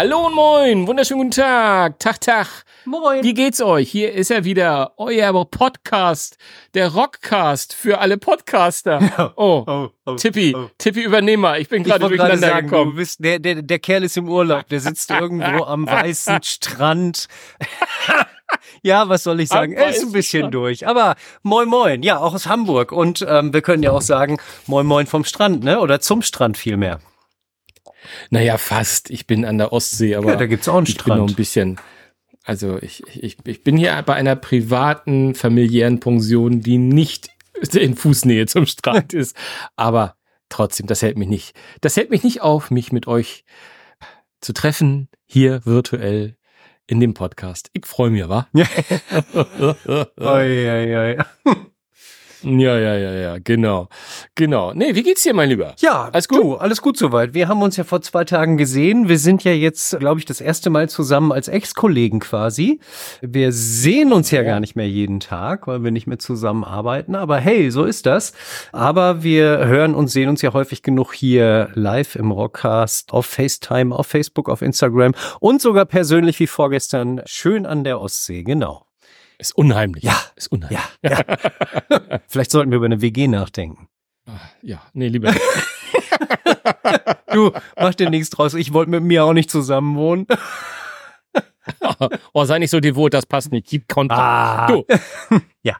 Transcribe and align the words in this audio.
Hallo 0.00 0.28
und 0.28 0.34
moin, 0.34 0.86
wunderschönen 0.86 1.24
guten 1.24 1.42
Tag, 1.42 1.98
Tag, 1.98 2.22
Tag. 2.22 2.46
Moin. 2.86 3.22
Wie 3.22 3.34
geht's 3.34 3.60
euch? 3.60 3.90
Hier 3.90 4.14
ist 4.14 4.30
er 4.30 4.44
wieder, 4.44 4.94
euer 4.96 5.44
Podcast, 5.44 6.38
der 6.72 6.88
Rockcast 6.94 7.74
für 7.74 7.98
alle 7.98 8.16
Podcaster. 8.16 9.34
Oh, 9.36 9.62
Oh, 9.66 9.88
oh, 10.06 10.14
Tippi, 10.14 10.56
oh. 10.56 10.70
Tippi 10.78 11.02
Übernehmer, 11.02 11.58
ich 11.58 11.68
bin 11.68 11.82
gerade 11.82 12.08
durcheinander 12.08 12.38
sagen, 12.48 12.68
gekommen. 12.68 12.92
du 12.92 12.96
bist, 12.96 13.22
der, 13.22 13.40
der, 13.40 13.60
der 13.60 13.78
Kerl 13.78 14.04
ist 14.04 14.16
im 14.16 14.26
Urlaub, 14.26 14.66
der 14.68 14.80
sitzt 14.80 15.10
irgendwo 15.20 15.64
am 15.64 15.86
weißen 15.86 16.42
Strand. 16.44 17.28
ja, 18.82 19.06
was 19.10 19.24
soll 19.24 19.38
ich 19.40 19.50
sagen? 19.50 19.74
Er 19.74 19.90
ist 19.90 20.02
ein 20.02 20.12
bisschen 20.12 20.50
durch. 20.50 20.88
Aber 20.88 21.14
moin 21.42 21.68
moin, 21.68 22.02
ja, 22.02 22.16
auch 22.16 22.32
aus 22.32 22.46
Hamburg. 22.46 22.90
Und 22.90 23.22
ähm, 23.28 23.52
wir 23.52 23.60
können 23.60 23.82
ja 23.82 23.90
auch 23.90 24.00
sagen, 24.00 24.38
moin 24.66 24.86
moin 24.86 25.06
vom 25.06 25.24
Strand, 25.26 25.62
ne? 25.62 25.78
Oder 25.78 26.00
zum 26.00 26.22
Strand 26.22 26.56
vielmehr. 26.56 27.00
Naja, 28.30 28.58
fast. 28.58 29.10
Ich 29.10 29.26
bin 29.26 29.44
an 29.44 29.58
der 29.58 29.72
Ostsee, 29.72 30.14
aber 30.16 30.30
Ja, 30.32 30.36
da 30.36 30.46
gibt's 30.46 30.68
auch 30.68 30.76
einen 30.76 30.86
ich 30.86 30.96
bin 30.96 31.06
noch 31.08 31.14
ein 31.14 31.28
Strand. 31.28 31.36
bisschen. 31.36 31.80
Also 32.44 32.78
ich, 32.80 33.02
ich, 33.16 33.36
ich 33.44 33.62
bin 33.62 33.76
hier 33.76 34.02
bei 34.06 34.14
einer 34.14 34.34
privaten, 34.36 35.34
familiären 35.34 36.00
Pension, 36.00 36.60
die 36.60 36.78
nicht 36.78 37.28
in 37.74 37.94
Fußnähe 37.96 38.46
zum 38.46 38.64
Strand 38.66 39.12
ist. 39.12 39.36
Aber 39.76 40.16
trotzdem, 40.48 40.86
das 40.86 41.02
hält 41.02 41.18
mich 41.18 41.28
nicht. 41.28 41.54
Das 41.82 41.96
hält 41.96 42.10
mich 42.10 42.24
nicht 42.24 42.40
auf, 42.40 42.70
mich 42.70 42.92
mit 42.92 43.06
euch 43.06 43.44
zu 44.40 44.52
treffen, 44.54 45.08
hier 45.26 45.60
virtuell 45.66 46.36
in 46.86 46.98
dem 46.98 47.12
Podcast. 47.14 47.68
Ich 47.74 47.84
freue 47.86 48.10
mich, 48.10 48.26
wa? 48.28 48.48
Oi, 48.54 50.14
oi, 50.16 50.96
oi. 50.96 51.18
Ja, 52.42 52.78
ja, 52.78 52.96
ja, 52.96 53.12
ja, 53.12 53.36
genau. 53.38 53.88
Genau. 54.34 54.72
Nee, 54.72 54.94
wie 54.94 55.02
geht's 55.02 55.22
dir, 55.22 55.34
mein 55.34 55.50
Lieber? 55.50 55.74
Ja, 55.80 56.08
Alles 56.12 56.28
gut? 56.28 56.42
Du, 56.42 56.54
alles 56.56 56.80
gut 56.80 56.96
soweit. 56.96 57.34
Wir 57.34 57.48
haben 57.48 57.60
uns 57.62 57.76
ja 57.76 57.84
vor 57.84 58.00
zwei 58.00 58.24
Tagen 58.24 58.56
gesehen. 58.56 59.08
Wir 59.08 59.18
sind 59.18 59.44
ja 59.44 59.52
jetzt, 59.52 59.98
glaube 59.98 60.20
ich, 60.20 60.26
das 60.26 60.40
erste 60.40 60.70
Mal 60.70 60.88
zusammen 60.88 61.32
als 61.32 61.48
Ex-Kollegen 61.48 62.20
quasi. 62.20 62.80
Wir 63.20 63.52
sehen 63.52 64.12
uns 64.12 64.30
ja, 64.30 64.42
gar 64.42 64.60
nicht 64.60 64.76
mehr 64.76 64.88
jeden 64.88 65.20
Tag, 65.20 65.66
weil 65.66 65.84
wir 65.84 65.90
nicht 65.90 66.06
mehr 66.06 66.18
zusammenarbeiten. 66.18 67.14
Aber 67.14 67.36
hey, 67.38 67.70
so 67.70 67.84
ist 67.84 68.06
das. 68.06 68.32
Aber 68.72 69.22
wir 69.22 69.66
hören 69.66 69.94
und 69.94 70.08
sehen 70.08 70.28
uns 70.28 70.42
ja 70.42 70.52
häufig 70.52 70.82
genug 70.82 71.12
hier 71.14 71.70
live 71.74 72.16
im 72.16 72.30
Rockcast, 72.30 73.12
auf 73.12 73.26
FaceTime, 73.26 73.94
auf 73.94 74.06
Facebook, 74.06 74.48
auf 74.48 74.62
Instagram 74.62 75.14
und 75.40 75.60
sogar 75.60 75.84
persönlich 75.84 76.40
wie 76.40 76.46
vorgestern 76.46 77.20
schön 77.26 77.66
an 77.66 77.84
der 77.84 78.00
Ostsee. 78.00 78.42
Genau. 78.42 78.89
Ist 79.40 79.56
unheimlich. 79.56 80.04
Ja. 80.04 80.20
Ist 80.36 80.52
unheimlich. 80.52 80.78
Ja, 81.02 81.10
ja. 81.90 82.20
Vielleicht 82.28 82.50
sollten 82.50 82.70
wir 82.70 82.76
über 82.76 82.86
eine 82.86 83.00
WG 83.00 83.26
nachdenken. 83.26 83.88
Ja, 84.62 84.82
nee, 84.92 85.08
lieber 85.08 85.32
nicht. 85.32 85.42
Du, 87.32 87.52
mach 87.76 87.94
dir 87.94 88.10
nichts 88.10 88.30
draus. 88.30 88.54
Ich 88.54 88.72
wollte 88.72 88.90
mit 88.90 89.04
mir 89.04 89.24
auch 89.24 89.32
nicht 89.32 89.50
zusammen 89.50 89.96
wohnen. 89.96 90.26
oh, 92.32 92.44
sei 92.44 92.58
nicht 92.58 92.70
so 92.70 92.80
devot, 92.80 93.14
das 93.14 93.24
passt 93.24 93.52
nicht. 93.52 93.68
Gib 93.68 93.88
Kontra. 93.88 94.64
Ah. 94.64 94.66
Du. 94.66 94.84
Ja. 95.62 95.76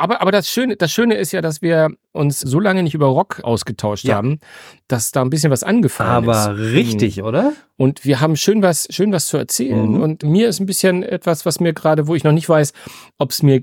Aber, 0.00 0.20
aber 0.20 0.32
das, 0.32 0.48
Schöne, 0.48 0.76
das 0.76 0.90
Schöne 0.90 1.14
ist 1.16 1.32
ja, 1.32 1.40
dass 1.40 1.62
wir 1.62 1.90
uns 2.12 2.40
so 2.40 2.58
lange 2.58 2.82
nicht 2.82 2.94
über 2.94 3.06
Rock 3.06 3.40
ausgetauscht 3.42 4.04
Ja. 4.04 4.16
haben, 4.16 4.40
dass 4.88 5.12
da 5.12 5.22
ein 5.22 5.30
bisschen 5.30 5.50
was 5.50 5.62
angefallen 5.62 6.28
ist. 6.28 6.36
Aber 6.36 6.58
richtig, 6.58 7.22
oder? 7.22 7.52
Und 7.76 8.04
wir 8.04 8.20
haben 8.20 8.36
schön 8.36 8.62
was, 8.62 8.88
schön 8.90 9.12
was 9.12 9.26
zu 9.26 9.36
erzählen. 9.36 9.92
Mhm. 9.94 10.00
Und 10.02 10.22
mir 10.22 10.48
ist 10.48 10.60
ein 10.60 10.66
bisschen 10.66 11.02
etwas, 11.02 11.46
was 11.46 11.60
mir 11.60 11.72
gerade, 11.72 12.06
wo 12.06 12.14
ich 12.14 12.24
noch 12.24 12.32
nicht 12.32 12.48
weiß, 12.48 12.72
ob 13.18 13.30
es 13.30 13.42
mir, 13.42 13.62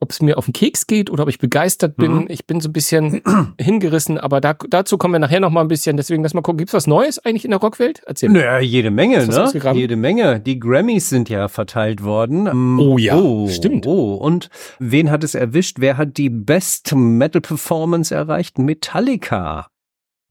ob 0.00 0.10
es 0.10 0.20
mir 0.20 0.36
auf 0.36 0.44
den 0.44 0.52
Keks 0.52 0.86
geht 0.86 1.10
oder 1.10 1.22
ob 1.22 1.28
ich 1.28 1.38
begeistert 1.38 1.96
bin. 1.96 2.12
Mhm. 2.12 2.26
Ich 2.28 2.46
bin 2.46 2.60
so 2.60 2.68
ein 2.68 2.72
bisschen 2.72 3.22
hingerissen, 3.60 4.18
aber 4.18 4.40
da, 4.40 4.54
dazu 4.68 4.98
kommen 4.98 5.14
wir 5.14 5.18
nachher 5.18 5.40
noch 5.40 5.50
mal 5.50 5.62
ein 5.62 5.68
bisschen. 5.68 5.96
Deswegen 5.96 6.22
lass 6.22 6.34
mal 6.34 6.42
gucken, 6.42 6.58
gibt's 6.58 6.74
was 6.74 6.86
Neues 6.86 7.18
eigentlich 7.24 7.44
in 7.44 7.50
der 7.50 7.60
Rockwelt? 7.60 8.02
Erzähl 8.06 8.28
mal. 8.28 8.40
Naja, 8.40 8.58
jede 8.60 8.90
Menge, 8.90 9.26
ne? 9.26 9.50
Jede 9.74 9.96
Menge. 9.96 10.40
Die 10.40 10.58
Grammys 10.58 11.08
sind 11.08 11.28
ja 11.28 11.48
verteilt 11.48 12.02
worden. 12.04 12.46
Ähm, 12.46 12.78
Oh 12.78 12.98
ja, 12.98 13.16
oh, 13.16 13.48
stimmt. 13.48 13.86
Oh, 13.86 14.14
und 14.14 14.50
wen 14.78 15.10
hat 15.10 15.24
es 15.24 15.34
erwischt? 15.34 15.76
Wer 15.80 15.96
hat 15.96 16.16
die 16.18 16.30
Best 16.30 16.94
Metal 16.94 17.40
Performance 17.40 18.14
erreicht? 18.14 18.58
Metallica. 18.58 19.68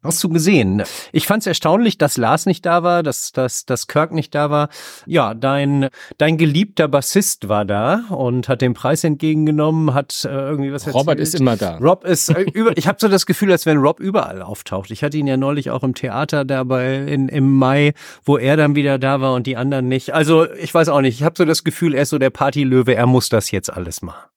Hast 0.06 0.24
du 0.24 0.30
gesehen? 0.30 0.84
Ich 1.12 1.28
fand 1.28 1.42
es 1.44 1.48
erstaunlich, 1.48 1.98
dass 1.98 2.18
Lars 2.18 2.46
nicht 2.46 2.66
da 2.66 2.84
war, 2.84 3.04
dass, 3.04 3.32
dass, 3.32 3.66
dass 3.66 3.88
Kirk 3.88 4.12
nicht 4.12 4.36
da 4.36 4.50
war. 4.50 4.70
Ja, 5.06 5.34
dein, 5.34 5.90
dein 6.18 6.38
geliebter 6.38 6.88
Bassist 6.88 7.50
war 7.50 7.66
da 7.66 8.04
und 8.10 8.48
hat 8.48 8.62
den 8.62 8.74
Preis 8.74 9.04
entgegengenommen, 9.04 9.94
hat 9.94 10.26
äh, 10.26 10.30
irgendwie 10.30 10.72
was 10.72 10.88
Robert 10.94 11.20
erzählt. 11.20 11.34
ist 11.36 11.40
immer 11.40 11.58
da. 11.58 11.78
Rob 11.78 12.06
ist 12.06 12.30
äh, 12.30 12.42
über, 12.54 12.78
ich 12.78 12.88
habe 12.88 12.98
so 13.00 13.08
das 13.08 13.26
Gefühl, 13.26 13.52
als 13.52 13.66
wenn 13.66 13.78
Rob 13.78 14.00
überall 14.00 14.42
auftaucht. 14.42 14.92
Ich 14.92 15.04
hatte 15.04 15.18
ihn 15.18 15.28
ja 15.28 15.38
neulich 15.38 15.72
auch 15.72 15.84
im 15.84 15.96
Theater 15.96 16.46
dabei 16.46 16.98
in, 16.98 17.28
im 17.30 17.52
Mai, 17.56 17.94
wo 18.24 18.38
er 18.38 18.58
dann 18.58 18.76
wieder 18.76 19.00
da 19.00 19.22
war 19.22 19.34
und 19.34 19.48
die 19.48 19.58
anderen 19.58 19.88
nicht. 19.88 20.14
Also 20.14 20.52
ich 20.54 20.74
weiß 20.74 20.90
auch 20.90 21.02
nicht. 21.02 21.20
Ich 21.20 21.24
habe 21.24 21.36
so 21.38 21.46
das 21.46 21.64
Gefühl, 21.64 21.96
er 21.96 22.04
ist 22.04 22.10
so 22.10 22.20
der 22.20 22.30
Partylöwe. 22.30 22.96
Er 22.96 23.08
muss 23.08 23.30
das 23.30 23.52
jetzt 23.52 23.72
alles 23.72 24.02
machen. 24.02 24.35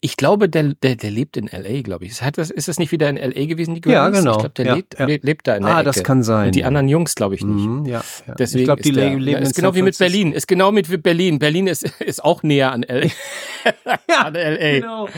Ich 0.00 0.16
glaube, 0.16 0.48
der, 0.48 0.74
der, 0.74 0.96
der 0.96 1.10
lebt 1.10 1.36
in 1.36 1.48
L.A., 1.48 1.82
glaube 1.82 2.04
ich. 2.04 2.22
Hat 2.22 2.38
das, 2.38 2.50
ist 2.50 2.68
das 2.68 2.78
nicht 2.78 2.92
wieder 2.92 3.08
in 3.08 3.16
L.A. 3.16 3.46
gewesen, 3.46 3.74
die 3.74 3.88
Ja, 3.88 4.02
Grammys? 4.04 4.18
genau. 4.20 4.32
Ich 4.32 4.38
glaube, 4.38 4.54
der 4.54 4.66
Ja, 4.66 4.74
lebt, 4.74 4.98
ja. 4.98 5.06
lebt, 5.06 5.46
da 5.48 5.56
in 5.56 5.62
der 5.64 5.74
Ah, 5.74 5.80
Ecke. 5.80 5.84
das 5.86 6.02
kann 6.04 6.22
sein, 6.22 6.46
Und 6.46 6.54
die 6.54 6.60
ja. 6.60 6.66
anderen 6.66 6.88
Jungs, 6.88 7.14
glaube 7.14 7.34
ich, 7.34 7.42
nicht. 7.44 7.66
Mhm, 7.66 7.84
ja, 7.86 8.02
ja. 8.26 8.34
Deswegen 8.34 8.60
ich 8.60 8.64
glaube, 8.66 8.82
die 8.82 8.90
ist, 8.90 8.96
der, 8.96 9.10
leben 9.10 9.28
ja, 9.28 9.38
in 9.38 9.42
ist 9.44 9.54
genau 9.54 9.74
wie 9.74 9.82
mit. 9.82 9.98
Berlin. 9.98 10.32
Ist 10.32 10.46
genau 10.48 10.72
mit 10.72 10.90
wie 10.90 10.96
Berlin. 10.96 11.38
Berlin 11.38 11.66
ist, 11.66 11.82
ist 12.00 12.24
auch 12.24 12.42
näher 12.42 12.72
an 12.72 12.82
L.A. 12.82 13.08
an 14.26 14.34
L.A. 14.34 14.80
Genau. 14.80 15.08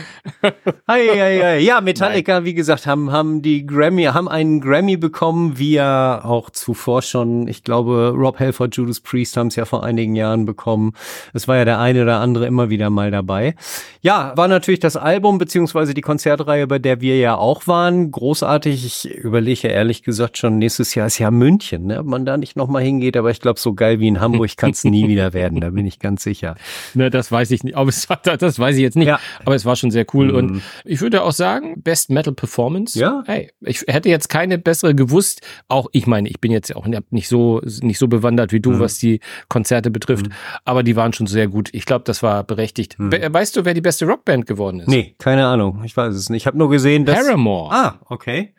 Hei, 0.87 1.07
hei, 1.07 1.39
hei. 1.41 1.59
Ja, 1.59 1.81
Metallica, 1.81 2.43
wie 2.43 2.53
gesagt, 2.53 2.85
haben, 2.87 3.11
haben 3.11 3.41
die 3.41 3.65
Grammy, 3.65 4.03
haben 4.05 4.27
einen 4.27 4.59
Grammy 4.61 4.97
bekommen, 4.97 5.57
wie 5.57 5.73
ja 5.73 6.23
auch 6.23 6.49
zuvor 6.49 7.01
schon, 7.01 7.47
ich 7.47 7.63
glaube, 7.63 8.13
Rob 8.15 8.39
Halford, 8.39 8.75
Judas 8.75 8.99
Priest 8.99 9.37
haben 9.37 9.47
es 9.47 9.55
ja 9.55 9.65
vor 9.65 9.83
einigen 9.83 10.15
Jahren 10.15 10.45
bekommen. 10.45 10.93
Es 11.33 11.47
war 11.47 11.57
ja 11.57 11.65
der 11.65 11.79
eine 11.79 12.03
oder 12.03 12.19
andere 12.19 12.47
immer 12.47 12.69
wieder 12.69 12.89
mal 12.89 13.11
dabei. 13.11 13.55
Ja, 14.01 14.33
war 14.35 14.47
natürlich 14.47 14.62
das 14.79 14.95
Album, 14.95 15.37
beziehungsweise 15.37 15.93
die 15.93 16.01
Konzertreihe, 16.01 16.67
bei 16.67 16.79
der 16.79 17.01
wir 17.01 17.17
ja 17.17 17.35
auch 17.35 17.67
waren. 17.67 18.11
Großartig. 18.11 18.85
Ich 18.85 19.13
überlege 19.15 19.67
ehrlich 19.67 20.03
gesagt 20.03 20.37
schon, 20.37 20.57
nächstes 20.57 20.95
Jahr 20.95 21.07
ist 21.07 21.19
ja 21.19 21.31
München, 21.31 21.85
ne? 21.87 21.99
ob 21.99 22.05
man 22.07 22.25
da 22.25 22.37
nicht 22.37 22.55
nochmal 22.55 22.83
hingeht, 22.83 23.17
aber 23.17 23.31
ich 23.31 23.39
glaube, 23.39 23.59
so 23.59 23.73
geil 23.73 23.99
wie 23.99 24.07
in 24.07 24.19
Hamburg 24.19 24.51
kann 24.57 24.71
es 24.71 24.83
nie 24.83 25.07
wieder 25.07 25.33
werden, 25.33 25.61
da 25.61 25.69
bin 25.69 25.85
ich 25.85 25.99
ganz 25.99 26.23
sicher. 26.23 26.55
Ne, 26.93 27.09
das 27.09 27.31
weiß 27.31 27.51
ich 27.51 27.63
nicht. 27.63 27.75
Aber 27.75 27.89
es 27.89 28.09
war, 28.09 28.19
das 28.23 28.59
weiß 28.59 28.75
ich 28.75 28.81
jetzt 28.81 28.95
nicht. 28.95 29.07
Ja. 29.07 29.19
Aber 29.45 29.55
es 29.55 29.65
war 29.65 29.75
schon 29.75 29.91
sehr 29.91 30.05
cool. 30.13 30.29
Mhm. 30.29 30.35
Und 30.35 30.61
ich 30.85 31.01
würde 31.01 31.23
auch 31.23 31.31
sagen, 31.31 31.81
Best 31.81 32.09
Metal 32.09 32.33
Performance. 32.33 32.97
Ja. 32.99 33.23
Hey, 33.25 33.51
ich 33.61 33.81
hätte 33.87 34.09
jetzt 34.09 34.29
keine 34.29 34.57
bessere 34.57 34.95
gewusst. 34.95 35.41
Auch 35.67 35.87
ich 35.91 36.07
meine, 36.07 36.29
ich 36.29 36.39
bin 36.39 36.51
jetzt 36.51 36.75
auch 36.75 36.87
nicht 37.09 37.27
so, 37.27 37.61
nicht 37.81 37.99
so 37.99 38.07
bewandert 38.07 38.51
wie 38.51 38.59
du, 38.59 38.71
Mhm. 38.71 38.79
was 38.79 38.97
die 38.97 39.19
Konzerte 39.49 39.91
betrifft. 39.91 40.27
Aber 40.65 40.83
die 40.83 40.95
waren 40.95 41.13
schon 41.13 41.27
sehr 41.27 41.47
gut. 41.47 41.69
Ich 41.73 41.85
glaube, 41.85 42.03
das 42.05 42.23
war 42.23 42.43
berechtigt. 42.43 42.97
Mhm. 42.99 43.11
Weißt 43.11 43.55
du, 43.55 43.65
wer 43.65 43.73
die 43.73 43.81
beste 43.81 44.05
Rockband 44.05 44.45
geworden 44.53 44.79
ist? 44.79 44.87
Nee, 44.87 45.15
keine 45.19 45.45
Ahnung. 45.47 45.81
Ich 45.83 45.95
weiß 45.97 46.13
es 46.15 46.29
nicht. 46.29 46.43
Ich 46.43 46.47
habe 46.47 46.57
nur 46.57 46.69
gesehen, 46.69 47.05
dass. 47.05 47.25
Paramore. 47.25 47.73
Ah, 47.73 47.99
okay. 48.09 48.53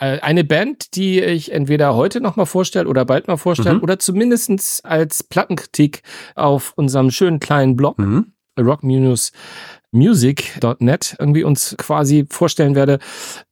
Äh, 0.00 0.20
Eine 0.20 0.44
Band, 0.44 0.94
die 0.96 1.20
ich 1.20 1.50
entweder 1.52 1.94
heute 1.96 2.20
noch 2.20 2.36
mal 2.36 2.44
vorstelle 2.46 2.88
oder 2.88 3.04
bald 3.04 3.26
mal 3.28 3.36
vorstelle 3.36 3.76
Mhm. 3.76 3.82
oder 3.82 3.98
zumindestens 3.98 4.80
als 4.84 5.22
Plattenkritik 5.24 6.02
auf 6.36 6.72
unserem 6.76 7.10
schönen 7.10 7.40
kleinen 7.40 7.74
Blog 7.76 7.98
Mhm. 7.98 8.32
rock-music.net 9.92 11.16
irgendwie 11.18 11.44
uns 11.44 11.74
quasi 11.78 12.26
vorstellen 12.30 12.74
werde. 12.74 12.98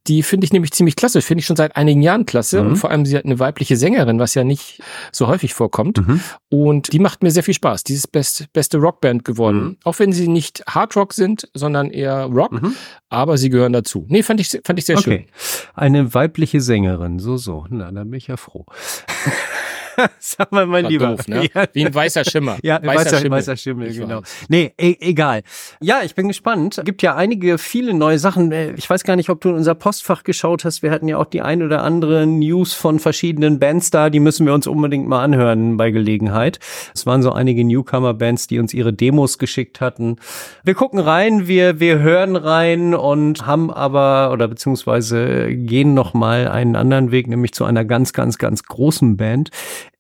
Die 0.07 0.23
finde 0.23 0.45
ich 0.45 0.53
nämlich 0.53 0.73
ziemlich 0.73 0.95
klasse. 0.95 1.21
Finde 1.21 1.41
ich 1.41 1.47
schon 1.47 1.57
seit 1.57 1.75
einigen 1.77 2.01
Jahren 2.01 2.27
klasse. 2.27 2.63
Mhm. 2.63 2.71
Und 2.71 2.77
vor 2.77 2.91
allem 2.91 3.05
sie 3.05 3.17
hat 3.17 3.25
eine 3.25 3.39
weibliche 3.39 3.77
Sängerin, 3.77 4.19
was 4.19 4.35
ja 4.35 4.45
nicht 4.45 4.81
so 5.11 5.27
häufig 5.27 5.55
vorkommt. 5.55 6.07
Mhm. 6.07 6.21
Und 6.49 6.93
die 6.93 7.01
macht 7.01 7.23
mir 7.23 7.31
sehr 7.31 7.43
viel 7.43 7.55
Spaß. 7.55 7.85
Die 7.85 7.95
ist 7.95 8.13
best, 8.13 8.53
beste 8.53 8.79
Rockband 8.79 9.25
geworden. 9.25 9.63
Mhm. 9.63 9.77
Auch 9.85 9.99
wenn 9.99 10.13
sie 10.13 10.29
nicht 10.29 10.63
Hardrock 10.69 11.13
sind, 11.13 11.49
sondern 11.55 11.91
eher 11.91 12.25
Rock. 12.27 12.53
Mhm. 12.53 12.77
Aber 13.09 13.37
sie 13.37 13.51
gehören 13.51 13.73
dazu. 13.73 14.07
Nee, 14.09 14.23
fand 14.23 14.41
ich, 14.41 14.61
fand 14.65 14.79
ich 14.79 14.85
sehr 14.85 14.99
schön. 14.99 15.13
Okay. 15.15 15.27
Eine 15.75 16.15
weibliche 16.15 16.61
Sängerin. 16.61 17.19
So, 17.19 17.37
so. 17.37 17.67
Na, 17.69 17.91
dann 17.91 18.11
bin 18.11 18.19
ich 18.19 18.29
ja 18.29 18.37
froh. 18.37 18.67
Sag 20.19 20.53
mal, 20.53 20.67
mein 20.67 20.85
War 20.85 20.91
Lieber. 20.91 21.07
doof, 21.09 21.29
ne? 21.29 21.49
Ja. 21.55 21.65
Wie 21.73 21.87
ein 21.87 21.95
weißer 21.95 22.25
Schimmer. 22.25 22.57
Ja, 22.63 22.81
weißer, 22.83 23.29
weißer 23.31 23.57
Schimmel, 23.57 23.89
Ich 23.89 23.99
genau. 23.99 24.21
weiß. 24.21 24.47
Nee, 24.49 24.73
e 24.79 24.97
egal. 25.01 25.43
Ja, 25.81 26.01
ich 26.05 26.15
bin 26.15 26.29
gespannt. 26.29 26.81
Gibt 26.85 27.03
ja 27.03 27.15
einige, 27.15 27.59
viele 27.59 27.95
neue 27.95 28.19
Sachen. 28.19 28.53
Äh, 28.53 28.73
Ich 28.77 28.89
weiß 28.89 29.05
gar 29.05 29.17
nicht, 29.17 29.31
ob 29.31 29.41
du 29.41 29.51
in 29.51 29.55
unser 29.57 29.75
Postfach 29.75 30.25
geschaut 30.25 30.65
hast. 30.65 30.83
Wir 30.83 30.91
hatten 30.91 31.09
ja 31.09 31.19
auch 31.19 31.27
die 31.27 31.43
ein 31.43 31.63
oder 31.63 31.83
andere 31.83 32.27
News 32.27 32.73
von 32.75 32.99
verschiedenen 32.99 33.59
Bands 33.59 33.91
da. 33.91 34.11
Die 34.11 34.21
müssen 34.21 34.47
wir 34.47 34.55
uns 34.55 34.67
unbedingt 34.67 35.09
mal 35.09 35.23
anhören 35.23 35.77
bei 35.77 35.91
Gelegenheit. 35.91 36.59
Es 36.95 37.07
waren 37.07 37.23
so 37.23 37.33
einige 37.33 37.65
Newcomer-Bands, 37.65 38.47
die 38.47 38.59
uns 38.59 38.75
ihre 38.75 38.93
Demos 38.93 39.39
geschickt 39.39 39.81
hatten. 39.81 40.17
Wir 40.65 40.75
gucken 40.75 40.99
rein, 40.99 41.47
wir, 41.49 41.81
wir 41.81 41.99
hören 42.01 42.37
rein 42.37 42.95
und 42.95 43.47
haben 43.47 43.71
aber, 43.71 44.31
oder 44.33 44.49
beziehungsweise 44.49 45.55
gehen 45.55 45.95
noch 45.95 46.15
mal 46.15 46.49
einen 46.49 46.77
anderen 46.77 47.11
Weg, 47.11 47.29
nämlich 47.29 47.53
zu 47.53 47.65
einer 47.65 47.85
ganz, 47.85 48.13
ganz, 48.13 48.39
ganz 48.39 48.63
großen 48.65 49.17
Band. 49.17 49.51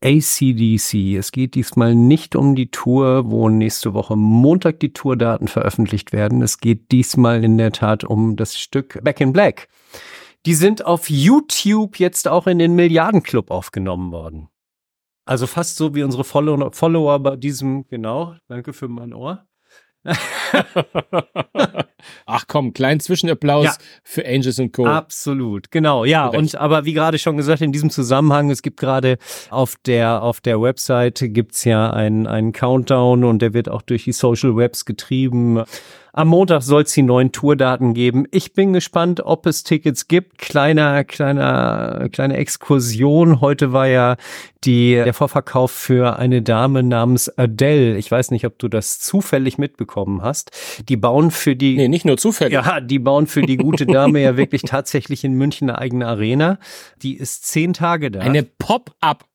ACDC. 0.03 1.17
Es 1.17 1.33
geht 1.33 1.55
diesmal 1.55 1.95
nicht 1.95 2.37
um 2.37 2.55
die 2.55 2.71
Tour, 2.71 3.31
wo 3.31 3.49
nächste 3.49 3.95
Woche 3.95 4.17
Montag 4.17 4.81
die 4.81 4.93
Tourdaten 4.93 5.49
veröffentlicht 5.49 6.13
werden. 6.13 6.43
Es 6.43 6.59
geht 6.59 6.93
diesmal 6.93 7.45
in 7.45 7.59
der 7.59 7.73
Tat 7.73 8.05
um 8.05 8.37
das 8.37 8.59
Stück 8.59 9.03
Back 9.03 9.21
in 9.21 9.33
Black. 9.33 9.69
Die 10.47 10.55
sind 10.55 10.87
auf 10.87 11.11
YouTube 11.11 11.99
jetzt 11.99 12.29
auch 12.29 12.47
in 12.47 12.59
den 12.59 12.75
Milliardenclub 12.75 13.51
aufgenommen 13.51 14.13
worden. 14.13 14.49
Also 15.25 15.49
fast 15.49 15.77
so 15.77 15.95
wie 15.95 16.05
unsere 16.05 16.23
Follower, 16.23 17.19
bei 17.19 17.35
diesem, 17.35 17.87
genau, 17.89 18.37
danke 18.47 18.73
für 18.73 18.87
mein 18.87 19.13
Ohr. 19.13 19.45
Ach 22.27 22.45
komm, 22.47 22.73
kleinen 22.73 23.01
Zwischenapplaus 23.01 23.65
ja. 23.65 23.75
für 24.03 24.27
Angels 24.27 24.59
und 24.59 24.73
Co. 24.73 24.87
Absolut, 24.87 25.71
genau, 25.71 26.05
ja. 26.05 26.27
Und 26.27 26.55
aber 26.57 26.85
wie 26.85 26.93
gerade 26.93 27.19
schon 27.19 27.37
gesagt, 27.37 27.63
in 27.63 27.73
diesem 27.73 27.91
Zusammenhang, 27.91 28.51
es 28.51 28.63
gibt 28.63 28.79
gerade 28.79 29.19
auf 29.51 29.77
der 29.85 30.23
auf 30.23 30.41
der 30.41 30.61
Website 30.61 31.21
gibt's 31.29 31.65
ja 31.65 31.91
einen 31.91 32.27
einen 32.27 32.53
Countdown 32.53 33.25
und 33.25 33.43
der 33.43 33.55
wird 33.55 33.69
auch 33.69 33.83
durch 33.83 34.05
die 34.05 34.13
Social 34.13 34.57
Webs 34.57 34.85
getrieben. 34.85 35.65
Am 36.17 36.29
Montag 36.29 36.63
soll 36.63 36.85
es 36.85 36.93
die 36.95 37.03
neuen 37.03 37.31
Tourdaten 37.31 37.93
geben. 37.93 38.25
Ich 38.31 38.55
bin 38.55 38.73
gespannt, 38.73 39.21
ob 39.21 39.45
es 39.45 39.65
Tickets 39.65 40.09
gibt. 40.09 40.39
Kleiner, 40.39 41.05
kleiner, 41.05 42.09
kleine 42.11 42.39
Exkursion. 42.39 43.43
Heute 43.43 43.75
war 43.75 43.87
ja 43.87 44.17
die, 44.65 44.95
der 44.95 45.13
Vorverkauf 45.13 45.71
für 45.71 46.19
eine 46.19 46.41
Dame 46.41 46.83
namens 46.83 47.29
Adele. 47.37 47.99
Ich 47.99 48.11
weiß 48.11 48.31
nicht, 48.31 48.47
ob 48.47 48.59
du 48.59 48.69
das 48.69 48.99
zufällig 48.99 49.59
mitbekommen 49.59 50.23
hast. 50.23 50.53
Die 50.89 50.97
bauen 50.97 51.31
für 51.31 51.55
die. 51.55 51.77
Nee, 51.77 51.89
nicht 51.89 52.07
nur 52.07 52.17
zufällig. 52.17 52.55
Ja, 52.55 52.81
die 52.81 52.99
bauen 52.99 53.27
für 53.27 53.43
die 53.43 53.59
gute 53.59 53.85
Dame 53.85 54.23
ja 54.23 54.39
wirklich 54.39 54.63
tatsächlich 54.63 55.23
in 55.23 55.35
München 55.35 55.69
eine 55.69 55.79
eigene 55.79 56.07
Arena. 56.07 56.59
Die 57.03 57.15
ist 57.15 57.45
zehn 57.45 57.75
Tage 57.75 58.11
da. 58.11 58.21
Eine 58.21 58.43
Pop-up 58.43 59.27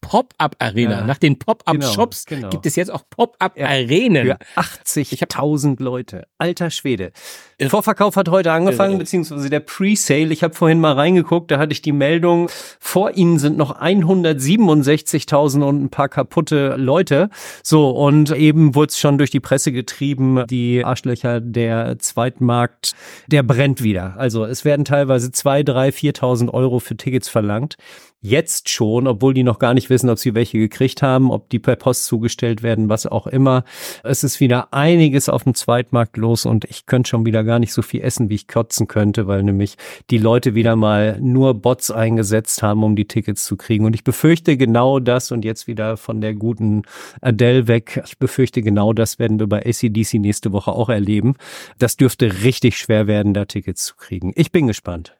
Pop-up-Arena. 0.00 1.00
Ja, 1.00 1.04
Nach 1.04 1.18
den 1.18 1.38
Pop-up-Shops 1.38 2.24
genau, 2.24 2.40
genau. 2.40 2.50
gibt 2.50 2.66
es 2.66 2.76
jetzt 2.76 2.90
auch 2.90 3.02
Pop-up-Arenen. 3.10 4.26
Für 4.26 4.38
80.000 4.56 5.82
Leute. 5.82 6.26
Alter 6.38 6.70
Schwede. 6.70 7.12
Der 7.60 7.70
Vorverkauf 7.70 8.14
hat 8.14 8.28
heute 8.28 8.52
angefangen, 8.52 8.92
Irre. 8.92 9.00
beziehungsweise 9.00 9.50
der 9.50 9.58
Pre-Sale. 9.58 10.32
Ich 10.32 10.44
habe 10.44 10.54
vorhin 10.54 10.78
mal 10.78 10.92
reingeguckt, 10.92 11.50
da 11.50 11.58
hatte 11.58 11.72
ich 11.72 11.82
die 11.82 11.90
Meldung, 11.90 12.48
vor 12.78 13.16
ihnen 13.16 13.40
sind 13.40 13.56
noch 13.56 13.80
167.000 13.80 15.62
und 15.64 15.82
ein 15.82 15.88
paar 15.88 16.08
kaputte 16.08 16.76
Leute. 16.76 17.30
So, 17.64 17.90
und 17.90 18.30
eben 18.30 18.76
wurde 18.76 18.90
es 18.90 19.00
schon 19.00 19.18
durch 19.18 19.30
die 19.30 19.40
Presse 19.40 19.72
getrieben, 19.72 20.44
die 20.48 20.84
Arschlöcher 20.84 21.40
der 21.40 21.98
Zweitmarkt, 21.98 22.92
der 23.26 23.42
brennt 23.42 23.82
wieder. 23.82 24.14
Also 24.16 24.44
es 24.44 24.64
werden 24.64 24.84
teilweise 24.84 25.32
zwei, 25.32 25.64
drei, 25.64 25.88
4.000 25.88 26.54
Euro 26.54 26.78
für 26.78 26.96
Tickets 26.96 27.28
verlangt 27.28 27.76
jetzt 28.20 28.68
schon, 28.68 29.06
obwohl 29.06 29.32
die 29.32 29.44
noch 29.44 29.58
gar 29.58 29.74
nicht 29.74 29.90
wissen, 29.90 30.10
ob 30.10 30.18
sie 30.18 30.34
welche 30.34 30.58
gekriegt 30.58 31.02
haben, 31.02 31.30
ob 31.30 31.48
die 31.50 31.58
per 31.58 31.76
Post 31.76 32.06
zugestellt 32.06 32.62
werden, 32.62 32.88
was 32.88 33.06
auch 33.06 33.26
immer. 33.26 33.64
Es 34.02 34.24
ist 34.24 34.40
wieder 34.40 34.72
einiges 34.72 35.28
auf 35.28 35.44
dem 35.44 35.54
Zweitmarkt 35.54 36.16
los 36.16 36.44
und 36.44 36.64
ich 36.64 36.86
könnte 36.86 37.10
schon 37.10 37.26
wieder 37.26 37.44
gar 37.48 37.58
nicht 37.58 37.72
so 37.72 37.82
viel 37.82 38.02
essen, 38.02 38.28
wie 38.28 38.36
ich 38.36 38.46
kotzen 38.46 38.86
könnte, 38.86 39.26
weil 39.26 39.42
nämlich 39.42 39.76
die 40.10 40.18
Leute 40.18 40.54
wieder 40.54 40.76
mal 40.76 41.18
nur 41.20 41.54
Bots 41.54 41.90
eingesetzt 41.90 42.62
haben, 42.62 42.84
um 42.84 42.94
die 42.94 43.08
Tickets 43.08 43.44
zu 43.44 43.56
kriegen. 43.56 43.86
Und 43.86 43.94
ich 43.94 44.04
befürchte 44.04 44.56
genau 44.56 45.00
das 45.00 45.32
und 45.32 45.44
jetzt 45.44 45.66
wieder 45.66 45.96
von 45.96 46.20
der 46.20 46.34
guten 46.34 46.82
Adele 47.20 47.66
weg. 47.66 48.00
Ich 48.04 48.18
befürchte 48.18 48.62
genau 48.62 48.92
das 48.92 49.18
werden 49.18 49.40
wir 49.40 49.48
bei 49.48 49.64
ACDC 49.66 50.14
nächste 50.20 50.52
Woche 50.52 50.70
auch 50.70 50.90
erleben. 50.90 51.34
Das 51.78 51.96
dürfte 51.96 52.44
richtig 52.44 52.76
schwer 52.76 53.06
werden, 53.06 53.34
da 53.34 53.46
Tickets 53.46 53.84
zu 53.84 53.96
kriegen. 53.96 54.32
Ich 54.36 54.52
bin 54.52 54.66
gespannt. 54.66 55.18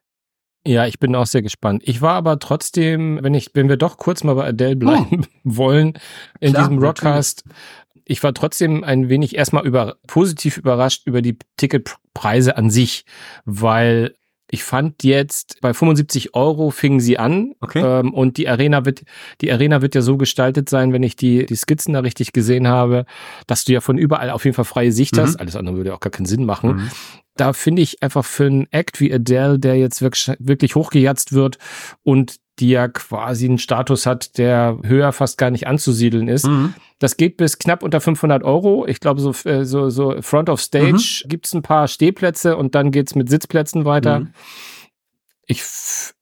Ja, 0.66 0.86
ich 0.86 0.98
bin 0.98 1.14
auch 1.14 1.24
sehr 1.24 1.40
gespannt. 1.40 1.82
Ich 1.86 2.02
war 2.02 2.14
aber 2.14 2.38
trotzdem, 2.38 3.20
wenn 3.22 3.32
ich, 3.32 3.52
wenn 3.54 3.70
wir 3.70 3.78
doch 3.78 3.96
kurz 3.96 4.22
mal 4.22 4.34
bei 4.34 4.44
Adele 4.44 4.76
bleiben 4.76 5.10
hm. 5.10 5.26
wollen, 5.44 5.94
in 6.40 6.52
Klar, 6.52 6.68
diesem 6.68 6.82
Rockcast, 6.82 7.44
ich 8.08 8.22
war 8.22 8.34
trotzdem 8.34 8.82
ein 8.82 9.08
wenig 9.08 9.36
erstmal 9.36 9.66
über, 9.66 9.96
positiv 10.06 10.56
überrascht 10.56 11.06
über 11.06 11.22
die 11.22 11.38
Ticketpreise 11.56 12.56
an 12.56 12.70
sich, 12.70 13.04
weil 13.44 14.14
ich 14.50 14.64
fand 14.64 15.04
jetzt 15.04 15.60
bei 15.60 15.74
75 15.74 16.34
Euro 16.34 16.70
fingen 16.70 17.00
sie 17.00 17.18
an 17.18 17.52
okay. 17.60 17.82
ähm, 17.82 18.14
und 18.14 18.38
die 18.38 18.48
Arena 18.48 18.86
wird 18.86 19.02
die 19.42 19.52
Arena 19.52 19.82
wird 19.82 19.94
ja 19.94 20.00
so 20.00 20.16
gestaltet 20.16 20.70
sein, 20.70 20.94
wenn 20.94 21.02
ich 21.02 21.16
die 21.16 21.44
die 21.44 21.54
Skizzen 21.54 21.92
da 21.92 22.00
richtig 22.00 22.32
gesehen 22.32 22.66
habe, 22.66 23.04
dass 23.46 23.64
du 23.64 23.74
ja 23.74 23.82
von 23.82 23.98
überall 23.98 24.30
auf 24.30 24.46
jeden 24.46 24.54
Fall 24.54 24.64
freie 24.64 24.90
Sicht 24.90 25.16
mhm. 25.16 25.20
hast. 25.20 25.36
Alles 25.36 25.54
andere 25.54 25.76
würde 25.76 25.90
ja 25.90 25.96
auch 25.96 26.00
gar 26.00 26.10
keinen 26.10 26.26
Sinn 26.26 26.46
machen. 26.46 26.76
Mhm 26.76 26.90
da 27.38 27.52
finde 27.52 27.82
ich 27.82 28.02
einfach 28.02 28.24
für 28.24 28.46
einen 28.46 28.66
Act 28.72 29.00
wie 29.00 29.12
Adele, 29.12 29.58
der 29.58 29.76
jetzt 29.76 30.02
wirklich, 30.02 30.36
wirklich 30.38 30.74
hochgejatzt 30.74 31.32
wird 31.32 31.58
und 32.02 32.36
die 32.58 32.70
ja 32.70 32.88
quasi 32.88 33.46
einen 33.46 33.58
Status 33.58 34.06
hat, 34.06 34.38
der 34.38 34.78
höher 34.82 35.12
fast 35.12 35.38
gar 35.38 35.50
nicht 35.50 35.66
anzusiedeln 35.66 36.28
ist. 36.28 36.46
Mhm. 36.46 36.74
Das 36.98 37.16
geht 37.16 37.36
bis 37.36 37.58
knapp 37.58 37.82
unter 37.82 38.00
500 38.00 38.42
Euro. 38.42 38.86
Ich 38.86 39.00
glaube, 39.00 39.20
so, 39.20 39.30
äh, 39.48 39.64
so, 39.64 39.88
so 39.90 40.20
Front 40.20 40.48
of 40.48 40.60
Stage 40.60 41.22
mhm. 41.24 41.28
gibt's 41.28 41.54
ein 41.54 41.62
paar 41.62 41.88
Stehplätze 41.88 42.56
und 42.56 42.74
dann 42.74 42.90
geht's 42.90 43.14
mit 43.14 43.28
Sitzplätzen 43.28 43.84
weiter. 43.84 44.20
Mhm. 44.20 44.32
Ich, 45.46 45.62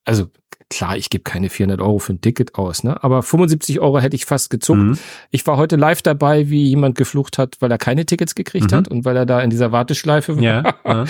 also 0.05 0.29
klar, 0.69 0.97
ich 0.97 1.11
gebe 1.11 1.25
keine 1.25 1.49
400 1.49 1.81
Euro 1.81 1.99
für 1.99 2.13
ein 2.13 2.21
Ticket 2.21 2.57
aus, 2.57 2.85
ne? 2.85 3.03
Aber 3.03 3.23
75 3.23 3.81
Euro 3.81 4.01
hätte 4.01 4.17
ich 4.17 4.27
fast 4.27 4.51
gezuckt. 4.51 4.79
Mhm. 4.79 4.99
Ich 5.31 5.47
war 5.47 5.57
heute 5.57 5.77
live 5.77 6.03
dabei, 6.03 6.51
wie 6.51 6.65
jemand 6.65 6.97
geflucht 6.97 7.39
hat, 7.39 7.57
weil 7.61 7.71
er 7.71 7.79
keine 7.79 8.05
Tickets 8.05 8.35
gekriegt 8.35 8.71
mhm. 8.71 8.77
hat 8.77 8.89
und 8.89 9.05
weil 9.05 9.17
er 9.17 9.27
da 9.27 9.41
in 9.41 9.51
dieser 9.51 9.73
Warteschleife 9.73 10.37
war. 10.37 10.43
Ja, 10.43 10.75
ja. 10.85 11.05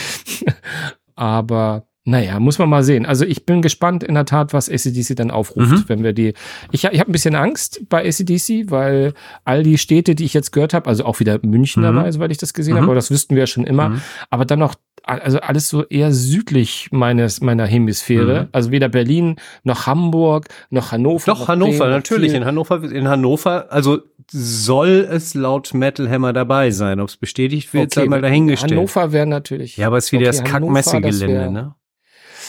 Aber 1.16 1.86
naja, 2.08 2.38
muss 2.38 2.60
man 2.60 2.68
mal 2.68 2.84
sehen. 2.84 3.04
Also 3.04 3.24
ich 3.24 3.46
bin 3.46 3.62
gespannt 3.62 4.04
in 4.04 4.14
der 4.14 4.24
Tat, 4.24 4.52
was 4.52 4.70
ACDC 4.70 5.16
dann 5.16 5.32
aufruft, 5.32 5.72
mhm. 5.72 5.84
wenn 5.88 6.04
wir 6.04 6.12
die. 6.12 6.34
Ich, 6.70 6.84
ich 6.84 7.00
habe 7.00 7.10
ein 7.10 7.12
bisschen 7.12 7.34
Angst 7.34 7.80
bei 7.88 8.06
ACDC, 8.06 8.70
weil 8.70 9.12
all 9.44 9.64
die 9.64 9.76
Städte, 9.76 10.14
die 10.14 10.24
ich 10.24 10.32
jetzt 10.32 10.52
gehört 10.52 10.72
habe, 10.72 10.88
also 10.88 11.04
auch 11.04 11.18
wieder 11.18 11.40
München 11.42 11.82
mhm. 11.82 11.86
dabei, 11.86 12.12
soweit 12.12 12.30
ich 12.30 12.38
das 12.38 12.54
gesehen 12.54 12.74
mhm. 12.74 12.78
habe, 12.78 12.86
aber 12.86 12.94
das 12.94 13.10
wüssten 13.10 13.34
wir 13.34 13.40
ja 13.40 13.46
schon 13.48 13.64
immer. 13.64 13.88
Mhm. 13.88 14.02
Aber 14.30 14.44
dann 14.44 14.60
noch 14.60 14.76
also 15.02 15.40
alles 15.40 15.68
so 15.68 15.84
eher 15.84 16.12
südlich 16.12 16.88
meines 16.92 17.40
meiner 17.40 17.66
Hemisphäre. 17.66 18.42
Mhm. 18.42 18.48
Also 18.52 18.70
weder 18.70 18.88
Berlin 18.88 19.36
noch 19.64 19.86
Hamburg 19.86 20.46
noch 20.70 20.92
Hannover. 20.92 21.24
Doch 21.26 21.48
Hannover, 21.48 21.78
Bremen, 21.78 21.90
natürlich. 21.90 22.34
In 22.34 22.44
Hannover, 22.44 22.82
in 22.84 23.08
Hannover, 23.08 23.72
also 23.72 23.98
soll 24.30 25.08
es 25.10 25.34
laut 25.34 25.74
Metal 25.74 26.08
Hammer 26.08 26.32
dabei 26.32 26.70
sein. 26.70 27.00
Ob 27.00 27.08
es 27.08 27.16
bestätigt 27.16 27.74
wird, 27.74 27.92
okay, 27.92 28.04
sei 28.04 28.08
mal 28.08 28.20
dahingestellt. 28.20 28.72
Hannover 28.72 29.12
wäre 29.12 29.26
natürlich. 29.26 29.76
Ja, 29.76 29.88
aber 29.88 29.98
es 29.98 30.06
ist 30.06 30.12
wieder 30.12 30.28
okay, 30.28 30.38
das 30.38 30.44
Kackmessegelände, 30.44 31.50
ne? 31.50 31.74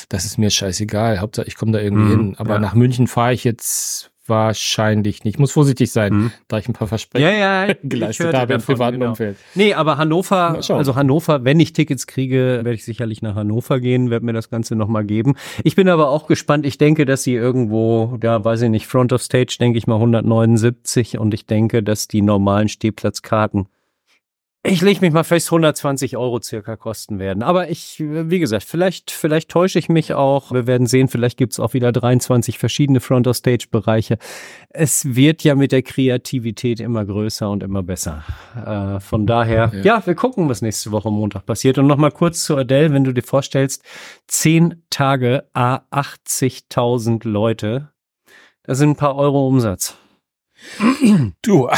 Das 0.10 0.26
ist 0.26 0.38
mir 0.38 0.50
scheißegal. 0.50 1.20
Hauptsache, 1.20 1.48
ich 1.48 1.56
komme 1.56 1.72
da 1.72 1.80
irgendwie 1.80 2.04
mhm, 2.04 2.20
hin. 2.20 2.36
Aber 2.38 2.56
ja. 2.56 2.60
nach 2.60 2.76
München 2.76 3.08
fahre 3.08 3.34
ich 3.34 3.44
jetzt 3.44 4.12
Wahrscheinlich 4.28 5.24
nicht. 5.24 5.36
Ich 5.36 5.40
muss 5.40 5.54
vorsichtig 5.54 5.90
sein, 5.90 6.12
hm. 6.12 6.32
da 6.50 6.58
ich 6.58 6.68
ein 6.68 6.74
paar 6.74 6.90
Versprechen 6.90 7.26
ja, 7.26 7.66
ja, 7.66 7.74
geleistet 7.84 8.34
habe 8.34 8.56
im 8.56 8.62
privaten 8.62 9.00
genau. 9.00 9.12
Umfeld. 9.12 9.38
Nee, 9.56 9.74
aber 9.74 9.98
Hannover, 9.98 10.60
also 10.70 10.96
Hannover, 10.96 11.46
wenn 11.46 11.62
ich 11.62 11.72
Tickets 11.72 12.08
kriege, 12.08 12.60
werde 12.64 12.74
ich 12.74 12.84
sicherlich 12.84 13.22
nach 13.22 13.36
Hannover 13.36 13.80
gehen, 13.80 14.10
werde 14.10 14.26
mir 14.26 14.34
das 14.34 14.50
Ganze 14.50 14.76
nochmal 14.76 15.06
geben. 15.06 15.36
Ich 15.64 15.78
bin 15.78 15.88
aber 15.88 16.10
auch 16.10 16.28
gespannt. 16.28 16.66
Ich 16.66 16.78
denke, 16.78 17.06
dass 17.06 17.24
sie 17.24 17.36
irgendwo, 17.36 18.20
ja, 18.22 18.44
weiß 18.44 18.64
ich 18.64 18.70
nicht, 18.70 18.88
Front 18.88 19.14
of 19.14 19.22
Stage, 19.22 19.56
denke 19.62 19.78
ich 19.78 19.88
mal 19.88 19.96
179 19.96 21.18
und 21.20 21.34
ich 21.34 21.46
denke, 21.46 21.82
dass 21.82 22.10
die 22.10 22.22
normalen 22.22 22.68
Stehplatzkarten 22.68 23.68
ich 24.68 24.82
lege 24.82 25.02
mich 25.02 25.12
mal 25.12 25.24
fest, 25.24 25.48
120 25.48 26.18
Euro 26.18 26.42
circa 26.42 26.76
kosten 26.76 27.20
werden. 27.20 27.44
Aber 27.44 27.70
ich, 27.70 27.98
wie 28.00 28.40
gesagt, 28.40 28.64
vielleicht, 28.64 29.12
vielleicht 29.12 29.50
täusche 29.50 29.80
ich 29.80 29.90
mich 29.90 30.14
auch. 30.14 30.52
Wir 30.52 30.68
werden 30.68 30.88
sehen, 30.88 31.08
vielleicht 31.08 31.38
gibt's 31.38 31.60
auch 31.60 31.74
wieder 31.74 31.92
23 31.92 32.58
verschiedene 32.60 33.00
Front-of-Stage-Bereiche. 33.00 34.18
Es 34.70 35.16
wird 35.16 35.44
ja 35.44 35.56
mit 35.56 35.72
der 35.72 35.82
Kreativität 35.82 36.80
immer 36.80 37.06
größer 37.06 37.50
und 37.50 37.64
immer 37.64 37.84
besser. 37.84 38.24
Äh, 38.56 39.00
von 39.00 39.26
daher, 39.26 39.72
ja. 39.74 39.82
ja. 39.82 40.06
wir 40.06 40.16
gucken, 40.16 40.50
was 40.50 40.62
nächste 40.62 40.92
Woche 40.92 41.12
Montag 41.12 41.46
passiert. 41.46 41.78
Und 41.78 41.88
nochmal 41.88 42.12
kurz 42.12 42.44
zu 42.44 42.58
Adele, 42.58 42.94
wenn 42.94 43.04
du 43.04 43.14
dir 43.14 43.24
vorstellst, 43.24 43.84
10 44.28 44.84
Tage, 44.90 45.46
a 45.54 45.82
80.000 45.92 47.28
Leute. 47.28 47.90
Das 48.64 48.78
sind 48.80 48.92
ein 48.92 48.96
paar 48.96 49.16
Euro 49.16 49.48
Umsatz. 49.48 49.98
Du, 51.42 51.70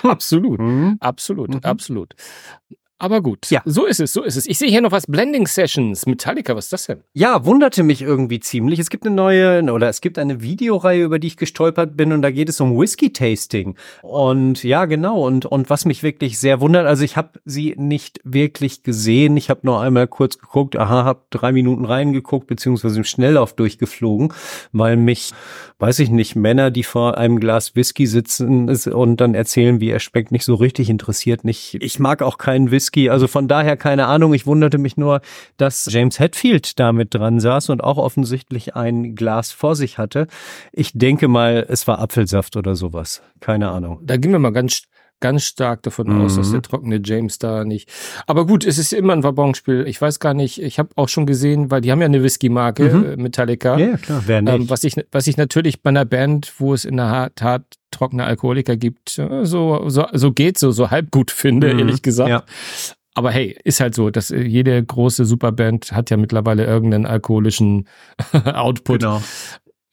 absolut, 0.10 0.60
mhm. 0.60 0.98
absolut, 1.00 1.50
mhm. 1.50 1.60
absolut. 1.64 2.14
Aber 3.00 3.22
gut, 3.22 3.50
ja. 3.50 3.62
so 3.64 3.86
ist 3.86 3.98
es, 3.98 4.12
so 4.12 4.22
ist 4.22 4.36
es. 4.36 4.44
Ich 4.46 4.58
sehe 4.58 4.68
hier 4.68 4.82
noch 4.82 4.92
was 4.92 5.06
Blending 5.06 5.46
Sessions. 5.46 6.04
Metallica, 6.04 6.54
was 6.54 6.66
ist 6.66 6.72
das 6.74 6.86
denn? 6.86 7.00
Ja, 7.14 7.46
wunderte 7.46 7.82
mich 7.82 8.02
irgendwie 8.02 8.40
ziemlich. 8.40 8.78
Es 8.78 8.90
gibt 8.90 9.06
eine 9.06 9.16
neue, 9.16 9.62
oder 9.72 9.88
es 9.88 10.02
gibt 10.02 10.18
eine 10.18 10.42
Videoreihe, 10.42 11.02
über 11.02 11.18
die 11.18 11.28
ich 11.28 11.38
gestolpert 11.38 11.96
bin 11.96 12.12
und 12.12 12.20
da 12.20 12.30
geht 12.30 12.50
es 12.50 12.60
um 12.60 12.78
Whisky-Tasting. 12.78 13.74
Und 14.02 14.62
ja, 14.64 14.84
genau. 14.84 15.26
Und, 15.26 15.46
und 15.46 15.70
was 15.70 15.86
mich 15.86 16.02
wirklich 16.02 16.38
sehr 16.38 16.60
wundert, 16.60 16.86
also 16.86 17.02
ich 17.02 17.16
habe 17.16 17.40
sie 17.46 17.74
nicht 17.78 18.20
wirklich 18.22 18.82
gesehen. 18.82 19.34
Ich 19.38 19.48
habe 19.48 19.60
nur 19.62 19.80
einmal 19.80 20.06
kurz 20.06 20.38
geguckt, 20.38 20.76
aha, 20.76 21.04
habe 21.04 21.22
drei 21.30 21.52
Minuten 21.52 21.86
reingeguckt, 21.86 22.48
beziehungsweise 22.48 22.98
im 22.98 23.04
Schnelllauf 23.04 23.54
durchgeflogen, 23.54 24.34
weil 24.72 24.98
mich, 24.98 25.32
weiß 25.78 26.00
ich 26.00 26.10
nicht, 26.10 26.36
Männer, 26.36 26.70
die 26.70 26.82
vor 26.82 27.16
einem 27.16 27.40
Glas 27.40 27.74
Whisky 27.74 28.06
sitzen 28.06 28.68
und 28.68 29.22
dann 29.22 29.34
erzählen, 29.34 29.80
wie 29.80 29.88
er 29.88 30.00
schmeckt, 30.00 30.32
nicht 30.32 30.44
so 30.44 30.54
richtig 30.54 30.90
interessiert. 30.90 31.44
Nicht, 31.44 31.78
ich 31.80 31.98
mag 31.98 32.20
auch 32.20 32.36
keinen 32.36 32.70
Whisky 32.70 32.89
Whisky. 32.90 33.10
Also 33.10 33.26
von 33.26 33.48
daher 33.48 33.76
keine 33.76 34.06
Ahnung. 34.06 34.34
Ich 34.34 34.46
wunderte 34.46 34.78
mich 34.78 34.96
nur, 34.96 35.20
dass 35.56 35.88
James 35.90 36.18
Hetfield 36.18 36.78
damit 36.78 37.14
dran 37.14 37.40
saß 37.40 37.70
und 37.70 37.82
auch 37.82 37.98
offensichtlich 37.98 38.74
ein 38.74 39.14
Glas 39.14 39.52
vor 39.52 39.76
sich 39.76 39.98
hatte. 39.98 40.26
Ich 40.72 40.92
denke 40.94 41.28
mal, 41.28 41.66
es 41.68 41.86
war 41.86 41.98
Apfelsaft 42.00 42.56
oder 42.56 42.74
sowas. 42.74 43.22
Keine 43.40 43.70
Ahnung. 43.70 44.00
Da 44.02 44.16
gehen 44.16 44.32
wir 44.32 44.38
mal 44.38 44.52
ganz 44.52 44.82
ganz 45.20 45.44
stark 45.44 45.82
davon 45.82 46.08
mhm. 46.08 46.22
aus, 46.22 46.36
dass 46.36 46.48
mhm. 46.48 46.52
der 46.52 46.62
trockene 46.62 47.00
James 47.02 47.38
da 47.38 47.64
nicht. 47.64 47.88
Aber 48.26 48.46
gut, 48.46 48.64
es 48.64 48.78
ist 48.78 48.92
immer 48.92 49.12
ein 49.12 49.22
Wabonspiel. 49.22 49.86
Ich 49.86 50.00
weiß 50.00 50.18
gar 50.18 50.34
nicht, 50.34 50.60
ich 50.62 50.78
habe 50.78 50.90
auch 50.96 51.08
schon 51.08 51.26
gesehen, 51.26 51.70
weil 51.70 51.80
die 51.80 51.92
haben 51.92 52.00
ja 52.00 52.06
eine 52.06 52.22
Whisky-Marke, 52.22 52.84
mhm. 52.84 53.04
Äh, 53.04 53.16
Metallica. 53.16 53.78
Ja, 53.78 53.96
klar, 53.96 54.22
wer 54.26 54.42
nicht. 54.42 54.54
Ähm, 54.54 54.70
was, 54.70 54.84
ich, 54.84 54.94
was 55.12 55.26
ich 55.26 55.36
natürlich 55.36 55.82
bei 55.82 55.90
einer 55.90 56.04
Band, 56.04 56.52
wo 56.58 56.74
es 56.74 56.84
in 56.84 56.96
der 56.96 57.32
Tat 57.34 57.62
trockene 57.90 58.24
Alkoholiker 58.24 58.76
gibt, 58.76 59.18
äh, 59.18 59.44
so, 59.44 59.88
so, 59.88 60.06
so 60.12 60.32
geht, 60.32 60.58
so, 60.58 60.70
so 60.70 60.90
halb 60.90 61.10
gut 61.10 61.30
finde, 61.30 61.72
mhm. 61.72 61.78
ehrlich 61.80 62.02
gesagt. 62.02 62.30
Ja. 62.30 62.44
Aber 63.14 63.32
hey, 63.32 63.56
ist 63.64 63.80
halt 63.80 63.94
so, 63.94 64.10
dass 64.10 64.30
äh, 64.30 64.40
jede 64.40 64.82
große 64.82 65.24
Superband 65.24 65.92
hat 65.92 66.10
ja 66.10 66.16
mittlerweile 66.16 66.64
irgendeinen 66.64 67.06
alkoholischen 67.06 67.88
Output. 68.44 69.00
Genau. 69.00 69.22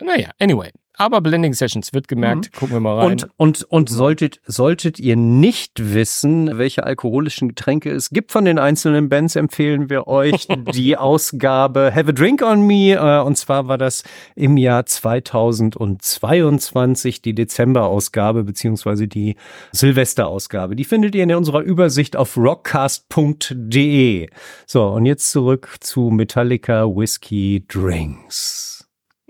Naja, 0.03 0.29
anyway. 0.39 0.71
Aber 0.99 1.21
Blending 1.21 1.53
Sessions 1.53 1.93
wird 1.93 2.07
gemerkt. 2.07 2.49
Mhm. 2.53 2.57
Gucken 2.57 2.75
wir 2.75 2.79
mal 2.79 2.97
rein. 2.97 3.11
Und, 3.11 3.29
und, 3.37 3.61
und 3.63 3.89
solltet, 3.89 4.39
solltet 4.47 4.99
ihr 4.99 5.15
nicht 5.15 5.93
wissen, 5.93 6.57
welche 6.57 6.83
alkoholischen 6.83 7.49
Getränke 7.49 7.91
es 7.91 8.09
gibt 8.09 8.31
von 8.31 8.45
den 8.45 8.57
einzelnen 8.57 9.07
Bands, 9.07 9.35
empfehlen 9.35 9.91
wir 9.91 10.07
euch 10.07 10.47
die 10.73 10.97
Ausgabe 10.97 11.91
Have 11.93 12.09
a 12.09 12.13
Drink 12.13 12.41
on 12.41 12.65
Me. 12.65 12.93
Äh, 12.93 13.21
und 13.21 13.37
zwar 13.37 13.67
war 13.67 13.77
das 13.77 14.01
im 14.35 14.57
Jahr 14.57 14.87
2022 14.87 17.21
die 17.21 17.35
Dezemberausgabe 17.35 18.43
beziehungsweise 18.43 19.07
die 19.07 19.35
Silvesterausgabe. 19.71 20.75
Die 20.75 20.83
findet 20.83 21.13
ihr 21.13 21.21
in 21.23 21.35
unserer 21.35 21.61
Übersicht 21.61 22.15
auf 22.15 22.35
rockcast.de. 22.37 24.29
So, 24.65 24.87
und 24.87 25.05
jetzt 25.05 25.29
zurück 25.29 25.75
zu 25.79 26.09
Metallica 26.09 26.85
Whiskey 26.85 27.63
Drinks. 27.67 28.66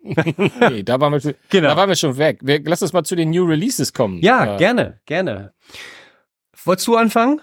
nee, 0.69 0.83
da 0.83 0.99
waren, 0.99 1.13
wir, 1.13 1.35
genau. 1.49 1.69
da 1.69 1.77
waren 1.77 1.89
wir 1.89 1.95
schon 1.95 2.17
weg. 2.17 2.39
Wir, 2.41 2.61
lass 2.63 2.81
uns 2.81 2.93
mal 2.93 3.03
zu 3.03 3.15
den 3.15 3.29
New 3.29 3.45
Releases 3.45 3.93
kommen. 3.93 4.19
Ja, 4.21 4.55
äh, 4.55 4.57
gerne, 4.57 4.99
gerne. 5.05 5.53
Wolltest 6.63 6.87
du 6.87 6.95
anfangen? 6.95 7.41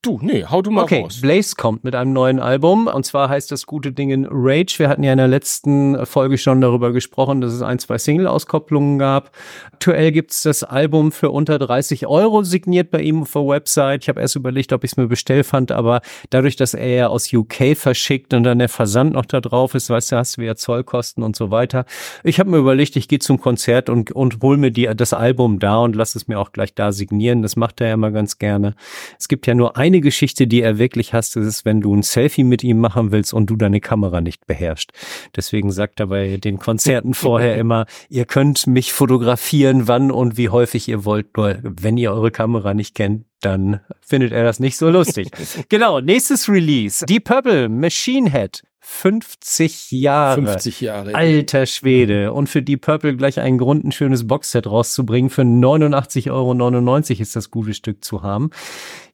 Du, 0.00 0.20
nee, 0.22 0.44
hau 0.48 0.62
du 0.62 0.70
mal 0.70 0.84
okay, 0.84 1.02
raus. 1.02 1.20
Blaze 1.20 1.56
kommt 1.56 1.82
mit 1.82 1.96
einem 1.96 2.12
neuen 2.12 2.38
Album 2.38 2.86
und 2.86 3.04
zwar 3.04 3.28
heißt 3.28 3.50
das 3.50 3.66
gute 3.66 3.90
Ding 3.90 4.10
in 4.10 4.28
Rage. 4.30 4.78
Wir 4.78 4.88
hatten 4.88 5.02
ja 5.02 5.10
in 5.10 5.18
der 5.18 5.26
letzten 5.26 6.06
Folge 6.06 6.38
schon 6.38 6.60
darüber 6.60 6.92
gesprochen, 6.92 7.40
dass 7.40 7.52
es 7.52 7.62
ein, 7.62 7.80
zwei 7.80 7.98
Single-Auskopplungen 7.98 9.00
gab. 9.00 9.32
Aktuell 9.72 10.12
gibt's 10.12 10.44
das 10.44 10.62
Album 10.62 11.10
für 11.10 11.30
unter 11.30 11.58
30 11.58 12.06
Euro 12.06 12.44
signiert 12.44 12.92
bei 12.92 13.00
ihm 13.00 13.22
auf 13.22 13.32
der 13.32 13.48
Website. 13.48 14.04
Ich 14.04 14.08
habe 14.08 14.20
erst 14.20 14.36
überlegt, 14.36 14.72
ob 14.72 14.84
ich 14.84 14.92
es 14.92 14.96
mir 14.96 15.08
bestell 15.08 15.42
fand, 15.42 15.72
aber 15.72 16.00
dadurch, 16.30 16.54
dass 16.54 16.74
er 16.74 16.88
ja 16.88 17.06
aus 17.08 17.32
UK 17.32 17.76
verschickt 17.76 18.32
und 18.34 18.44
dann 18.44 18.60
der 18.60 18.68
Versand 18.68 19.14
noch 19.14 19.26
da 19.26 19.40
drauf 19.40 19.74
ist, 19.74 19.90
weißt 19.90 20.12
du, 20.12 20.16
hast 20.16 20.36
du 20.36 20.42
ja 20.42 20.54
Zollkosten 20.54 21.24
und 21.24 21.34
so 21.34 21.50
weiter. 21.50 21.86
Ich 22.22 22.38
habe 22.38 22.50
mir 22.50 22.58
überlegt, 22.58 22.94
ich 22.94 23.08
gehe 23.08 23.18
zum 23.18 23.40
Konzert 23.40 23.90
und, 23.90 24.12
und 24.12 24.38
hol 24.44 24.58
mir 24.58 24.70
die, 24.70 24.88
das 24.94 25.12
Album 25.12 25.58
da 25.58 25.78
und 25.78 25.96
lass 25.96 26.14
es 26.14 26.28
mir 26.28 26.38
auch 26.38 26.52
gleich 26.52 26.72
da 26.72 26.92
signieren. 26.92 27.42
Das 27.42 27.56
macht 27.56 27.80
er 27.80 27.88
ja 27.88 27.94
immer 27.94 28.12
ganz 28.12 28.38
gerne. 28.38 28.76
Es 29.18 29.26
gibt 29.26 29.48
ja 29.48 29.54
nur 29.54 29.76
ein 29.76 29.87
eine 29.88 30.00
Geschichte, 30.00 30.46
die 30.46 30.62
er 30.62 30.78
wirklich 30.78 31.12
hasst, 31.12 31.36
ist, 31.36 31.64
wenn 31.64 31.80
du 31.80 31.94
ein 31.94 32.02
Selfie 32.02 32.44
mit 32.44 32.64
ihm 32.64 32.78
machen 32.78 33.12
willst 33.12 33.34
und 33.34 33.50
du 33.50 33.56
deine 33.56 33.80
Kamera 33.80 34.20
nicht 34.20 34.46
beherrschst. 34.46 34.92
Deswegen 35.36 35.70
sagt 35.70 36.00
er 36.00 36.06
bei 36.06 36.36
den 36.36 36.58
Konzerten 36.58 37.14
vorher 37.14 37.56
immer, 37.58 37.86
ihr 38.08 38.24
könnt 38.24 38.66
mich 38.66 38.92
fotografieren, 38.92 39.88
wann 39.88 40.10
und 40.10 40.36
wie 40.36 40.48
häufig 40.48 40.88
ihr 40.88 41.04
wollt, 41.04 41.36
nur 41.36 41.58
wenn 41.62 41.96
ihr 41.96 42.12
eure 42.12 42.30
Kamera 42.30 42.74
nicht 42.74 42.94
kennt, 42.94 43.24
dann 43.40 43.80
findet 44.00 44.32
er 44.32 44.44
das 44.44 44.60
nicht 44.60 44.76
so 44.76 44.88
lustig. 44.90 45.30
genau, 45.68 46.00
nächstes 46.00 46.48
Release. 46.48 47.04
Deep 47.06 47.24
Purple, 47.24 47.68
Machine 47.68 48.30
Head. 48.30 48.62
50 48.80 49.90
Jahre. 49.90 50.42
50 50.42 50.80
Jahre. 50.80 51.14
Alter 51.14 51.66
Schwede. 51.66 52.32
Und 52.32 52.48
für 52.48 52.62
Deep 52.62 52.80
Purple 52.80 53.16
gleich 53.16 53.38
einen 53.38 53.58
Grund, 53.58 53.84
ein 53.84 53.92
schönes 53.92 54.26
Boxset 54.26 54.66
rauszubringen. 54.66 55.28
Für 55.28 55.42
89,99 55.42 56.30
Euro 56.30 57.22
ist 57.22 57.36
das 57.36 57.50
gute 57.50 57.74
Stück 57.74 58.02
zu 58.02 58.22
haben. 58.22 58.50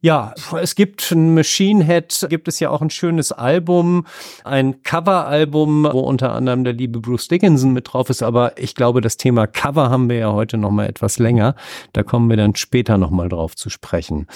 Ja, 0.04 0.34
es 0.60 0.74
gibt 0.74 1.12
ein 1.12 1.32
Machine 1.32 1.82
Head, 1.82 2.26
gibt 2.28 2.46
es 2.46 2.60
ja 2.60 2.68
auch 2.68 2.82
ein 2.82 2.90
schönes 2.90 3.32
Album, 3.32 4.04
ein 4.44 4.82
Cover-Album, 4.82 5.88
wo 5.90 6.00
unter 6.00 6.34
anderem 6.34 6.62
der 6.62 6.74
liebe 6.74 7.00
Bruce 7.00 7.28
Dickinson 7.28 7.72
mit 7.72 7.90
drauf 7.90 8.10
ist. 8.10 8.22
Aber 8.22 8.52
ich 8.58 8.74
glaube, 8.74 9.00
das 9.00 9.16
Thema 9.16 9.46
Cover 9.46 9.88
haben 9.88 10.10
wir 10.10 10.18
ja 10.18 10.30
heute 10.30 10.58
noch 10.58 10.72
mal 10.72 10.86
etwas 10.86 11.18
länger. 11.18 11.54
Da 11.94 12.02
kommen 12.02 12.28
wir 12.28 12.36
dann 12.36 12.54
später 12.54 12.98
noch 12.98 13.08
mal 13.08 13.30
drauf 13.30 13.56
zu 13.56 13.70
sprechen. 13.70 14.26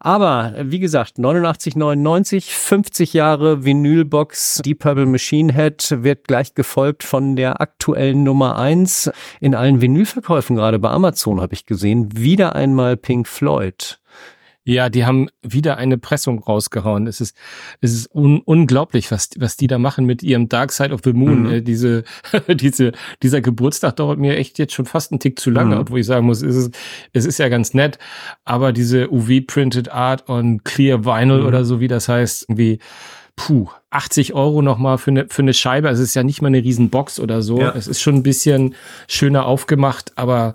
Aber 0.00 0.52
wie 0.60 0.80
gesagt, 0.80 1.18
89,99, 1.18 2.50
50 2.50 3.12
Jahre 3.12 3.64
Vinylbox 3.64 4.62
Deep 4.64 4.80
Purple 4.80 5.06
Machine 5.06 5.54
Head 5.54 6.02
wird 6.02 6.26
gleich 6.26 6.54
gefolgt 6.54 7.04
von 7.04 7.36
der 7.36 7.60
aktuellen 7.60 8.24
Nummer 8.24 8.58
eins 8.58 9.12
in 9.40 9.54
allen 9.54 9.80
Vinylverkäufen, 9.80 10.56
gerade 10.56 10.80
bei 10.80 10.90
Amazon 10.90 11.40
habe 11.40 11.54
ich 11.54 11.66
gesehen, 11.66 12.08
wieder 12.16 12.56
einmal 12.56 12.96
Pink 12.96 13.28
Floyd. 13.28 14.00
Ja, 14.66 14.88
die 14.88 15.04
haben 15.04 15.28
wieder 15.42 15.76
eine 15.76 15.98
Pressung 15.98 16.38
rausgehauen. 16.38 17.06
Es 17.06 17.20
ist, 17.20 17.36
es 17.82 17.92
ist 17.92 18.14
un 18.14 18.40
unglaublich, 18.40 19.10
was, 19.10 19.28
was 19.36 19.58
die 19.58 19.66
da 19.66 19.78
machen 19.78 20.06
mit 20.06 20.22
ihrem 20.22 20.48
Dark 20.48 20.72
Side 20.72 20.92
of 20.92 21.00
the 21.04 21.12
Moon. 21.12 21.42
Mhm. 21.42 21.52
Äh, 21.52 21.60
diese, 21.60 22.04
diese, 22.48 22.92
dieser 23.22 23.42
Geburtstag 23.42 23.96
dauert 23.96 24.18
mir 24.18 24.36
echt 24.38 24.58
jetzt 24.58 24.72
schon 24.72 24.86
fast 24.86 25.12
einen 25.12 25.20
Tick 25.20 25.38
zu 25.38 25.50
lange, 25.50 25.74
mhm. 25.74 25.80
obwohl 25.82 26.00
ich 26.00 26.06
sagen 26.06 26.26
muss, 26.26 26.40
es 26.40 26.56
ist, 26.56 26.74
es 27.12 27.26
ist 27.26 27.38
ja 27.38 27.48
ganz 27.48 27.74
nett, 27.74 27.98
aber 28.44 28.72
diese 28.72 29.12
UV-Printed 29.12 29.90
Art 29.92 30.28
on 30.30 30.64
Clear 30.64 31.04
Vinyl 31.04 31.42
mhm. 31.42 31.46
oder 31.46 31.64
so, 31.66 31.80
wie 31.80 31.88
das 31.88 32.08
heißt, 32.08 32.46
irgendwie, 32.48 32.78
puh, 33.36 33.68
80 33.90 34.34
Euro 34.34 34.62
nochmal 34.62 34.98
für 34.98 35.10
eine, 35.10 35.26
für 35.28 35.42
eine 35.42 35.54
Scheibe. 35.54 35.88
Also 35.88 36.02
es 36.02 36.10
ist 36.10 36.14
ja 36.14 36.22
nicht 36.22 36.40
mal 36.40 36.48
eine 36.48 36.62
Riesenbox 36.62 37.20
oder 37.20 37.42
so. 37.42 37.60
Ja. 37.60 37.74
Es 37.76 37.86
ist 37.86 38.00
schon 38.00 38.16
ein 38.16 38.22
bisschen 38.22 38.74
schöner 39.08 39.46
aufgemacht, 39.46 40.12
aber 40.16 40.54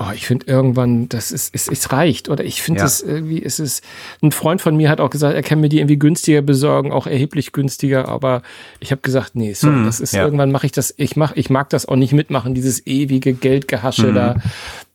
Oh, 0.00 0.12
ich 0.14 0.28
finde 0.28 0.46
irgendwann, 0.46 1.08
das 1.08 1.32
ist, 1.32 1.52
es, 1.56 1.66
es 1.66 1.90
reicht. 1.90 2.28
Oder 2.28 2.44
ich 2.44 2.62
finde 2.62 2.84
es 2.84 3.00
ja. 3.00 3.08
irgendwie, 3.08 3.42
es 3.42 3.58
ist, 3.58 3.82
ein 4.22 4.30
Freund 4.30 4.60
von 4.60 4.76
mir 4.76 4.90
hat 4.90 5.00
auch 5.00 5.10
gesagt, 5.10 5.34
er 5.34 5.42
kann 5.42 5.60
mir 5.60 5.68
die 5.68 5.78
irgendwie 5.78 5.98
günstiger 5.98 6.40
besorgen, 6.40 6.92
auch 6.92 7.08
erheblich 7.08 7.50
günstiger, 7.50 8.06
aber 8.06 8.42
ich 8.78 8.92
habe 8.92 9.00
gesagt, 9.00 9.34
nee, 9.34 9.54
so, 9.54 9.66
hm, 9.66 9.86
das 9.86 9.98
ist, 9.98 10.14
ja. 10.14 10.24
irgendwann 10.24 10.52
mache 10.52 10.66
ich 10.66 10.72
das, 10.72 10.94
ich 10.96 11.16
mach, 11.16 11.34
ich 11.34 11.50
mag 11.50 11.68
das 11.70 11.86
auch 11.86 11.96
nicht 11.96 12.12
mitmachen, 12.12 12.54
dieses 12.54 12.86
ewige 12.86 13.32
Geldgehasche 13.32 14.08
hm. 14.08 14.14
da 14.14 14.36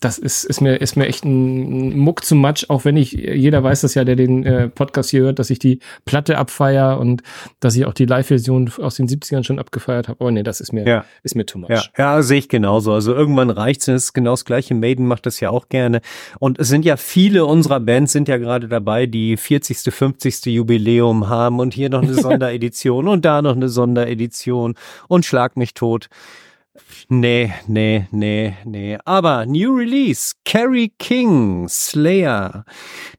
das 0.04 0.18
ist, 0.18 0.44
ist 0.44 0.60
mir, 0.60 0.82
ist 0.82 0.98
mir 0.98 1.08
echt 1.08 1.24
ein 1.24 1.98
Muck 1.98 2.26
zu 2.26 2.36
Matsch, 2.36 2.66
auch 2.68 2.84
wenn 2.84 2.98
ich, 2.98 3.14
jeder 3.14 3.64
weiß 3.64 3.82
das 3.82 3.94
ja, 3.96 4.04
der 4.04 4.18
den 4.18 4.46
äh, 4.46 4.68
Podcast 4.68 5.12
hier 5.12 5.22
hört, 5.22 5.40
dass 5.40 5.50
ich 5.50 5.60
die 5.60 5.80
Platte 6.04 6.38
abfeier 6.38 7.00
und 7.00 7.24
dass 7.62 7.76
ich 7.76 7.86
auch 7.86 7.94
die 7.94 8.06
Live-Version 8.06 8.70
aus 8.80 8.96
den 8.96 9.08
70ern 9.08 9.46
schon 9.46 9.60
abgefeiert 9.60 10.10
habe. 10.10 10.20
Aber 10.20 10.32
nee, 10.32 10.44
das 10.44 10.60
ist 10.60 10.74
mir, 10.74 10.86
ja. 10.86 11.06
ist 11.24 11.36
mir 11.36 11.46
too 11.46 11.58
much. 11.58 11.70
Ja, 11.70 11.84
ja 11.98 12.22
sehe 12.22 12.40
ich 12.40 12.50
genauso. 12.50 12.92
Also 12.92 13.14
irgendwann 13.14 13.50
reicht's. 13.50 13.88
Es 13.88 14.06
ist 14.06 14.14
genau 14.14 14.32
das 14.32 14.44
gleiche. 14.44 14.74
Maiden 14.74 15.08
macht 15.08 15.26
das 15.26 15.40
ja 15.40 15.50
auch 15.50 15.70
gerne. 15.70 16.02
Und 16.40 16.60
es 16.60 16.68
sind 16.68 16.84
ja 16.84 16.98
viele 16.98 17.46
unserer 17.46 17.80
Bands 17.80 18.12
sind 18.12 18.28
ja 18.28 18.38
gerade 18.38 18.68
dabei, 18.68 19.06
die 19.06 19.38
40., 19.38 19.94
50. 19.94 20.46
Jubiläum 20.48 21.30
haben 21.30 21.60
und 21.60 21.74
hier 21.74 21.90
noch 21.90 22.02
eine 22.02 22.14
Sonderedition 22.22 23.08
und 23.08 23.24
da 23.24 23.42
noch 23.42 23.56
eine 23.56 23.70
Sonderedition 23.70 24.76
und 25.08 25.26
schlag 25.26 25.56
mich 25.56 25.74
tot. 25.74 26.10
Nee, 27.08 27.54
nee, 27.68 28.08
nee, 28.12 28.56
nee. 28.66 28.98
Aber 29.06 29.46
New 29.46 29.76
Release, 29.76 30.34
Carrie 30.44 30.92
King, 30.98 31.68
Slayer. 31.70 32.66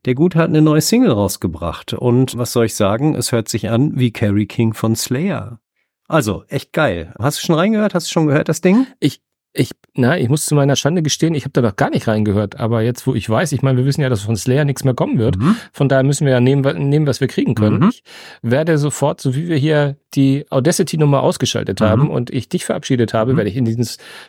Der 0.05 0.15
Gut 0.15 0.35
hat 0.35 0.49
eine 0.49 0.63
neue 0.63 0.81
Single 0.81 1.13
rausgebracht. 1.13 1.93
Und 1.93 2.37
was 2.37 2.53
soll 2.53 2.67
ich 2.67 2.75
sagen? 2.75 3.15
Es 3.15 3.31
hört 3.31 3.49
sich 3.49 3.71
an 3.71 3.93
wie 3.99 4.11
Carrie 4.11 4.47
King 4.47 4.75
von 4.75 4.97
Slayer. 4.97 5.61
Also, 6.09 6.45
echt 6.49 6.73
geil. 6.73 7.15
Hast 7.19 7.41
du 7.41 7.47
schon 7.47 7.57
reingehört? 7.57 7.95
Hast 7.95 8.09
du 8.09 8.13
schon 8.13 8.27
gehört, 8.27 8.49
das 8.49 8.61
Ding? 8.61 8.87
Ich, 8.99 9.21
ich, 9.53 9.71
na, 9.95 10.19
ich 10.19 10.29
muss 10.29 10.45
zu 10.45 10.57
meiner 10.57 10.75
Schande 10.75 11.03
gestehen, 11.03 11.35
ich 11.35 11.45
habe 11.45 11.53
da 11.53 11.63
noch 11.63 11.77
gar 11.77 11.91
nicht 11.91 12.09
reingehört. 12.09 12.59
Aber 12.59 12.83
jetzt, 12.83 13.07
wo 13.07 13.15
ich 13.15 13.31
weiß, 13.31 13.53
ich 13.53 13.63
meine, 13.63 13.79
wir 13.79 13.87
wissen 13.87 14.01
ja, 14.01 14.09
dass 14.09 14.23
von 14.23 14.37
Slayer 14.37 14.65
nichts 14.65 14.83
mehr 14.83 14.95
kommen 14.95 15.19
wird. 15.19 15.39
Mhm. 15.39 15.57
Von 15.73 15.89
daher 15.89 16.03
müssen 16.03 16.27
wir 16.27 16.33
ja 16.33 16.41
nehmen, 16.41 16.89
nehmen 16.89 17.07
was 17.07 17.21
wir 17.21 17.29
kriegen 17.29 17.55
können. 17.55 17.79
Mhm. 17.79 17.89
Ich 17.91 18.03
werde 18.43 18.77
sofort, 18.79 19.21
so 19.21 19.35
wie 19.37 19.49
wir 19.49 19.57
hier 19.57 19.97
die 20.15 20.47
Audacity-Nummer 20.51 21.23
ausgeschaltet 21.23 21.81
mhm. 21.81 21.85
haben 21.85 22.11
und 22.11 22.31
ich 22.31 22.49
dich 22.49 22.65
verabschiedet 22.65 23.15
habe, 23.15 23.33
mhm. 23.33 23.37
werde 23.39 23.51
ich 23.51 23.57
in 23.57 23.65
diesen 23.65 23.87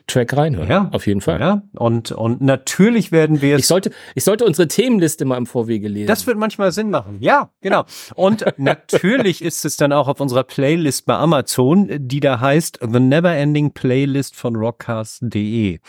Track 0.08 0.36
reinhören. 0.36 0.70
Ja, 0.70 0.89
auf 0.92 1.08
jeden 1.08 1.22
Fall. 1.22 1.39
Ja, 1.39 1.62
und, 1.74 2.12
und 2.12 2.42
natürlich 2.42 3.12
werden 3.12 3.42
wir 3.42 3.58
Ich 3.58 3.68
sollte, 3.68 3.92
ich 4.15 4.24
sollte 4.24 4.46
unsere 4.46 4.68
Themenliste 4.68 5.25
mal 5.25 5.38
im 5.38 5.46
Vorwege 5.46 5.88
lesen. 5.88 6.08
Das 6.08 6.27
wird 6.27 6.38
manchmal 6.38 6.72
Sinn 6.72 6.89
machen. 6.89 7.18
Ja, 7.20 7.51
genau. 7.62 7.86
Und 8.15 8.46
natürlich 8.58 9.44
ist 9.44 9.65
es 9.65 9.77
dann 9.77 9.94
auch 9.94 10.08
auf 10.08 10.20
unserer 10.20 10.44
Playlist 10.44 11.06
bei 11.06 11.15
Amazon, 11.15 11.89
die 12.00 12.20
da 12.20 12.39
heißt 12.39 12.80
The 12.82 13.00
Neverending 13.00 13.72
Playlist 13.72 14.36
von 14.36 14.56
rockcast.de. 14.56 15.80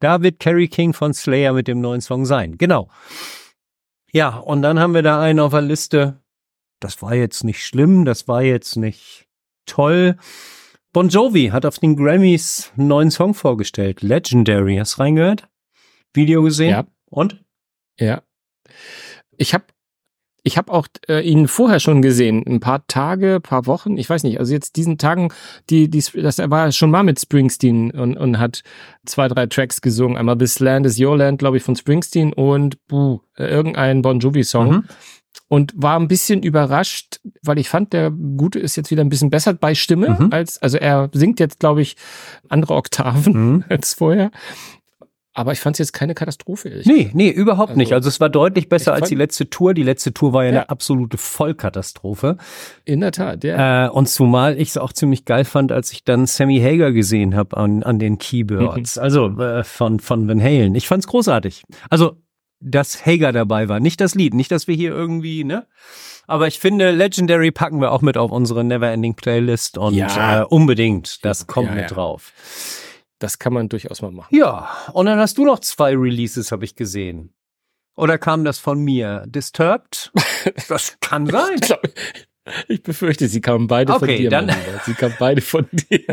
Da 0.00 0.22
wird 0.22 0.38
Carrie 0.38 0.68
King 0.68 0.92
von 0.92 1.12
Slayer 1.12 1.52
mit 1.52 1.66
dem 1.66 1.80
neuen 1.80 2.00
Song 2.00 2.24
sein. 2.24 2.56
Genau. 2.56 2.88
Ja, 4.12 4.36
und 4.38 4.62
dann 4.62 4.78
haben 4.78 4.94
wir 4.94 5.02
da 5.02 5.20
einen 5.20 5.40
auf 5.40 5.52
der 5.52 5.60
Liste. 5.60 6.22
Das 6.80 7.02
war 7.02 7.14
jetzt 7.14 7.44
nicht 7.44 7.64
schlimm, 7.64 8.04
das 8.04 8.28
war 8.28 8.42
jetzt 8.42 8.76
nicht 8.76 9.27
toll. 9.68 10.16
Bon 10.92 11.08
Jovi 11.08 11.50
hat 11.52 11.64
auf 11.64 11.78
den 11.78 11.96
Grammys 11.96 12.72
einen 12.76 12.88
neuen 12.88 13.10
Song 13.10 13.34
vorgestellt. 13.34 14.02
Legendary. 14.02 14.76
Hast 14.76 14.96
du 14.96 15.02
reingehört? 15.02 15.48
Video 16.14 16.42
gesehen? 16.42 16.70
Ja. 16.70 16.86
Und? 17.10 17.44
Ja. 18.00 18.22
Ich 19.36 19.54
habe 19.54 19.64
Ich 20.44 20.56
habe 20.56 20.72
auch 20.72 20.88
äh, 21.08 21.20
ihn 21.20 21.46
vorher 21.46 21.78
schon 21.78 22.00
gesehen, 22.00 22.42
ein 22.46 22.60
paar 22.60 22.86
Tage, 22.86 23.38
paar 23.40 23.66
Wochen, 23.66 23.98
ich 23.98 24.08
weiß 24.08 24.22
nicht. 24.22 24.38
Also 24.38 24.54
jetzt 24.54 24.76
diesen 24.76 24.96
Tagen, 24.96 25.28
die, 25.68 25.90
die 25.90 26.02
das 26.22 26.38
er 26.38 26.50
war 26.50 26.72
schon 26.72 26.90
mal 26.90 27.02
mit 27.02 27.20
Springsteen 27.20 27.90
und, 27.90 28.16
und 28.16 28.38
hat 28.38 28.62
zwei, 29.04 29.28
drei 29.28 29.46
Tracks 29.46 29.82
gesungen. 29.82 30.16
Einmal 30.16 30.38
This 30.38 30.58
Land 30.58 30.86
is 30.86 30.98
Your 30.98 31.18
Land, 31.18 31.40
glaube 31.40 31.58
ich, 31.58 31.62
von 31.62 31.76
Springsteen 31.76 32.32
und 32.32 32.78
buh, 32.86 33.20
irgendein 33.36 34.00
Bon 34.00 34.18
Jovi 34.20 34.42
Song. 34.44 34.70
Mhm. 34.70 34.84
Und 35.46 35.72
war 35.74 35.98
ein 35.98 36.08
bisschen 36.08 36.42
überrascht, 36.42 37.20
weil 37.42 37.58
ich 37.58 37.70
fand, 37.70 37.92
der 37.92 38.10
Gute 38.10 38.58
ist 38.58 38.76
jetzt 38.76 38.90
wieder 38.90 39.02
ein 39.02 39.08
bisschen 39.08 39.30
besser 39.30 39.54
bei 39.54 39.74
Stimme 39.74 40.16
mhm. 40.18 40.32
als, 40.32 40.60
also 40.60 40.76
er 40.76 41.08
singt 41.12 41.40
jetzt, 41.40 41.58
glaube 41.60 41.80
ich, 41.80 41.96
andere 42.48 42.74
Oktaven 42.74 43.32
mhm. 43.32 43.64
als 43.70 43.94
vorher. 43.94 44.30
Aber 45.38 45.52
ich 45.52 45.60
fand 45.60 45.76
es 45.76 45.78
jetzt 45.78 45.92
keine 45.92 46.14
Katastrophe. 46.14 46.82
Nee, 46.84 47.10
nee, 47.14 47.30
überhaupt 47.30 47.68
also, 47.68 47.78
nicht. 47.78 47.92
Also 47.92 48.08
es 48.08 48.18
war 48.18 48.28
deutlich 48.28 48.68
besser 48.68 48.92
als 48.92 49.08
die 49.08 49.14
letzte 49.14 49.48
Tour. 49.48 49.72
Die 49.72 49.84
letzte 49.84 50.12
Tour 50.12 50.32
war 50.32 50.42
ja, 50.42 50.50
ja. 50.50 50.56
eine 50.56 50.68
absolute 50.68 51.16
Vollkatastrophe. 51.16 52.38
In 52.84 53.00
der 53.02 53.12
Tat, 53.12 53.44
ja. 53.44 53.86
Äh, 53.86 53.90
und 53.90 54.08
zumal 54.08 54.60
ich 54.60 54.70
es 54.70 54.78
auch 54.78 54.92
ziemlich 54.92 55.26
geil 55.26 55.44
fand, 55.44 55.70
als 55.70 55.92
ich 55.92 56.02
dann 56.02 56.26
Sammy 56.26 56.58
Hager 56.58 56.90
gesehen 56.90 57.36
habe 57.36 57.56
an, 57.56 57.84
an 57.84 58.00
den 58.00 58.18
Keyboards. 58.18 58.96
Mhm. 58.96 59.02
Also 59.02 59.38
äh, 59.38 59.62
von, 59.62 60.00
von 60.00 60.26
Van 60.26 60.42
Halen. 60.42 60.74
Ich 60.74 60.88
fand's 60.88 61.06
großartig. 61.06 61.62
Also, 61.88 62.16
dass 62.60 63.04
Hager 63.06 63.32
dabei 63.32 63.68
war. 63.68 63.80
Nicht 63.80 64.00
das 64.00 64.14
Lied, 64.14 64.34
nicht, 64.34 64.50
dass 64.50 64.66
wir 64.66 64.74
hier 64.74 64.90
irgendwie, 64.90 65.44
ne? 65.44 65.66
Aber 66.26 66.46
ich 66.46 66.58
finde, 66.58 66.90
Legendary 66.90 67.50
packen 67.50 67.80
wir 67.80 67.90
auch 67.90 68.02
mit 68.02 68.18
auf 68.18 68.30
unsere 68.30 68.62
Neverending 68.62 69.14
Playlist 69.14 69.78
und 69.78 69.94
ja. 69.94 70.42
äh, 70.42 70.44
unbedingt, 70.44 71.24
das 71.24 71.46
kommt 71.46 71.68
ja, 71.68 71.74
mit 71.74 71.90
drauf. 71.90 72.32
Das 73.18 73.38
kann 73.38 73.52
man 73.52 73.68
durchaus 73.68 74.02
mal 74.02 74.10
machen. 74.10 74.34
Ja, 74.36 74.68
und 74.92 75.06
dann 75.06 75.18
hast 75.18 75.38
du 75.38 75.44
noch 75.44 75.60
zwei 75.60 75.96
Releases, 75.96 76.52
habe 76.52 76.64
ich 76.64 76.76
gesehen. 76.76 77.32
Oder 77.96 78.18
kam 78.18 78.44
das 78.44 78.58
von 78.58 78.78
mir? 78.78 79.24
Disturbed? 79.26 80.12
Das 80.68 80.96
kann 81.00 81.26
sein. 81.26 81.56
Ich, 81.56 81.60
glaub, 81.62 81.82
ich 82.68 82.82
befürchte, 82.82 83.28
sie 83.28 83.40
kamen 83.40 83.66
beide 83.66 83.92
okay, 83.92 83.98
von 83.98 84.16
dir. 84.16 84.30
Dann. 84.30 84.54
Sie 84.84 84.94
kamen 84.94 85.14
beide 85.18 85.40
von 85.40 85.66
dir. 85.72 86.04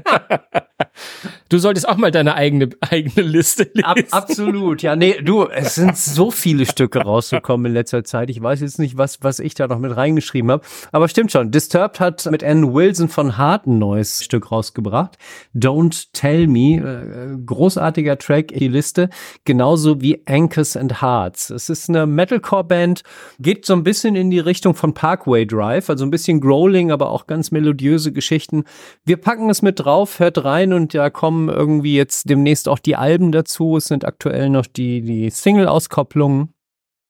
Du 1.48 1.60
solltest 1.60 1.88
auch 1.88 1.98
mal 1.98 2.10
deine 2.10 2.34
eigene, 2.34 2.70
eigene 2.82 3.28
Liste 3.28 3.70
lesen. 3.74 3.86
Ab, 3.86 3.98
absolut, 4.10 4.82
ja. 4.82 4.96
Nee, 4.96 5.22
du, 5.22 5.46
es 5.46 5.76
sind 5.76 5.96
so 5.96 6.32
viele 6.32 6.66
Stücke 6.66 7.00
rausgekommen 7.00 7.68
in 7.68 7.74
letzter 7.74 8.04
Zeit. 8.04 8.32
Ich 8.32 8.42
weiß 8.42 8.62
jetzt 8.62 8.80
nicht, 8.80 8.98
was, 8.98 9.22
was 9.22 9.40
ich 9.40 9.54
da 9.54 9.68
noch 9.68 9.78
mit 9.78 9.96
reingeschrieben 9.96 10.50
habe. 10.50 10.66
Aber 10.92 11.08
stimmt 11.08 11.32
schon. 11.32 11.52
Disturbed 11.52 12.00
hat 12.00 12.26
mit 12.32 12.44
Ann 12.44 12.74
Wilson 12.74 13.10
von 13.10 13.38
Hart 13.38 13.68
ein 13.68 13.78
neues 13.78 14.24
Stück 14.24 14.52
rausgebracht. 14.52 15.18
Don't 15.54 16.08
Tell 16.14 16.48
Me. 16.48 16.78
Äh, 16.78 17.38
großartiger 17.46 18.18
Track 18.18 18.52
in 18.52 18.60
die 18.60 18.68
Liste. 18.68 19.10
Genauso 19.44 20.02
wie 20.02 20.24
Anchors 20.26 20.76
and 20.76 21.02
Hearts. 21.04 21.52
Es 21.52 21.70
ist 21.70 21.90
eine 21.90 22.08
Metalcore-Band. 22.08 23.04
Geht 23.40 23.68
so 23.68 23.74
ein 23.74 23.84
bisschen 23.84 24.16
in 24.16 24.32
die 24.32 24.40
Richtung 24.40 24.74
von 24.74 24.96
Parkway 24.96 25.46
Drive. 25.46 25.92
Also 25.92 26.06
ein 26.06 26.12
bisschen 26.12 26.42
Growling, 26.42 26.92
aber 26.92 27.12
auch 27.12 27.28
ganz 27.28 27.52
melodiöse 27.52 28.12
Geschichten. 28.12 28.64
Wir 29.06 29.18
packen 29.18 29.52
es 29.52 29.62
mit 29.62 29.80
drauf. 29.80 30.18
Hört 30.20 30.44
rein 30.44 30.74
und 30.74 30.94
ja, 30.94 31.12
kommen 31.12 31.35
kommen 31.36 31.50
irgendwie 31.50 31.98
jetzt 31.98 32.30
demnächst 32.30 32.70
auch 32.70 32.80
die 32.80 32.96
Alben 32.96 33.34
dazu. 33.34 33.76
Es 33.76 33.86
sind 33.86 34.06
aktuell 34.06 34.50
noch 34.50 34.66
die, 34.66 35.02
die 35.02 35.30
Single-Auskopplungen. 35.30 36.54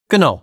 Genau. 0.10 0.41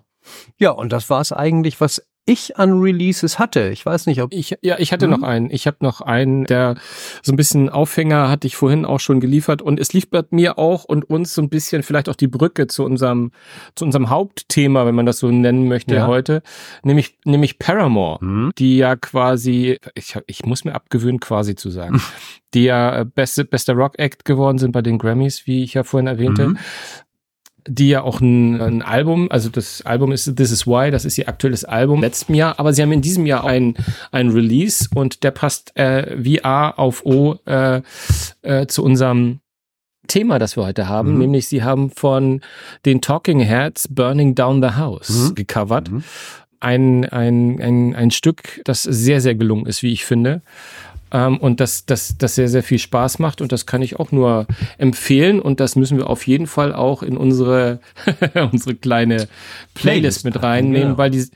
Ja, 0.57 0.71
und 0.71 0.93
das 0.93 1.11
war 1.11 1.21
es 1.21 1.33
eigentlich, 1.33 1.81
was 1.81 2.07
ich 2.25 2.57
an 2.57 2.81
Releases 2.81 3.39
hatte. 3.39 3.71
Ich 3.71 3.85
weiß 3.85 4.07
nicht, 4.07 4.23
ob 4.23 4.33
ich 4.33 4.57
ja, 4.63 4.79
ich 4.79 4.93
hatte 4.93 5.07
mhm. 5.07 5.13
noch 5.13 5.23
einen. 5.23 5.51
Ich 5.51 5.67
habe 5.67 5.79
noch 5.81 6.01
einen, 6.01 6.45
der 6.45 6.77
so 7.23 7.33
ein 7.33 7.37
bisschen 7.37 7.69
Aufhänger 7.69 8.29
hatte 8.29 8.47
ich 8.47 8.55
vorhin 8.55 8.85
auch 8.85 9.01
schon 9.01 9.19
geliefert 9.19 9.61
und 9.61 9.81
es 9.81 9.93
liefert 9.93 10.33
mir 10.33 10.59
auch 10.59 10.85
und 10.85 11.09
uns 11.11 11.35
so 11.35 11.43
ein 11.43 11.49
bisschen 11.49 11.83
vielleicht 11.83 12.09
auch 12.09 12.15
die 12.15 12.29
Brücke 12.29 12.69
zu 12.69 12.85
unserem 12.85 13.33
zu 13.75 13.85
unserem 13.85 14.09
Hauptthema, 14.09 14.87
wenn 14.87 14.95
man 14.95 15.07
das 15.07 15.19
so 15.19 15.31
nennen 15.31 15.67
möchte 15.67 15.97
ja. 15.97 16.07
heute, 16.07 16.43
nämlich 16.85 17.19
nämlich 17.25 17.59
Paramore, 17.59 18.25
mhm. 18.25 18.53
die 18.57 18.77
ja 18.77 18.95
quasi 18.95 19.79
ich 19.95 20.17
ich 20.27 20.45
muss 20.45 20.65
mir 20.65 20.75
abgewöhnen 20.75 21.19
quasi 21.19 21.57
zu 21.57 21.71
sagen, 21.71 22.01
die 22.55 22.65
ja 22.65 23.03
beste 23.03 23.45
bester 23.45 23.75
Rock 23.75 23.99
Act 23.99 24.25
geworden 24.25 24.59
sind 24.59 24.71
bei 24.71 24.83
den 24.83 24.99
Grammys, 24.99 25.47
wie 25.47 25.65
ich 25.65 25.75
ja 25.75 25.83
vorhin 25.83 26.07
erwähnte. 26.07 26.51
Mhm 26.51 26.59
die 27.67 27.89
ja 27.89 28.03
auch 28.03 28.21
ein, 28.21 28.61
ein, 28.61 28.83
Album, 28.83 29.31
also 29.31 29.49
das 29.49 29.83
Album 29.83 30.13
ist 30.13 30.37
This 30.37 30.51
Is 30.51 30.67
Why, 30.67 30.91
das 30.91 31.05
ist 31.05 31.19
ihr 31.19 31.29
aktuelles 31.29 31.65
Album 31.65 32.01
letztem 32.01 32.35
Jahr, 32.35 32.59
aber 32.59 32.73
sie 32.73 32.83
haben 32.83 32.93
in 32.93 33.03
diesem 33.03 33.27
Jahr 33.27 33.45
ein, 33.45 33.75
ein 34.11 34.31
Release 34.31 34.89
und 34.95 35.23
der 35.23 35.31
passt 35.31 35.77
äh, 35.77 36.15
wie 36.17 36.45
A 36.45 36.71
auf 36.71 37.05
O 37.05 37.37
äh, 37.47 37.83
äh, 38.43 38.67
zu 38.67 38.83
unserem 38.83 39.41
Thema, 40.09 40.39
das 40.39 40.57
wir 40.57 40.65
heute 40.65 40.89
haben, 40.89 41.13
mhm. 41.13 41.19
nämlich 41.19 41.47
sie 41.47 41.63
haben 41.63 41.91
von 41.91 42.41
den 42.85 43.01
Talking 43.01 43.41
Heads 43.41 43.89
Burning 43.89 44.35
Down 44.35 44.61
the 44.63 44.71
House 44.71 45.31
mhm. 45.31 45.35
gecovert. 45.35 45.91
Mhm. 45.91 46.05
Ein, 46.59 47.05
ein, 47.07 47.61
ein, 47.61 47.95
ein 47.97 48.11
Stück, 48.13 48.61
das 48.65 48.85
sehr, 48.85 49.21
sehr 49.21 49.35
gelungen 49.35 49.67
ist, 49.67 49.83
wie 49.83 49.93
ich 49.93 50.05
finde 50.05 50.43
ähm, 51.13 51.39
und 51.39 51.61
das, 51.61 51.87
das, 51.87 52.17
das 52.19 52.35
sehr, 52.35 52.49
sehr 52.49 52.63
viel 52.63 52.79
Spaß 52.79 53.19
macht 53.19 53.41
und 53.41 53.53
das 53.53 53.67
kann 53.67 53.83
ich 53.83 53.99
auch 53.99 54.11
nur 54.11 54.47
empfehlen 54.79 55.41
und 55.41 55.61
das 55.61 55.77
müssen 55.77 55.99
wir 55.99 56.09
auf 56.09 56.27
jeden 56.27 56.47
Fall 56.47 56.75
auch 56.75 57.03
in 57.03 57.17
unsere, 57.17 57.81
unsere 58.53 58.75
kleine 58.75 59.29
Playlist 59.75 60.25
mit 60.25 60.43
reinnehmen, 60.43 60.83
genau. 60.83 60.99
weil 60.99 61.11
die, 61.11 61.27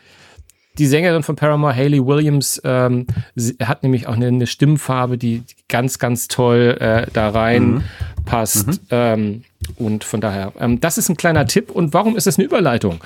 die 0.79 0.87
Sängerin 0.87 1.23
von 1.23 1.37
Paramore, 1.37 1.75
Hayley 1.75 2.05
Williams, 2.05 2.61
ähm, 2.65 3.07
hat 3.63 3.83
nämlich 3.83 4.07
auch 4.07 4.15
eine, 4.15 4.29
eine 4.29 4.47
Stimmfarbe, 4.47 5.19
die 5.19 5.43
ganz, 5.69 5.99
ganz 5.99 6.29
toll 6.29 6.77
äh, 6.81 7.07
da 7.13 7.31
rein 7.31 7.67
mhm. 7.67 7.83
Mhm. 8.67 8.79
Ähm, 8.91 9.45
und 9.77 10.05
von 10.05 10.21
daher, 10.21 10.53
ähm, 10.59 10.81
das 10.81 10.99
ist 10.99 11.09
ein 11.09 11.17
kleiner 11.17 11.47
Tipp. 11.47 11.71
Und 11.71 11.93
warum 11.93 12.17
ist 12.17 12.27
das 12.27 12.39
eine 12.39 12.47
Überleitung? 12.47 13.01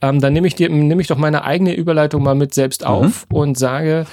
Ähm, 0.00 0.20
dann 0.20 0.32
nehme 0.32 0.46
ich 0.46 0.54
dir, 0.54 0.68
nehme 0.68 1.00
ich 1.00 1.08
doch 1.08 1.18
meine 1.18 1.44
eigene 1.44 1.74
Überleitung 1.74 2.22
mal 2.22 2.34
mit 2.34 2.54
selbst 2.54 2.82
mhm. 2.82 2.86
auf 2.86 3.26
mhm. 3.28 3.36
und 3.36 3.58
sage, 3.58 4.06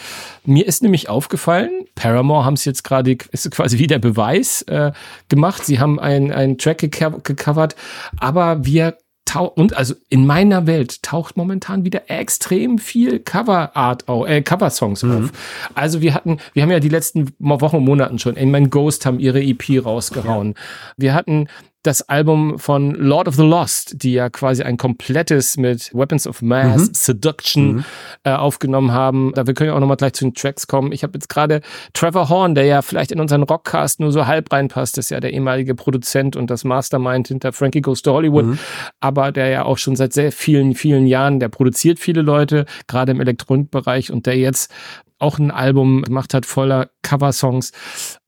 mir 0.45 0.65
ist 0.65 0.81
nämlich 0.81 1.09
aufgefallen, 1.09 1.85
Paramore 1.95 2.45
haben 2.45 2.53
es 2.53 2.65
jetzt 2.65 2.83
gerade, 2.83 3.17
ist 3.31 3.51
quasi 3.51 3.77
wie 3.77 3.88
der 3.88 3.99
Beweis 3.99 4.62
äh, 4.63 4.91
gemacht. 5.27 5.65
Sie 5.65 5.79
haben 5.79 5.99
einen 5.99 6.57
Track 6.57 6.79
gecovert, 6.79 7.75
aber 8.19 8.65
wir 8.65 8.97
und 9.38 9.77
also 9.77 9.95
in 10.09 10.25
meiner 10.25 10.65
Welt 10.65 11.03
taucht 11.03 11.38
momentan 11.38 11.85
wieder 11.85 12.09
extrem 12.09 12.79
viel 12.79 13.19
Cover 13.19 13.75
Art, 13.75 14.05
äh, 14.07 14.41
Cover 14.41 14.69
Songs 14.69 15.03
mhm. 15.03 15.25
auf. 15.25 15.31
Also 15.75 16.01
wir 16.01 16.13
hatten, 16.13 16.39
wir 16.53 16.63
haben 16.63 16.71
ja 16.71 16.79
die 16.79 16.89
letzten 16.89 17.31
Wochen 17.39 17.77
und 17.77 17.85
Monaten 17.85 18.19
schon, 18.19 18.35
in 18.35 18.51
mein 18.51 18.69
Ghost 18.69 19.05
haben 19.05 19.19
ihre 19.19 19.41
EP 19.41 19.85
rausgehauen. 19.85 20.49
Ja. 20.49 20.93
Wir 20.97 21.13
hatten 21.13 21.47
das 21.84 22.02
Album 22.10 22.60
von 22.60 22.92
Lord 22.92 23.28
of 23.30 23.36
the 23.36 23.44
Lost, 23.44 24.04
die 24.04 24.13
ja 24.13 24.30
quasi 24.30 24.63
ein 24.63 24.76
komplettes 24.76 25.56
mit 25.56 25.94
Weapons 25.94 26.28
of 26.28 26.42
Mass, 26.42 26.89
mhm. 26.89 26.94
Seduction 26.94 27.74
mhm. 27.74 27.86
Äh, 28.24 28.32
aufgenommen 28.32 28.92
haben. 28.92 29.32
Da 29.34 29.48
wir 29.48 29.54
können 29.54 29.70
ja 29.70 29.76
auch 29.76 29.80
nochmal 29.80 29.98
gleich 29.98 30.13
zu 30.13 30.26
den 30.26 30.34
Tracks 30.34 30.68
kommen. 30.68 30.92
Ich 30.92 31.04
habe 31.04 31.13
jetzt 31.13 31.30
gerade 31.30 31.62
Trevor 31.94 32.28
Horn, 32.28 32.54
der 32.54 32.65
ja 32.65 32.82
vielleicht 32.82 33.12
in 33.12 33.20
unseren 33.22 33.44
Rockcast 33.44 34.02
nur 34.02 34.12
so 34.12 34.28
halb 34.28 34.52
reinpasst, 34.52 34.98
das 34.98 35.06
ist 35.06 35.12
ja 35.12 35.20
der 35.22 35.32
ehemalige 35.32 35.74
Produzent 35.74 36.36
und 36.36 36.50
das 36.50 36.65
Mastermind 36.65 37.30
hinter 37.30 37.54
Frankie 37.54 37.82
Goes 37.82 38.02
to 38.02 38.12
Hollywood, 38.12 38.46
mhm. 38.46 38.60
aber 39.00 39.32
der 39.32 39.48
ja 39.48 39.63
auch 39.63 39.78
schon 39.78 39.96
seit 39.96 40.12
sehr 40.12 40.32
vielen, 40.32 40.76
vielen 40.76 41.08
Jahren, 41.08 41.39
der 41.39 41.50
produziert 41.50 42.00
viele 42.00 42.22
Leute, 42.22 42.65
gerade 42.88 43.12
im 43.13 43.22
Elektronikbereich 43.22 44.12
und 44.12 44.26
der 44.26 44.38
jetzt 44.38 44.72
auch 45.20 45.38
ein 45.38 45.52
Album 45.52 46.02
gemacht 46.02 46.34
hat 46.34 46.46
voller 46.46 46.89
Coversongs. 47.04 47.72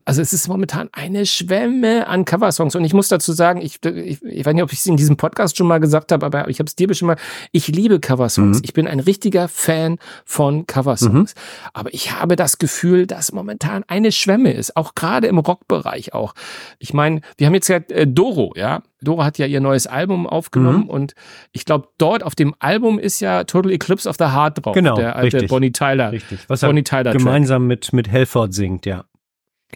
Also 0.05 0.21
es 0.21 0.33
ist 0.33 0.47
momentan 0.47 0.89
eine 0.91 1.25
Schwemme 1.25 2.07
an 2.07 2.25
Coversongs 2.25 2.75
und 2.75 2.83
ich 2.83 2.93
muss 2.93 3.07
dazu 3.07 3.31
sagen, 3.33 3.61
ich, 3.61 3.83
ich, 3.85 4.23
ich 4.23 4.45
weiß 4.45 4.53
nicht, 4.53 4.63
ob 4.63 4.73
ich 4.73 4.79
es 4.79 4.85
in 4.85 4.97
diesem 4.97 5.17
Podcast 5.17 5.57
schon 5.57 5.67
mal 5.67 5.79
gesagt 5.79 6.11
habe, 6.11 6.25
aber 6.25 6.49
ich 6.49 6.59
habe 6.59 6.67
es 6.67 6.75
dir 6.75 6.87
bestimmt 6.87 7.07
mal, 7.07 7.17
ich 7.51 7.67
liebe 7.67 7.99
Coversongs. 7.99 8.57
Mhm. 8.57 8.63
Ich 8.63 8.73
bin 8.73 8.87
ein 8.87 8.99
richtiger 8.99 9.47
Fan 9.47 9.97
von 10.25 10.65
Coversongs. 10.67 11.35
Mhm. 11.35 11.41
Aber 11.73 11.93
ich 11.93 12.11
habe 12.19 12.35
das 12.35 12.57
Gefühl, 12.57 13.07
dass 13.07 13.31
momentan 13.31 13.83
eine 13.87 14.11
Schwemme 14.11 14.53
ist, 14.53 14.75
auch 14.75 14.95
gerade 14.95 15.27
im 15.27 15.37
Rockbereich 15.37 16.13
auch. 16.13 16.33
Ich 16.79 16.93
meine, 16.93 17.21
wir 17.37 17.47
haben 17.47 17.53
jetzt 17.53 17.67
ja 17.67 17.77
äh, 17.77 18.07
Doro, 18.07 18.53
ja. 18.55 18.81
Doro 19.01 19.23
hat 19.23 19.39
ja 19.39 19.47
ihr 19.47 19.61
neues 19.61 19.87
Album 19.87 20.27
aufgenommen 20.27 20.83
mhm. 20.83 20.89
und 20.89 21.15
ich 21.51 21.65
glaube, 21.65 21.87
dort 21.97 22.23
auf 22.23 22.35
dem 22.35 22.53
Album 22.59 22.99
ist 22.99 23.19
ja 23.19 23.43
Total 23.45 23.71
Eclipse 23.71 24.07
of 24.07 24.15
the 24.19 24.25
Heart 24.25 24.63
drauf. 24.63 24.75
Genau, 24.75 24.95
der 24.95 25.15
alte 25.15 25.37
richtig. 25.37 25.49
Bonnie 25.49 25.71
Tyler. 25.71 26.11
Richtig. 26.11 26.39
Was 26.47 26.61
Bonnie 26.61 26.83
Tyler 26.83 27.11
gemeinsam 27.13 27.65
mit, 27.65 27.93
mit 27.93 28.09
Helford 28.09 28.53
singt, 28.53 28.85
ja. 28.85 29.05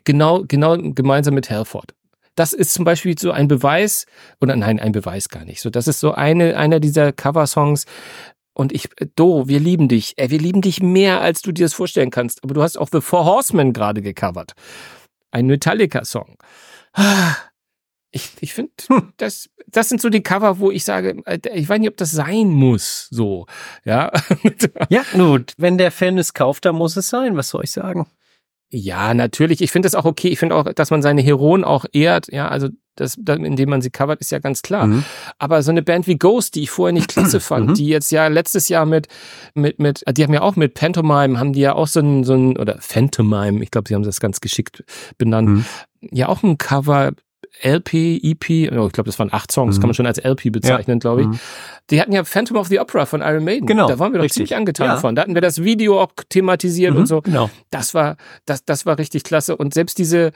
Genau, 0.03 0.43
genau 0.47 0.77
gemeinsam 0.77 1.33
mit 1.33 1.49
Halford. 1.49 1.93
Das 2.35 2.51
ist 2.51 2.73
zum 2.73 2.83
Beispiel 2.83 3.17
so 3.17 3.31
ein 3.31 3.47
Beweis, 3.47 4.05
oder 4.41 4.55
nein, 4.55 4.79
ein 4.79 4.91
Beweis 4.91 5.29
gar 5.29 5.45
nicht. 5.45 5.61
So, 5.61 5.69
das 5.69 5.87
ist 5.87 6.01
so 6.01 6.11
eine, 6.11 6.57
einer 6.57 6.79
dieser 6.79 7.13
Cover-Songs. 7.13 7.85
Und 8.53 8.71
ich, 8.71 8.89
Do, 9.15 9.47
wir 9.47 9.59
lieben 9.59 9.87
dich. 9.87 10.13
Ey, 10.17 10.29
wir 10.29 10.39
lieben 10.39 10.61
dich 10.61 10.81
mehr, 10.81 11.21
als 11.21 11.41
du 11.41 11.51
dir 11.51 11.65
das 11.65 11.73
vorstellen 11.73 12.11
kannst. 12.11 12.43
Aber 12.43 12.53
du 12.53 12.61
hast 12.61 12.77
auch 12.77 12.89
The 12.91 13.01
Four 13.01 13.25
Horsemen 13.25 13.73
gerade 13.73 14.01
gecovert. 14.01 14.53
Ein 15.31 15.47
Metallica-Song. 15.47 16.37
Ich, 18.11 18.31
ich 18.39 18.53
finde, 18.53 18.71
hm. 18.87 19.11
das, 19.17 19.49
das 19.67 19.89
sind 19.89 19.99
so 19.99 20.07
die 20.07 20.23
Cover, 20.23 20.59
wo 20.59 20.71
ich 20.71 20.85
sage, 20.85 21.21
ich 21.53 21.67
weiß 21.67 21.79
nicht, 21.79 21.89
ob 21.89 21.97
das 21.97 22.11
sein 22.11 22.47
muss, 22.47 23.09
so, 23.11 23.45
ja. 23.83 24.09
ja, 24.89 25.03
gut. 25.11 25.51
Wenn 25.57 25.77
der 25.77 25.91
Fan 25.91 26.17
es 26.17 26.33
kauft, 26.33 26.63
dann 26.63 26.75
muss 26.75 26.95
es 26.95 27.09
sein. 27.09 27.35
Was 27.35 27.49
soll 27.49 27.65
ich 27.65 27.71
sagen? 27.71 28.07
Ja, 28.71 29.13
natürlich. 29.13 29.61
Ich 29.61 29.71
finde 29.71 29.85
das 29.85 29.95
auch 29.95 30.05
okay. 30.05 30.29
Ich 30.29 30.39
finde 30.39 30.55
auch, 30.55 30.63
dass 30.73 30.91
man 30.91 31.01
seine 31.01 31.21
Heroen 31.21 31.63
auch 31.63 31.85
ehrt. 31.93 32.31
Ja, 32.31 32.47
also 32.47 32.69
das, 32.95 33.15
indem 33.15 33.69
man 33.69 33.81
sie 33.81 33.89
covert, 33.89 34.21
ist 34.21 34.31
ja 34.31 34.39
ganz 34.39 34.61
klar. 34.61 34.87
Mhm. 34.87 35.03
Aber 35.37 35.61
so 35.63 35.71
eine 35.71 35.81
Band 35.81 36.07
wie 36.07 36.17
Ghost, 36.17 36.55
die 36.55 36.63
ich 36.63 36.71
vorher 36.71 36.93
nicht 36.93 37.09
klasse 37.09 37.39
fand, 37.41 37.69
mhm. 37.69 37.73
die 37.75 37.87
jetzt 37.87 38.11
ja 38.11 38.27
letztes 38.27 38.69
Jahr 38.69 38.85
mit, 38.85 39.07
mit, 39.53 39.79
mit, 39.79 40.03
die 40.11 40.23
haben 40.23 40.33
ja 40.33 40.41
auch 40.41 40.55
mit 40.55 40.73
Pantomime, 40.73 41.37
haben 41.39 41.53
die 41.53 41.61
ja 41.61 41.73
auch 41.73 41.87
so 41.87 41.99
ein, 41.99 42.23
so 42.23 42.33
ein, 42.33 42.57
oder 42.57 42.77
Phantomime, 42.79 43.61
ich 43.61 43.71
glaube, 43.71 43.89
sie 43.89 43.95
haben 43.95 44.03
das 44.03 44.19
ganz 44.19 44.41
geschickt 44.41 44.83
benannt, 45.17 45.49
mhm. 45.49 45.65
ja 46.11 46.27
auch 46.29 46.41
ein 46.43 46.57
Cover 46.57 47.11
LP, 47.61 48.19
EP, 48.21 48.71
oh, 48.73 48.87
ich 48.87 48.93
glaube, 48.93 49.03
das 49.03 49.17
waren 49.17 49.31
acht 49.31 49.51
Songs, 49.51 49.77
mhm. 49.77 49.81
kann 49.81 49.87
man 49.89 49.93
schon 49.93 50.05
als 50.05 50.17
LP 50.17 50.51
bezeichnen, 50.51 50.97
ja. 50.97 50.99
glaube 50.99 51.21
ich. 51.21 51.27
Mhm. 51.27 51.39
Die 51.89 52.01
hatten 52.01 52.11
ja 52.11 52.23
Phantom 52.23 52.57
of 52.57 52.67
the 52.67 52.79
Opera 52.79 53.05
von 53.05 53.21
Iron 53.21 53.43
Maiden. 53.43 53.67
Genau. 53.67 53.87
Da 53.87 53.99
waren 53.99 54.11
wir 54.11 54.17
doch 54.17 54.23
richtig. 54.23 54.47
ziemlich 54.47 54.55
angetan 54.55 54.87
ja. 54.87 54.97
von. 54.97 55.15
Da 55.15 55.21
hatten 55.21 55.35
wir 55.35 55.41
das 55.41 55.63
Video 55.63 56.01
auch 56.01 56.11
thematisiert 56.29 56.93
mhm, 56.93 57.01
und 57.01 57.05
so. 57.05 57.21
Genau. 57.21 57.49
Das 57.69 57.93
war, 57.93 58.17
das, 58.45 58.65
das 58.65 58.85
war 58.85 58.97
richtig 58.97 59.23
klasse. 59.23 59.55
Und 59.55 59.73
selbst 59.73 59.97
diese, 59.97 60.31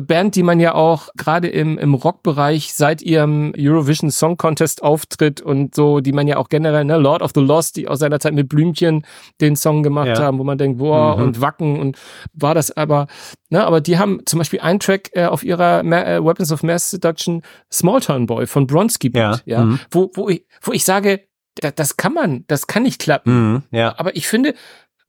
Band, 0.00 0.34
die 0.36 0.42
man 0.42 0.60
ja 0.60 0.74
auch 0.74 1.08
gerade 1.16 1.48
im, 1.48 1.78
im 1.78 1.94
Rockbereich 1.94 2.74
seit 2.74 3.02
ihrem 3.02 3.52
Eurovision 3.56 4.10
Song 4.10 4.36
Contest 4.36 4.82
auftritt 4.82 5.40
und 5.40 5.74
so, 5.74 6.00
die 6.00 6.12
man 6.12 6.26
ja 6.28 6.36
auch 6.36 6.48
generell, 6.48 6.84
ne, 6.84 6.96
Lord 6.96 7.22
of 7.22 7.32
the 7.34 7.40
Lost, 7.40 7.76
die 7.76 7.88
aus 7.88 7.98
seiner 7.98 8.20
Zeit 8.20 8.34
mit 8.34 8.48
Blümchen 8.48 9.06
den 9.40 9.56
Song 9.56 9.82
gemacht 9.82 10.08
ja. 10.08 10.18
haben, 10.18 10.38
wo 10.38 10.44
man 10.44 10.58
denkt, 10.58 10.78
boah, 10.78 11.16
mhm. 11.16 11.22
und 11.22 11.40
Wacken 11.40 11.78
und 11.78 11.98
war 12.32 12.54
das 12.54 12.76
aber, 12.76 13.06
ne, 13.50 13.64
aber 13.64 13.80
die 13.80 13.98
haben 13.98 14.20
zum 14.26 14.38
Beispiel 14.38 14.60
einen 14.60 14.80
Track 14.80 15.10
äh, 15.12 15.26
auf 15.26 15.42
ihrer 15.42 15.82
Ma 15.82 16.02
äh, 16.02 16.24
Weapons 16.24 16.52
of 16.52 16.62
Mass 16.62 16.90
Seduction, 16.90 17.42
Small 17.72 18.00
Town 18.00 18.26
Boy 18.26 18.46
von 18.46 18.66
Bronski, 18.66 19.10
ja, 19.14 19.40
ja 19.44 19.64
mhm. 19.64 19.80
wo, 19.90 20.10
wo, 20.14 20.28
ich, 20.28 20.46
wo 20.62 20.72
ich 20.72 20.84
sage, 20.84 21.20
da, 21.56 21.70
das 21.70 21.96
kann 21.96 22.12
man, 22.12 22.44
das 22.48 22.66
kann 22.66 22.82
nicht 22.82 23.00
klappen. 23.00 23.52
Mhm. 23.52 23.62
Ja. 23.70 23.94
Aber 23.98 24.14
ich 24.16 24.28
finde, 24.28 24.54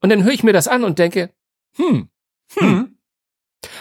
und 0.01 0.09
dann 0.11 0.23
höre 0.23 0.33
ich 0.33 0.43
mir 0.43 0.53
das 0.53 0.67
an 0.67 0.83
und 0.83 0.99
denke, 0.99 1.31
hm, 1.75 2.09
hm, 2.55 2.69
mhm. 2.69 2.96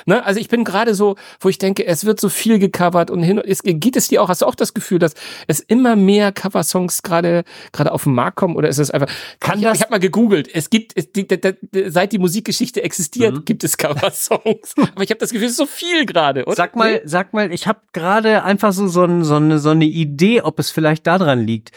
Ne? 0.07 0.25
Also 0.25 0.41
ich 0.41 0.49
bin 0.49 0.65
gerade 0.65 0.95
so, 0.95 1.17
wo 1.41 1.49
ich 1.49 1.59
denke, 1.59 1.87
es 1.87 2.05
wird 2.05 2.21
so 2.21 2.29
viel 2.29 2.59
gecovert 2.59 3.11
und 3.11 3.23
hin. 3.23 3.39
Es, 3.39 3.63
geht 3.63 3.97
es 3.97 4.09
dir 4.09 4.23
auch? 4.23 4.29
Hast 4.29 4.43
du 4.43 4.47
auch 4.47 4.55
das 4.55 4.75
Gefühl, 4.75 4.99
dass 4.99 5.15
es 5.47 5.61
immer 5.61 5.97
mehr 5.97 6.33
Coversongs 6.33 7.03
gerade 7.03 7.45
gerade 7.73 7.93
auf 7.93 8.05
den 8.05 8.15
Markt 8.15 8.37
kommen 8.37 8.57
oder 8.57 8.69
ist 8.69 8.79
es 8.79 8.91
einfach? 8.91 9.09
Kann 9.41 9.59
ich, 9.59 9.65
das? 9.65 9.77
Ich 9.77 9.83
habe 9.83 9.93
mal 9.93 10.01
gegoogelt. 10.01 10.49
Es 10.53 10.71
gibt 10.71 10.93
es, 10.97 11.13
die, 11.13 11.27
die, 11.29 11.39
die, 11.39 11.91
seit 11.91 12.13
die 12.13 12.19
Musikgeschichte 12.19 12.83
existiert, 12.83 13.35
mhm. 13.35 13.45
gibt 13.45 13.63
es 13.65 13.77
Coversongs. 13.77 14.75
Aber 14.95 15.03
ich 15.03 15.11
habe 15.11 15.19
das 15.19 15.31
Gefühl, 15.31 15.47
es 15.47 15.53
ist 15.53 15.59
so 15.59 15.67
viel 15.67 16.07
gerade. 16.07 16.45
Sag 16.49 16.77
mal, 16.77 17.03
sag 17.05 17.33
mal, 17.33 17.53
ich 17.53 17.67
habe 17.67 17.81
gerade 17.93 18.43
einfach 18.43 18.73
so 18.73 18.87
so, 18.87 19.05
ein, 19.05 19.25
so, 19.25 19.37
eine, 19.37 19.59
so 19.59 19.71
eine 19.71 19.85
Idee, 19.85 20.43
ob 20.43 20.59
es 20.59 20.71
vielleicht 20.71 21.07
daran 21.07 21.47
liegt 21.47 21.73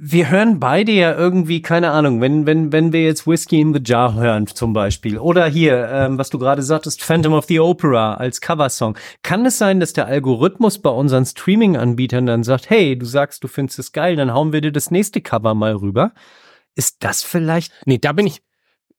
wir 0.00 0.30
hören 0.30 0.60
beide 0.60 0.92
ja 0.92 1.12
irgendwie, 1.16 1.60
keine 1.60 1.90
Ahnung, 1.90 2.20
wenn, 2.20 2.46
wenn, 2.46 2.70
wenn 2.72 2.92
wir 2.92 3.02
jetzt 3.02 3.26
Whiskey 3.26 3.60
in 3.60 3.74
the 3.74 3.80
Jar 3.84 4.14
hören 4.14 4.46
zum 4.46 4.72
Beispiel 4.72 5.18
oder 5.18 5.46
hier, 5.46 5.88
ähm, 5.90 6.18
was 6.18 6.30
du 6.30 6.38
gerade 6.38 6.62
sagtest, 6.62 7.02
Phantom 7.02 7.32
of 7.32 7.46
the 7.46 7.58
Opera 7.58 8.14
als 8.14 8.40
Coversong, 8.40 8.96
kann 9.22 9.44
es 9.44 9.58
sein, 9.58 9.80
dass 9.80 9.92
der 9.92 10.06
Algorithmus 10.06 10.78
bei 10.78 10.90
unseren 10.90 11.26
Streaming-Anbietern 11.26 12.26
dann 12.26 12.44
sagt, 12.44 12.70
hey, 12.70 12.96
du 12.96 13.06
sagst, 13.06 13.42
du 13.42 13.48
findest 13.48 13.80
es 13.80 13.92
geil, 13.92 14.14
dann 14.14 14.32
hauen 14.32 14.52
wir 14.52 14.60
dir 14.60 14.72
das 14.72 14.92
nächste 14.92 15.20
Cover 15.20 15.54
mal 15.54 15.74
rüber? 15.74 16.12
Ist 16.76 16.98
das 17.00 17.24
vielleicht? 17.24 17.72
Nee, 17.84 17.98
da 17.98 18.12
bin 18.12 18.28
ich, 18.28 18.40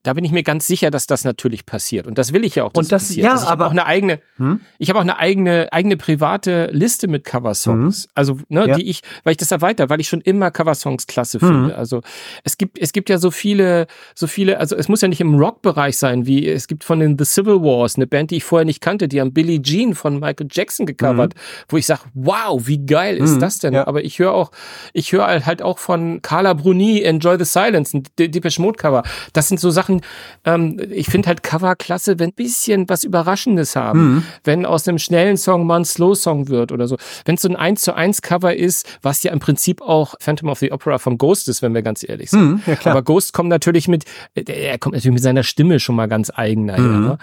da 0.03 0.13
bin 0.13 0.23
ich 0.23 0.31
mir 0.31 0.43
ganz 0.43 0.65
sicher, 0.65 0.91
dass 0.91 1.07
das 1.07 1.25
natürlich 1.25 1.65
passiert. 1.65 2.07
Und 2.07 2.17
das 2.17 2.31
will 2.31 2.45
ich 2.45 2.55
ja 2.55 2.63
auch. 2.63 2.71
und 2.73 2.89
das, 2.89 3.03
passiert. 3.03 3.25
ja, 3.25 3.31
also 3.33 3.45
ich 3.45 3.49
aber 3.49 3.67
auch 3.67 3.71
eine 3.71 3.85
eigene, 3.85 4.21
hm? 4.37 4.61
ich 4.77 4.89
habe 4.89 4.99
auch 4.99 5.03
eine 5.03 5.17
eigene, 5.17 5.67
eigene 5.73 5.97
private 5.97 6.69
Liste 6.71 7.09
mit 7.09 7.25
Coversongs. 7.25 8.03
Hm? 8.03 8.09
Also, 8.15 8.39
ne, 8.47 8.67
ja. 8.67 8.75
die 8.75 8.89
ich, 8.89 9.01
weil 9.25 9.31
ich 9.31 9.37
das 9.37 9.51
erweitere, 9.51 9.89
weil 9.89 9.99
ich 9.99 10.07
schon 10.07 10.21
immer 10.21 10.51
Coversongs 10.51 11.05
klasse 11.05 11.41
hm. 11.41 11.47
finde. 11.47 11.75
Also, 11.75 12.01
es 12.45 12.57
gibt, 12.57 12.79
es 12.79 12.93
gibt 12.93 13.09
ja 13.09 13.17
so 13.17 13.29
viele, 13.29 13.87
so 14.15 14.27
viele, 14.27 14.59
also 14.59 14.77
es 14.77 14.87
muss 14.87 15.01
ja 15.01 15.09
nicht 15.09 15.19
im 15.19 15.35
Rockbereich 15.35 15.97
sein, 15.97 16.25
wie 16.25 16.47
es 16.47 16.67
gibt 16.67 16.85
von 16.85 17.01
den 17.01 17.17
The 17.17 17.25
Civil 17.25 17.61
Wars, 17.61 17.97
eine 17.97 18.07
Band, 18.07 18.31
die 18.31 18.37
ich 18.37 18.45
vorher 18.45 18.65
nicht 18.65 18.79
kannte, 18.79 19.09
die 19.09 19.19
haben 19.19 19.33
Billie 19.33 19.61
Jean 19.61 19.95
von 19.95 20.19
Michael 20.19 20.47
Jackson 20.49 20.85
gecovert, 20.85 21.33
hm. 21.33 21.41
wo 21.67 21.77
ich 21.77 21.85
sage, 21.85 22.03
wow, 22.13 22.65
wie 22.65 22.85
geil 22.85 23.17
ist 23.17 23.33
hm. 23.33 23.39
das 23.41 23.59
denn? 23.59 23.73
Ja. 23.73 23.85
Aber 23.85 24.03
ich 24.03 24.17
höre 24.19 24.33
auch, 24.33 24.51
ich 24.93 25.11
höre 25.11 25.45
halt 25.45 25.61
auch 25.61 25.77
von 25.77 26.21
Carla 26.21 26.53
Bruni, 26.53 27.01
Enjoy 27.01 27.37
the 27.37 27.43
Silence, 27.43 27.97
ein 27.97 28.03
Depeche 28.17 28.61
Mode 28.61 28.77
Cover. 28.77 29.03
Das 29.33 29.49
sind 29.49 29.59
so 29.59 29.69
Sachen, 29.69 29.88
ähm, 30.45 30.79
ich 30.91 31.07
finde 31.07 31.27
halt 31.27 31.43
Cover 31.43 31.75
klasse, 31.75 32.19
wenn 32.19 32.29
ein 32.29 32.33
bisschen 32.33 32.87
was 32.89 33.03
Überraschendes 33.03 33.75
haben. 33.75 33.99
Mhm. 33.99 34.23
Wenn 34.43 34.65
aus 34.65 34.87
einem 34.87 34.99
schnellen 34.99 35.37
Song 35.37 35.65
mal 35.65 35.81
ein 35.81 35.85
Slow-Song 35.85 36.47
wird 36.47 36.71
oder 36.71 36.87
so. 36.87 36.97
Wenn 37.25 37.35
es 37.35 37.41
so 37.41 37.49
ein 37.49 37.55
1 37.55 37.81
zu 37.81 37.93
1 37.93 38.21
Cover 38.21 38.55
ist, 38.55 38.87
was 39.01 39.23
ja 39.23 39.31
im 39.31 39.39
Prinzip 39.39 39.81
auch 39.81 40.15
Phantom 40.19 40.49
of 40.49 40.59
the 40.59 40.71
Opera 40.71 40.97
vom 40.97 41.17
Ghost 41.17 41.47
ist, 41.49 41.61
wenn 41.61 41.73
wir 41.73 41.81
ganz 41.81 42.07
ehrlich 42.07 42.29
sind. 42.29 42.41
Mhm, 42.41 42.61
ja, 42.65 42.77
Aber 42.85 43.01
Ghost 43.01 43.33
kommt 43.33 43.49
natürlich 43.49 43.87
mit, 43.87 44.05
er 44.35 44.77
kommt 44.77 44.95
natürlich 44.95 45.15
mit 45.15 45.23
seiner 45.23 45.43
Stimme 45.43 45.79
schon 45.79 45.95
mal 45.95 46.07
ganz 46.07 46.31
eigen 46.33 46.67
daher. 46.67 46.83
Mhm. 46.83 47.05
Ne? 47.05 47.17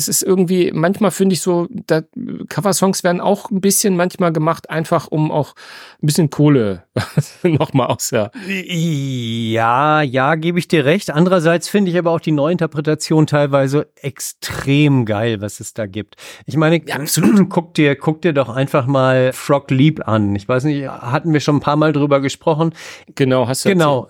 Es 0.00 0.08
ist 0.08 0.22
irgendwie, 0.22 0.72
manchmal 0.72 1.10
finde 1.10 1.34
ich 1.34 1.42
so, 1.42 1.68
da, 1.86 2.00
Coversongs 2.48 3.04
werden 3.04 3.20
auch 3.20 3.50
ein 3.50 3.60
bisschen 3.60 3.96
manchmal 3.96 4.32
gemacht, 4.32 4.70
einfach 4.70 5.08
um 5.08 5.30
auch 5.30 5.54
ein 6.02 6.06
bisschen 6.06 6.30
Kohle 6.30 6.84
nochmal 7.42 7.88
aus, 7.88 8.10
ja. 8.10 8.30
Ja, 8.46 10.00
ja, 10.00 10.34
gebe 10.36 10.58
ich 10.58 10.68
dir 10.68 10.86
recht. 10.86 11.10
Andererseits 11.10 11.68
finde 11.68 11.90
ich 11.90 11.98
aber 11.98 12.12
auch 12.12 12.20
die 12.20 12.32
Neuinterpretation 12.32 13.26
teilweise 13.26 13.88
extrem 13.96 15.04
geil, 15.04 15.42
was 15.42 15.60
es 15.60 15.74
da 15.74 15.84
gibt. 15.86 16.16
Ich 16.46 16.56
meine, 16.56 16.80
ja, 16.86 16.94
absolut. 17.00 17.50
guck 17.50 17.74
dir, 17.74 17.94
guck 17.94 18.22
dir 18.22 18.32
doch 18.32 18.48
einfach 18.48 18.86
mal 18.86 19.32
Frog 19.34 19.70
Leap 19.70 20.08
an. 20.08 20.34
Ich 20.34 20.48
weiß 20.48 20.64
nicht, 20.64 20.88
hatten 20.88 21.34
wir 21.34 21.40
schon 21.40 21.56
ein 21.56 21.60
paar 21.60 21.76
Mal 21.76 21.92
drüber 21.92 22.20
gesprochen. 22.20 22.72
Genau, 23.14 23.46
hast 23.46 23.66
du 23.66 23.68
Genau. 23.68 24.08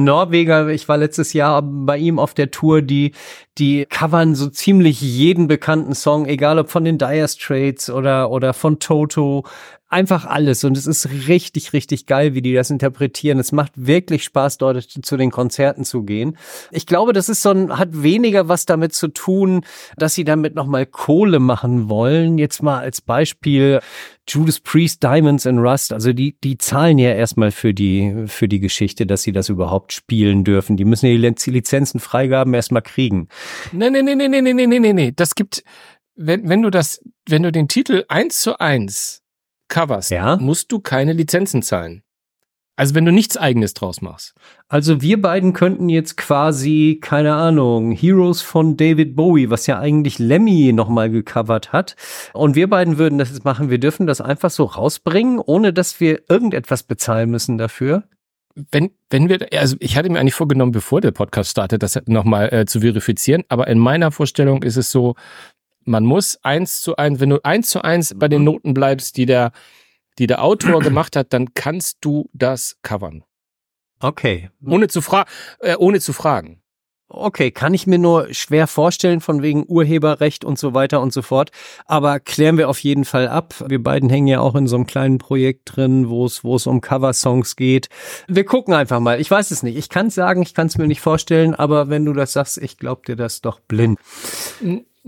Norweger, 0.00 0.68
ich 0.68 0.88
war 0.88 0.96
letztes 0.96 1.34
Jahr 1.34 1.60
bei 1.62 1.98
ihm 1.98 2.18
auf 2.18 2.32
der 2.32 2.50
Tour, 2.50 2.80
die, 2.80 3.12
die 3.58 3.86
covern 3.88 4.34
so 4.34 4.48
ziemlich 4.48 5.00
jeden 5.00 5.25
bekannten 5.34 5.94
Song, 5.94 6.26
egal 6.26 6.58
ob 6.58 6.70
von 6.70 6.84
den 6.84 6.98
Dire 6.98 7.28
Straits 7.28 7.90
oder, 7.90 8.30
oder 8.30 8.54
von 8.54 8.78
Toto. 8.78 9.44
Einfach 9.88 10.24
alles. 10.24 10.64
Und 10.64 10.76
es 10.76 10.88
ist 10.88 11.08
richtig, 11.28 11.72
richtig 11.72 12.06
geil, 12.06 12.34
wie 12.34 12.42
die 12.42 12.52
das 12.52 12.70
interpretieren. 12.70 13.38
Es 13.38 13.52
macht 13.52 13.70
wirklich 13.76 14.24
Spaß, 14.24 14.58
dort 14.58 14.82
zu 14.82 15.16
den 15.16 15.30
Konzerten 15.30 15.84
zu 15.84 16.02
gehen. 16.02 16.36
Ich 16.72 16.86
glaube, 16.86 17.12
das 17.12 17.28
ist 17.28 17.40
so 17.40 17.50
ein, 17.50 17.78
hat 17.78 18.02
weniger 18.02 18.48
was 18.48 18.66
damit 18.66 18.94
zu 18.94 19.06
tun, 19.06 19.64
dass 19.96 20.14
sie 20.14 20.24
damit 20.24 20.56
nochmal 20.56 20.86
Kohle 20.86 21.38
machen 21.38 21.88
wollen. 21.88 22.36
Jetzt 22.36 22.64
mal 22.64 22.80
als 22.80 23.00
Beispiel 23.00 23.78
Judas 24.28 24.58
Priest, 24.58 25.04
Diamonds 25.04 25.46
and 25.46 25.60
Rust. 25.60 25.92
Also 25.92 26.12
die, 26.12 26.36
die 26.40 26.58
zahlen 26.58 26.98
ja 26.98 27.12
erstmal 27.12 27.52
für 27.52 27.72
die, 27.72 28.24
für 28.26 28.48
die 28.48 28.58
Geschichte, 28.58 29.06
dass 29.06 29.22
sie 29.22 29.32
das 29.32 29.48
überhaupt 29.48 29.92
spielen 29.92 30.42
dürfen. 30.42 30.76
Die 30.76 30.84
müssen 30.84 31.06
ja 31.06 31.30
die 31.32 31.50
Lizenzenfreigaben 31.50 32.52
erstmal 32.54 32.82
kriegen. 32.82 33.28
Nee, 33.70 33.90
nee, 33.90 34.02
nee, 34.02 34.16
nee, 34.16 34.26
nee, 34.26 34.40
nee, 34.40 34.52
nee, 34.52 34.66
nee, 34.66 34.92
nee. 34.92 35.12
Das 35.14 35.36
gibt, 35.36 35.62
wenn, 36.16 36.48
wenn 36.48 36.62
du 36.62 36.70
das, 36.70 37.00
wenn 37.28 37.44
du 37.44 37.52
den 37.52 37.68
Titel 37.68 38.04
eins 38.08 38.40
zu 38.40 38.58
eins 38.58 39.22
coverst, 39.68 40.10
ja? 40.10 40.36
musst 40.36 40.72
du 40.72 40.80
keine 40.80 41.12
Lizenzen 41.12 41.62
zahlen. 41.62 42.02
Also 42.78 42.94
wenn 42.94 43.06
du 43.06 43.12
nichts 43.12 43.38
eigenes 43.38 43.72
draus 43.72 44.02
machst. 44.02 44.34
Also 44.68 45.00
wir 45.00 45.20
beiden 45.20 45.54
könnten 45.54 45.88
jetzt 45.88 46.18
quasi, 46.18 46.98
keine 47.00 47.34
Ahnung, 47.34 47.90
Heroes 47.90 48.42
von 48.42 48.76
David 48.76 49.16
Bowie, 49.16 49.48
was 49.48 49.66
ja 49.66 49.78
eigentlich 49.78 50.18
Lemmy 50.18 50.74
nochmal 50.74 51.08
gecovert 51.08 51.72
hat. 51.72 51.96
Und 52.34 52.54
wir 52.54 52.68
beiden 52.68 52.98
würden 52.98 53.18
das 53.18 53.30
jetzt 53.30 53.46
machen. 53.46 53.70
Wir 53.70 53.80
dürfen 53.80 54.06
das 54.06 54.20
einfach 54.20 54.50
so 54.50 54.64
rausbringen, 54.64 55.38
ohne 55.38 55.72
dass 55.72 56.00
wir 56.00 56.24
irgendetwas 56.28 56.82
bezahlen 56.82 57.30
müssen 57.30 57.56
dafür. 57.56 58.04
Wenn, 58.70 58.90
wenn 59.08 59.30
wir, 59.30 59.46
also 59.52 59.76
ich 59.80 59.96
hatte 59.96 60.10
mir 60.10 60.20
eigentlich 60.20 60.34
vorgenommen, 60.34 60.72
bevor 60.72 61.00
der 61.00 61.12
Podcast 61.12 61.50
startet, 61.50 61.82
das 61.82 61.98
nochmal 62.06 62.52
äh, 62.52 62.66
zu 62.66 62.80
verifizieren. 62.80 63.44
Aber 63.48 63.68
in 63.68 63.78
meiner 63.78 64.10
Vorstellung 64.10 64.62
ist 64.62 64.76
es 64.76 64.90
so, 64.90 65.14
man 65.86 66.04
muss 66.04 66.38
eins 66.42 66.82
zu 66.82 66.96
eins, 66.96 67.20
wenn 67.20 67.30
du 67.30 67.44
eins 67.44 67.70
zu 67.70 67.82
eins 67.82 68.14
bei 68.16 68.28
den. 68.28 68.46
Noten 68.46 68.74
bleibst, 68.74 69.16
die 69.16 69.26
der, 69.26 69.52
die 70.18 70.26
der 70.26 70.42
Autor 70.42 70.80
gemacht 70.80 71.16
hat, 71.16 71.32
dann 71.32 71.52
kannst 71.54 71.98
du 72.02 72.30
das 72.32 72.78
covern. 72.82 73.24
Okay. 74.00 74.50
Ohne 74.64 74.88
zu, 74.88 75.00
fra 75.00 75.24
äh, 75.60 75.76
ohne 75.76 76.00
zu 76.00 76.12
fragen. 76.12 76.62
Okay, 77.08 77.52
kann 77.52 77.72
ich 77.72 77.86
mir 77.86 77.98
nur 77.98 78.34
schwer 78.34 78.66
vorstellen, 78.66 79.20
von 79.20 79.40
wegen 79.40 79.64
Urheberrecht 79.68 80.44
und 80.44 80.58
so 80.58 80.74
weiter 80.74 81.00
und 81.00 81.12
so 81.12 81.22
fort. 81.22 81.50
Aber 81.86 82.18
klären 82.18 82.58
wir 82.58 82.68
auf 82.68 82.80
jeden 82.80 83.04
Fall 83.04 83.28
ab. 83.28 83.54
Wir 83.68 83.80
beiden 83.80 84.10
hängen 84.10 84.26
ja 84.26 84.40
auch 84.40 84.56
in 84.56 84.66
so 84.66 84.74
einem 84.74 84.88
kleinen 84.88 85.18
Projekt 85.18 85.76
drin, 85.76 86.08
wo 86.08 86.26
es, 86.26 86.42
wo 86.42 86.56
es 86.56 86.66
um 86.66 86.80
Coversongs 86.80 87.54
geht. 87.54 87.88
Wir 88.26 88.44
gucken 88.44 88.74
einfach 88.74 88.98
mal. 88.98 89.20
Ich 89.20 89.30
weiß 89.30 89.52
es 89.52 89.62
nicht. 89.62 89.76
Ich 89.76 89.88
kann 89.88 90.08
es 90.08 90.16
sagen, 90.16 90.42
ich 90.42 90.52
kann 90.52 90.66
es 90.66 90.78
mir 90.78 90.88
nicht 90.88 91.00
vorstellen, 91.00 91.54
aber 91.54 91.88
wenn 91.88 92.04
du 92.04 92.12
das 92.12 92.32
sagst, 92.32 92.58
ich 92.58 92.76
glaub 92.76 93.06
dir 93.06 93.14
das 93.14 93.40
doch 93.40 93.60
blind. 93.60 94.00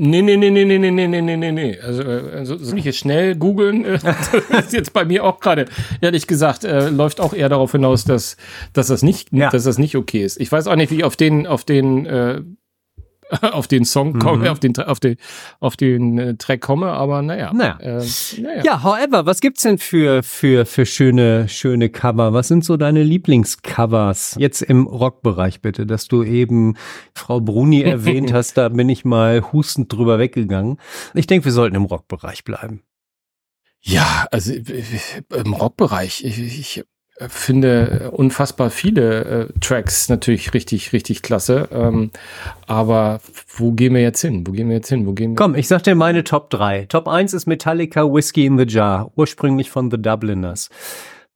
Nee, 0.00 0.22
nee, 0.22 0.36
nee, 0.36 0.50
nee, 0.50 0.64
nee, 0.64 0.78
nee, 0.78 0.90
nee, 0.92 1.20
nee, 1.20 1.36
nee, 1.36 1.50
nee. 1.50 1.78
Also, 1.80 2.04
also 2.04 2.56
soll 2.56 2.78
ich 2.78 2.84
jetzt 2.84 2.98
schnell 2.98 3.34
googeln? 3.34 3.82
das 4.02 4.66
ist 4.66 4.72
jetzt 4.72 4.92
bei 4.92 5.04
mir 5.04 5.24
auch 5.24 5.40
gerade, 5.40 5.64
ehrlich 6.00 6.28
gesagt, 6.28 6.62
äh, 6.62 6.88
läuft 6.88 7.20
auch 7.20 7.34
eher 7.34 7.48
darauf 7.48 7.72
hinaus, 7.72 8.04
dass, 8.04 8.36
dass 8.72 8.86
das 8.86 9.02
nicht, 9.02 9.32
ja. 9.32 9.50
dass 9.50 9.64
das 9.64 9.76
nicht 9.76 9.96
okay 9.96 10.22
ist. 10.24 10.40
Ich 10.40 10.52
weiß 10.52 10.68
auch 10.68 10.76
nicht, 10.76 10.92
wie 10.92 10.98
ich 10.98 11.04
auf 11.04 11.16
den, 11.16 11.48
auf 11.48 11.64
den, 11.64 12.06
äh, 12.06 12.42
auf 13.52 13.68
den 13.68 13.84
Song 13.84 14.18
komme, 14.18 14.44
mhm. 14.44 14.48
auf 14.48 14.58
den, 14.58 14.76
auf 14.76 15.00
den, 15.00 15.16
auf 15.60 15.76
den 15.76 16.18
äh, 16.18 16.36
Track 16.36 16.60
komme, 16.60 16.88
aber 16.88 17.22
naja. 17.22 17.52
Naja. 17.52 17.78
Äh, 17.80 18.04
naja. 18.40 18.62
Ja, 18.64 18.82
however, 18.82 19.26
was 19.26 19.40
gibt's 19.40 19.62
denn 19.62 19.78
für, 19.78 20.22
für, 20.22 20.66
für 20.66 20.86
schöne, 20.86 21.48
schöne 21.48 21.90
Cover? 21.90 22.32
Was 22.32 22.48
sind 22.48 22.64
so 22.64 22.76
deine 22.76 23.02
Lieblingscovers? 23.02 24.36
Jetzt 24.38 24.62
im 24.62 24.86
Rockbereich 24.86 25.60
bitte, 25.60 25.86
dass 25.86 26.08
du 26.08 26.22
eben 26.22 26.76
Frau 27.14 27.40
Bruni 27.40 27.82
erwähnt 27.82 28.32
hast, 28.32 28.56
da 28.56 28.68
bin 28.68 28.88
ich 28.88 29.04
mal 29.04 29.52
hustend 29.52 29.92
drüber 29.92 30.18
weggegangen. 30.18 30.78
Ich 31.14 31.26
denke, 31.26 31.44
wir 31.44 31.52
sollten 31.52 31.76
im 31.76 31.84
Rockbereich 31.84 32.44
bleiben. 32.44 32.82
Ja, 33.80 34.26
also 34.32 34.52
im 34.52 35.52
Rockbereich, 35.52 36.24
ich, 36.24 36.38
ich 36.38 36.84
finde 37.26 38.10
unfassbar 38.12 38.70
viele 38.70 39.24
äh, 39.24 39.58
Tracks 39.60 40.08
natürlich 40.08 40.54
richtig, 40.54 40.92
richtig 40.92 41.22
klasse. 41.22 41.68
Ähm, 41.72 42.10
aber 42.66 43.20
wo 43.56 43.72
gehen 43.72 43.94
wir 43.94 44.02
jetzt 44.02 44.20
hin? 44.20 44.46
Wo 44.46 44.52
gehen 44.52 44.68
wir 44.68 44.76
jetzt 44.76 44.88
hin? 44.88 45.06
Wo 45.06 45.12
gehen 45.12 45.32
wir? 45.32 45.36
Komm, 45.36 45.54
ich 45.54 45.68
sag 45.68 45.82
dir 45.82 45.94
meine 45.94 46.24
Top 46.24 46.50
3. 46.50 46.86
Top 46.86 47.08
1 47.08 47.34
ist 47.34 47.46
Metallica 47.46 48.02
Whiskey 48.02 48.46
in 48.46 48.58
the 48.58 48.66
Jar, 48.66 49.10
ursprünglich 49.16 49.70
von 49.70 49.90
The 49.90 50.00
Dubliners. 50.00 50.70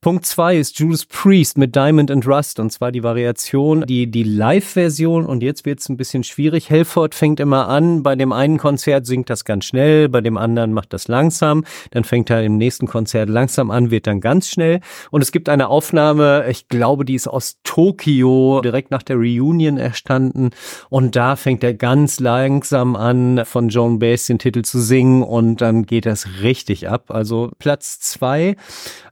Punkt 0.03 0.27
zwei 0.27 0.57
ist 0.57 0.81
Judas 0.81 1.07
Priest 1.07 1.57
mit 1.57 1.77
Diamond 1.77 2.11
and 2.11 2.27
Rust 2.27 2.59
und 2.59 2.73
zwar 2.73 2.91
die 2.91 3.05
Variation, 3.05 3.83
die, 3.87 4.11
die 4.11 4.25
Live-Version 4.25 5.25
und 5.25 5.45
jetzt 5.45 5.65
wird's 5.65 5.88
ein 5.88 5.97
bisschen 5.97 6.25
schwierig. 6.25 6.71
Helford 6.71 7.15
fängt 7.15 7.38
immer 7.38 7.69
an, 7.69 8.03
bei 8.03 8.17
dem 8.17 8.33
einen 8.33 8.59
Konzert 8.59 9.07
singt 9.07 9.31
das 9.31 9.45
ganz 9.45 9.65
schnell, 9.65 10.09
bei 10.09 10.21
dem 10.21 10.37
anderen 10.37 10.73
macht 10.73 10.93
das 10.93 11.07
langsam, 11.07 11.62
dann 11.93 12.03
fängt 12.03 12.31
er 12.31 12.43
im 12.43 12.59
nächsten 12.59 12.88
Konzert 12.88 13.29
langsam 13.29 13.71
an, 13.71 13.93
wird 13.93 14.09
dann 14.09 14.21
ganz 14.21 14.49
schnell 14.49 14.81
und 15.12 15.23
es 15.23 15.31
gibt 15.31 15.49
eine 15.49 15.69
Aufnahme, 15.69 16.47
ich 16.51 16.67
glaube, 16.67 17.05
die 17.05 17.15
ist 17.15 17.29
aus 17.29 17.59
Tokio, 17.62 18.61
direkt 18.61 18.91
nach 18.91 19.05
der 19.05 19.15
Reunion 19.15 19.79
erstanden 19.79 20.51
und 20.88 21.15
da 21.15 21.37
fängt 21.37 21.62
er 21.62 21.75
ganz 21.75 22.19
langsam 22.19 22.97
an, 22.97 23.43
von 23.45 23.69
Joan 23.69 24.01
Bass 24.01 24.27
den 24.27 24.41
Titel 24.41 24.62
zu 24.62 24.81
singen 24.81 25.23
und 25.23 25.61
dann 25.61 25.87
geht 25.87 26.07
das 26.07 26.27
richtig 26.43 26.88
ab. 26.88 27.12
Also 27.12 27.53
Platz 27.61 28.01
zwei, 28.01 28.57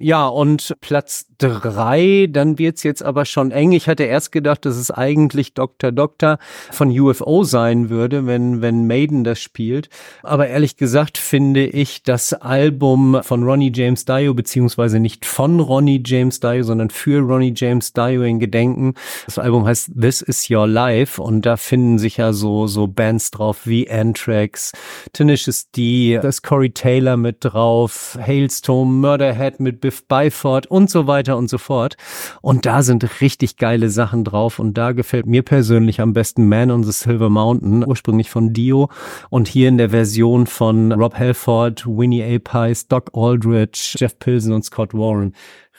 ja 0.00 0.26
und 0.26 0.74
Platz 0.80 1.26
drei, 1.38 2.28
dann 2.30 2.58
wird's 2.58 2.82
jetzt 2.82 3.02
aber 3.02 3.24
schon 3.24 3.50
eng. 3.50 3.72
Ich 3.72 3.88
hatte 3.88 4.04
erst 4.04 4.32
gedacht, 4.32 4.64
dass 4.64 4.76
es 4.76 4.90
eigentlich 4.90 5.54
Dr. 5.54 5.92
Doctor 5.92 6.38
von 6.70 6.90
UFO 6.90 7.44
sein 7.44 7.90
würde, 7.90 8.26
wenn, 8.26 8.60
wenn 8.62 8.86
Maiden 8.86 9.24
das 9.24 9.40
spielt. 9.40 9.88
Aber 10.22 10.48
ehrlich 10.48 10.76
gesagt 10.76 11.18
finde 11.18 11.66
ich 11.66 12.02
das 12.02 12.32
Album 12.34 13.20
von 13.22 13.42
Ronnie 13.42 13.72
James 13.74 14.04
Dio, 14.04 14.34
beziehungsweise 14.34 15.00
nicht 15.00 15.24
von 15.24 15.60
Ronnie 15.60 16.02
James 16.04 16.40
Dio, 16.40 16.62
sondern 16.62 16.90
für 16.90 17.20
Ronnie 17.20 17.54
James 17.54 17.92
Dio 17.92 18.22
in 18.22 18.38
Gedenken. 18.38 18.94
Das 19.26 19.38
Album 19.38 19.66
heißt 19.66 19.92
This 19.98 20.22
Is 20.22 20.50
Your 20.50 20.66
Life 20.66 21.20
und 21.20 21.46
da 21.46 21.56
finden 21.56 21.98
sich 21.98 22.18
ja 22.18 22.32
so, 22.32 22.66
so 22.66 22.86
Bands 22.86 23.30
drauf 23.30 23.66
wie 23.66 23.90
Anthrax, 23.90 24.72
Tenacious 25.12 25.70
D, 25.70 26.18
da 26.20 26.28
ist 26.28 26.42
Corey 26.42 26.70
Taylor 26.70 27.16
mit 27.16 27.38
drauf, 27.40 28.18
Hailstorm, 28.20 29.00
Murderhead 29.00 29.60
mit 29.60 29.80
Biff 29.80 30.04
Byford 30.06 30.69
und 30.70 30.88
so 30.88 31.06
weiter 31.06 31.36
und 31.36 31.50
so 31.50 31.58
fort. 31.58 31.96
Und 32.42 32.64
da 32.64 32.82
sind 32.82 33.20
richtig 33.20 33.56
geile 33.56 33.90
Sachen 33.90 34.24
drauf. 34.24 34.58
Und 34.58 34.78
da 34.78 34.92
gefällt 34.92 35.26
mir 35.26 35.42
persönlich 35.42 36.00
am 36.00 36.12
besten 36.12 36.48
Man 36.48 36.70
on 36.70 36.84
the 36.84 36.92
Silver 36.92 37.28
Mountain, 37.28 37.84
ursprünglich 37.84 38.30
von 38.30 38.52
Dio. 38.52 38.88
Und 39.28 39.48
hier 39.48 39.68
in 39.68 39.78
der 39.78 39.90
Version 39.90 40.46
von 40.46 40.92
Rob 40.92 41.18
Halford, 41.18 41.86
Winnie 41.86 42.22
A. 42.22 42.38
Pies, 42.38 42.86
Doc 42.86 43.10
Aldrich, 43.14 43.96
Jeff 43.98 44.18
Pilsen 44.18 44.52
und 44.52 44.64
Scott 44.64 44.94
Warren. 44.94 45.34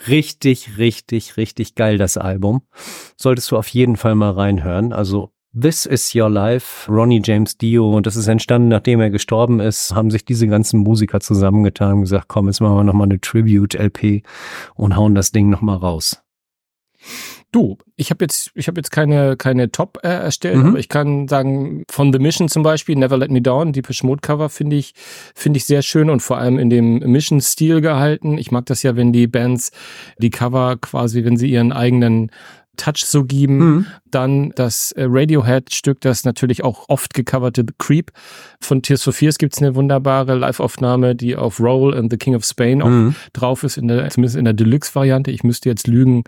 Richtig, 0.08 0.78
richtig, 0.78 1.38
richtig 1.38 1.76
geil, 1.76 1.98
das 1.98 2.18
Album. 2.18 2.64
Solltest 3.16 3.52
du 3.52 3.58
auf 3.58 3.68
jeden 3.70 3.96
Fall 3.96 4.16
mal 4.16 4.32
reinhören. 4.32 4.94
Also 4.94 5.32
This 5.54 5.86
is 5.86 6.16
Your 6.16 6.30
Life, 6.30 6.90
Ronnie 6.90 7.22
James 7.22 7.58
Dio, 7.58 7.94
und 7.94 8.08
das 8.08 8.16
ist 8.16 8.30
entstanden, 8.30 8.70
nachdem 8.70 9.02
er 9.02 9.10
gestorben 9.10 9.60
ist, 9.60 9.94
haben 9.94 10.10
sich 10.10 10.24
diese 10.24 10.48
ganzen 10.48 10.80
Musiker 10.80 11.20
zusammengetan 11.20 11.96
und 11.96 12.02
gesagt, 12.02 12.30
komm, 12.30 12.48
jetzt 12.48 12.62
machen 12.62 12.78
wir 12.78 12.84
nochmal 12.86 13.08
eine 13.08 13.20
Tribute-LP 13.20 14.24
und 14.76 14.96
hauen 14.96 15.14
das 15.14 15.34
Ding 15.34 15.50
nochmal 15.50 15.76
raus. 15.76 16.24
Du, 17.52 17.78
ich 17.98 18.12
habe 18.12 18.24
jetzt, 18.24 18.52
ich 18.56 18.68
habe 18.70 18.80
jetzt 18.80 18.92
keine 18.92 19.36
keine 19.36 19.72
Top 19.72 20.00
äh, 20.04 20.08
erstellt, 20.08 20.58
mhm. 20.58 20.68
aber 20.68 20.80
ich 20.80 20.88
kann 20.88 21.28
sagen 21.28 21.84
von 21.92 22.14
The 22.14 22.20
Mission 22.20 22.48
zum 22.48 22.64
Beispiel, 22.64 22.96
Never 22.96 23.18
Let 23.18 23.30
Me 23.30 23.42
Down, 23.42 23.74
die 23.74 23.82
Peschmod 23.82 24.22
Cover 24.22 24.48
finde 24.48 24.78
ich 24.78 24.94
finde 25.36 25.58
ich 25.58 25.66
sehr 25.66 25.82
schön 25.82 26.10
und 26.10 26.22
vor 26.22 26.38
allem 26.38 26.58
in 26.58 26.70
dem 26.70 27.00
Mission 27.00 27.42
Stil 27.42 27.82
gehalten. 27.82 28.38
Ich 28.38 28.52
mag 28.52 28.68
das 28.68 28.84
ja, 28.84 28.96
wenn 28.96 29.12
die 29.12 29.28
Bands 29.28 29.72
die 30.18 30.30
Cover 30.30 30.78
quasi, 30.78 31.26
wenn 31.26 31.36
sie 31.36 31.52
ihren 31.52 31.74
eigenen 31.74 32.32
Touch 32.78 33.06
so 33.06 33.24
geben. 33.24 33.58
Mhm. 33.58 33.86
Dann 34.10 34.52
das 34.56 34.92
äh, 34.94 35.06
Radiohead-Stück, 35.08 36.02
das 36.02 36.24
natürlich 36.24 36.64
auch 36.64 36.90
oft 36.90 37.14
gecoverte 37.14 37.66
Creep 37.78 38.12
von 38.60 38.82
Tears 38.82 39.04
for 39.04 39.14
Fears 39.14 39.38
gibt 39.38 39.54
es 39.56 39.62
eine 39.62 39.76
wunderbare 39.76 40.36
Live-Aufnahme, 40.36 41.16
die 41.16 41.36
auf 41.36 41.60
Roll 41.60 41.96
and 41.98 42.12
the 42.12 42.18
King 42.18 42.36
of 42.36 42.44
Spain 42.46 42.82
auch 42.82 42.90
mhm. 42.90 43.16
drauf 43.34 43.64
ist, 43.64 43.78
in 43.78 43.88
der, 43.88 44.10
zumindest 44.10 44.38
in 44.38 44.46
der 44.46 44.54
Deluxe-Variante. 44.54 45.32
Ich 45.32 45.44
müsste 45.44 45.70
jetzt 45.70 45.88
lügen, 45.88 46.24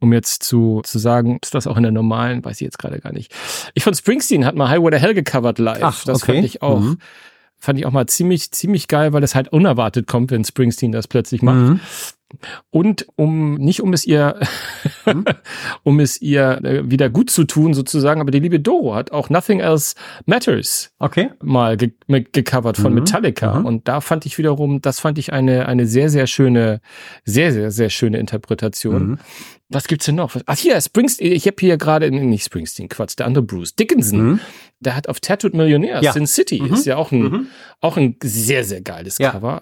um 0.00 0.12
jetzt 0.12 0.42
zu, 0.42 0.80
zu 0.84 0.98
sagen, 0.98 1.38
ist 1.42 1.54
das 1.54 1.66
auch 1.66 1.76
in 1.76 1.82
der 1.82 1.92
normalen, 1.92 2.44
weiß 2.44 2.60
ich 2.60 2.64
jetzt 2.64 2.78
gerade 2.78 3.00
gar 3.00 3.12
nicht. 3.12 3.34
Ich 3.74 3.84
von 3.84 3.94
Springsteen 3.94 4.44
hat 4.44 4.54
mal 4.54 4.68
Highway 4.68 4.90
to 4.90 4.96
Hell 4.96 5.14
gecovert 5.14 5.58
live. 5.58 5.82
Ach, 5.82 6.04
das 6.04 6.22
okay. 6.22 6.34
fand 6.34 6.44
ich 6.44 6.62
auch. 6.62 6.80
Mhm 6.80 6.98
fand 7.58 7.78
ich 7.78 7.86
auch 7.86 7.90
mal 7.90 8.06
ziemlich, 8.06 8.52
ziemlich 8.52 8.88
geil, 8.88 9.12
weil 9.12 9.20
das 9.20 9.34
halt 9.34 9.48
unerwartet 9.48 10.06
kommt, 10.06 10.30
wenn 10.30 10.44
Springsteen 10.44 10.92
das 10.92 11.08
plötzlich 11.08 11.42
macht. 11.42 11.56
Mhm. 11.56 11.80
Und 12.70 13.06
um 13.16 13.54
nicht 13.54 13.80
um 13.80 13.92
es 13.92 14.04
ihr 14.04 14.38
hm? 15.04 15.24
um 15.82 15.98
es 15.98 16.20
ihr 16.20 16.62
äh, 16.62 16.90
wieder 16.90 17.08
gut 17.08 17.30
zu 17.30 17.44
tun 17.44 17.72
sozusagen, 17.72 18.20
aber 18.20 18.30
die 18.30 18.40
liebe 18.40 18.60
Doro 18.60 18.94
hat 18.94 19.12
auch 19.12 19.30
Nothing 19.30 19.60
Else 19.60 19.94
Matters 20.26 20.90
okay. 20.98 21.30
mal 21.42 21.76
ge 21.76 21.92
gecovert 22.08 22.76
von 22.76 22.92
mhm. 22.92 23.00
Metallica 23.00 23.60
mhm. 23.60 23.66
und 23.66 23.88
da 23.88 24.00
fand 24.00 24.26
ich 24.26 24.36
wiederum, 24.38 24.82
das 24.82 25.00
fand 25.00 25.18
ich 25.18 25.32
eine 25.32 25.66
eine 25.66 25.86
sehr 25.86 26.10
sehr 26.10 26.26
schöne 26.26 26.80
sehr 27.24 27.52
sehr 27.52 27.70
sehr 27.70 27.90
schöne 27.90 28.18
Interpretation. 28.18 29.10
Mhm. 29.10 29.18
Was 29.70 29.86
gibt's 29.86 30.06
denn 30.06 30.14
noch? 30.14 30.34
Ach 30.46 30.56
hier 30.56 30.80
Springsteen, 30.80 31.32
ich 31.32 31.46
habe 31.46 31.56
hier 31.60 31.76
gerade 31.76 32.10
nicht 32.10 32.44
Springsteen, 32.44 32.88
Quatsch, 32.88 33.18
der 33.18 33.26
andere 33.26 33.44
Bruce 33.44 33.74
Dickinson. 33.74 34.22
Mhm. 34.22 34.40
Der 34.80 34.96
hat 34.96 35.08
auf 35.08 35.20
Tattooed 35.20 35.54
Millionaire 35.54 36.02
ja. 36.02 36.12
Sin 36.12 36.26
City 36.26 36.62
mhm. 36.62 36.72
ist 36.72 36.86
ja 36.86 36.96
auch 36.96 37.12
ein 37.12 37.22
mhm. 37.22 37.46
auch 37.80 37.96
ein 37.96 38.16
sehr 38.22 38.64
sehr 38.64 38.80
geiles 38.80 39.18
ja. 39.18 39.30
Cover. 39.30 39.60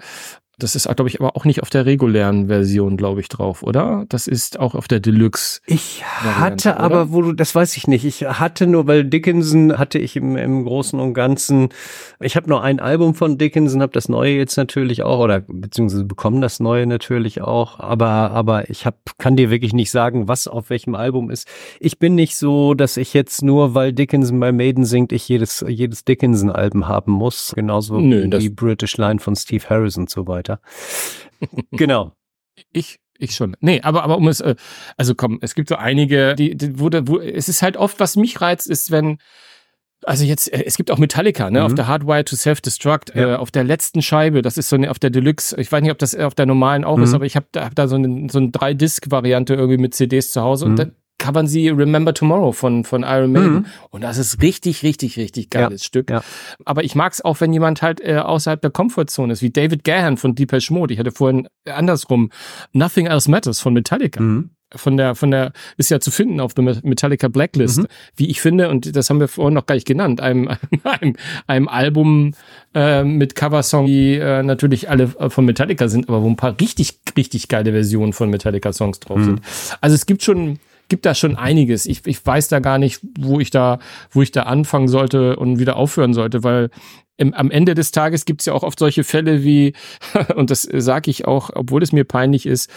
Das 0.58 0.74
ist, 0.74 0.88
glaube 0.88 1.10
ich, 1.10 1.20
aber 1.20 1.36
auch 1.36 1.44
nicht 1.44 1.62
auf 1.62 1.68
der 1.68 1.84
regulären 1.84 2.46
Version, 2.46 2.96
glaube 2.96 3.20
ich, 3.20 3.28
drauf, 3.28 3.62
oder? 3.62 4.06
Das 4.08 4.26
ist 4.26 4.58
auch 4.58 4.74
auf 4.74 4.88
der 4.88 5.00
Deluxe. 5.00 5.60
Ich 5.66 6.02
hatte 6.02 6.70
oder? 6.70 6.80
aber, 6.80 7.12
wo 7.12 7.20
du, 7.20 7.32
das 7.34 7.54
weiß 7.54 7.76
ich 7.76 7.86
nicht. 7.88 8.06
Ich 8.06 8.22
hatte 8.22 8.66
nur, 8.66 8.86
weil 8.86 9.04
Dickinson 9.04 9.76
hatte 9.76 9.98
ich 9.98 10.16
im, 10.16 10.38
im 10.38 10.64
Großen 10.64 10.98
und 10.98 11.12
Ganzen, 11.12 11.68
ich 12.20 12.36
habe 12.36 12.48
nur 12.48 12.62
ein 12.62 12.80
Album 12.80 13.14
von 13.14 13.36
Dickinson, 13.36 13.82
habe 13.82 13.92
das 13.92 14.08
neue 14.08 14.34
jetzt 14.34 14.56
natürlich 14.56 15.02
auch, 15.02 15.18
oder 15.18 15.40
beziehungsweise 15.40 16.04
bekommen 16.04 16.40
das 16.40 16.58
neue 16.58 16.86
natürlich 16.86 17.42
auch, 17.42 17.78
aber, 17.78 18.30
aber 18.30 18.70
ich 18.70 18.86
hab, 18.86 19.18
kann 19.18 19.36
dir 19.36 19.50
wirklich 19.50 19.74
nicht 19.74 19.90
sagen, 19.90 20.26
was 20.26 20.48
auf 20.48 20.70
welchem 20.70 20.94
Album 20.94 21.30
ist. 21.30 21.46
Ich 21.80 21.98
bin 21.98 22.14
nicht 22.14 22.34
so, 22.34 22.72
dass 22.72 22.96
ich 22.96 23.12
jetzt 23.12 23.42
nur, 23.42 23.74
weil 23.74 23.92
Dickinson 23.92 24.40
bei 24.40 24.52
Maiden 24.52 24.86
singt, 24.86 25.12
ich 25.12 25.28
jedes, 25.28 25.62
jedes 25.68 26.06
Dickinson-Album 26.06 26.88
haben 26.88 27.12
muss. 27.12 27.52
Genauso 27.54 28.00
Nö, 28.00 28.24
wie 28.24 28.38
die 28.38 28.48
British 28.48 28.96
Line 28.96 29.18
von 29.18 29.36
Steve 29.36 29.64
Harris 29.68 29.98
und 29.98 30.08
so 30.08 30.26
weiter 30.26 30.45
weiter. 30.48 30.60
genau. 31.72 32.12
Ich 32.72 32.98
ich 33.18 33.34
schon. 33.34 33.56
Nee, 33.60 33.80
aber, 33.82 34.02
aber 34.02 34.18
um 34.18 34.28
es, 34.28 34.40
äh, 34.40 34.56
also 34.98 35.14
komm, 35.14 35.38
es 35.40 35.54
gibt 35.54 35.70
so 35.70 35.76
einige, 35.76 36.34
die, 36.34 36.54
die 36.54 36.78
wo, 36.78 36.90
wo, 36.90 37.18
es 37.18 37.48
ist 37.48 37.62
halt 37.62 37.78
oft, 37.78 37.98
was 37.98 38.16
mich 38.16 38.42
reizt, 38.42 38.68
ist, 38.68 38.90
wenn, 38.90 39.18
also 40.04 40.24
jetzt, 40.24 40.52
äh, 40.52 40.64
es 40.64 40.76
gibt 40.76 40.90
auch 40.90 40.98
Metallica, 40.98 41.50
ne, 41.50 41.60
mhm. 41.60 41.66
auf 41.66 41.74
der 41.74 41.86
Hardwire 41.86 42.24
to 42.24 42.36
Self-Destruct, 42.36 43.14
ja. 43.14 43.34
äh, 43.34 43.36
auf 43.36 43.50
der 43.50 43.64
letzten 43.64 44.02
Scheibe, 44.02 44.42
das 44.42 44.58
ist 44.58 44.68
so 44.68 44.76
eine, 44.76 44.90
auf 44.90 44.98
der 44.98 45.08
Deluxe, 45.08 45.58
ich 45.58 45.72
weiß 45.72 45.82
nicht, 45.82 45.92
ob 45.92 45.98
das 45.98 46.14
auf 46.14 46.34
der 46.34 46.44
normalen 46.44 46.84
auch 46.84 46.98
mhm. 46.98 47.04
ist, 47.04 47.14
aber 47.14 47.24
ich 47.24 47.36
habe 47.36 47.46
da, 47.52 47.64
hab 47.64 47.74
da 47.74 47.88
so 47.88 47.96
eine, 47.96 48.28
so 48.30 48.38
eine 48.38 48.50
Drei-Disc-Variante 48.50 49.54
irgendwie 49.54 49.78
mit 49.78 49.94
CDs 49.94 50.30
zu 50.30 50.42
Hause 50.42 50.66
mhm. 50.66 50.70
und 50.72 50.78
dann 50.78 50.92
covern 51.26 51.48
sie 51.48 51.68
Remember 51.70 52.14
Tomorrow 52.14 52.52
von, 52.52 52.84
von 52.84 53.02
Iron 53.02 53.32
Maiden. 53.32 53.52
Mhm. 53.54 53.66
Und 53.90 54.02
das 54.02 54.16
ist 54.16 54.42
richtig, 54.42 54.82
richtig, 54.84 55.16
richtig 55.16 55.50
geiles 55.50 55.82
ja, 55.82 55.86
Stück. 55.86 56.10
Ja. 56.10 56.22
Aber 56.64 56.84
ich 56.84 56.94
mag 56.94 57.12
es 57.12 57.24
auch, 57.24 57.40
wenn 57.40 57.52
jemand 57.52 57.82
halt 57.82 58.00
äh, 58.00 58.18
außerhalb 58.18 58.60
der 58.60 58.70
Komfortzone 58.70 59.32
ist, 59.32 59.42
wie 59.42 59.50
David 59.50 59.82
Gahan 59.82 60.16
von 60.16 60.34
Deepesh 60.34 60.70
Mode. 60.70 60.94
Ich 60.94 61.00
hatte 61.00 61.10
vorhin 61.10 61.48
andersrum 61.68 62.30
Nothing 62.72 63.06
Else 63.06 63.30
Matters 63.30 63.60
von 63.60 63.74
Metallica. 63.74 64.20
Mhm. 64.20 64.50
Von 64.74 64.96
der, 64.96 65.14
von 65.14 65.30
der, 65.30 65.52
ist 65.76 65.90
ja 65.90 66.00
zu 66.00 66.10
finden 66.10 66.40
auf 66.40 66.52
der 66.52 66.64
Metallica 66.64 67.28
Blacklist, 67.28 67.78
mhm. 67.78 67.86
wie 68.16 68.26
ich 68.26 68.40
finde, 68.40 68.68
und 68.68 68.96
das 68.96 69.08
haben 69.08 69.20
wir 69.20 69.28
vorhin 69.28 69.54
noch 69.54 69.66
gar 69.66 69.76
nicht 69.76 69.86
genannt, 69.86 70.20
einem, 70.20 70.50
einem, 70.82 71.14
einem 71.46 71.68
Album 71.68 72.34
äh, 72.74 73.04
mit 73.04 73.36
Coversong, 73.36 73.86
die 73.86 74.14
äh, 74.14 74.42
natürlich 74.42 74.90
alle 74.90 75.06
von 75.06 75.44
Metallica 75.44 75.86
sind, 75.86 76.08
aber 76.08 76.20
wo 76.20 76.28
ein 76.28 76.34
paar 76.34 76.56
richtig, 76.60 76.98
richtig 77.16 77.46
geile 77.46 77.70
Versionen 77.70 78.12
von 78.12 78.28
Metallica-Songs 78.28 78.98
drauf 78.98 79.18
mhm. 79.18 79.24
sind. 79.24 79.40
Also 79.80 79.94
es 79.94 80.04
gibt 80.04 80.24
schon, 80.24 80.58
gibt 80.88 81.06
da 81.06 81.14
schon 81.14 81.36
einiges. 81.36 81.86
Ich, 81.86 82.06
ich 82.06 82.24
weiß 82.24 82.48
da 82.48 82.60
gar 82.60 82.78
nicht, 82.78 83.00
wo 83.18 83.40
ich 83.40 83.50
da, 83.50 83.78
wo 84.10 84.22
ich 84.22 84.32
da 84.32 84.44
anfangen 84.44 84.88
sollte 84.88 85.36
und 85.36 85.58
wieder 85.58 85.76
aufhören 85.76 86.14
sollte, 86.14 86.44
weil 86.44 86.70
im, 87.18 87.32
am 87.34 87.50
Ende 87.50 87.74
des 87.74 87.92
Tages 87.92 88.24
gibt 88.24 88.42
es 88.42 88.46
ja 88.46 88.52
auch 88.52 88.62
oft 88.62 88.78
solche 88.78 89.04
Fälle 89.04 89.42
wie, 89.42 89.72
und 90.34 90.50
das 90.50 90.62
sage 90.62 91.10
ich 91.10 91.26
auch, 91.26 91.50
obwohl 91.54 91.82
es 91.82 91.92
mir 91.92 92.04
peinlich 92.04 92.46
ist, 92.46 92.70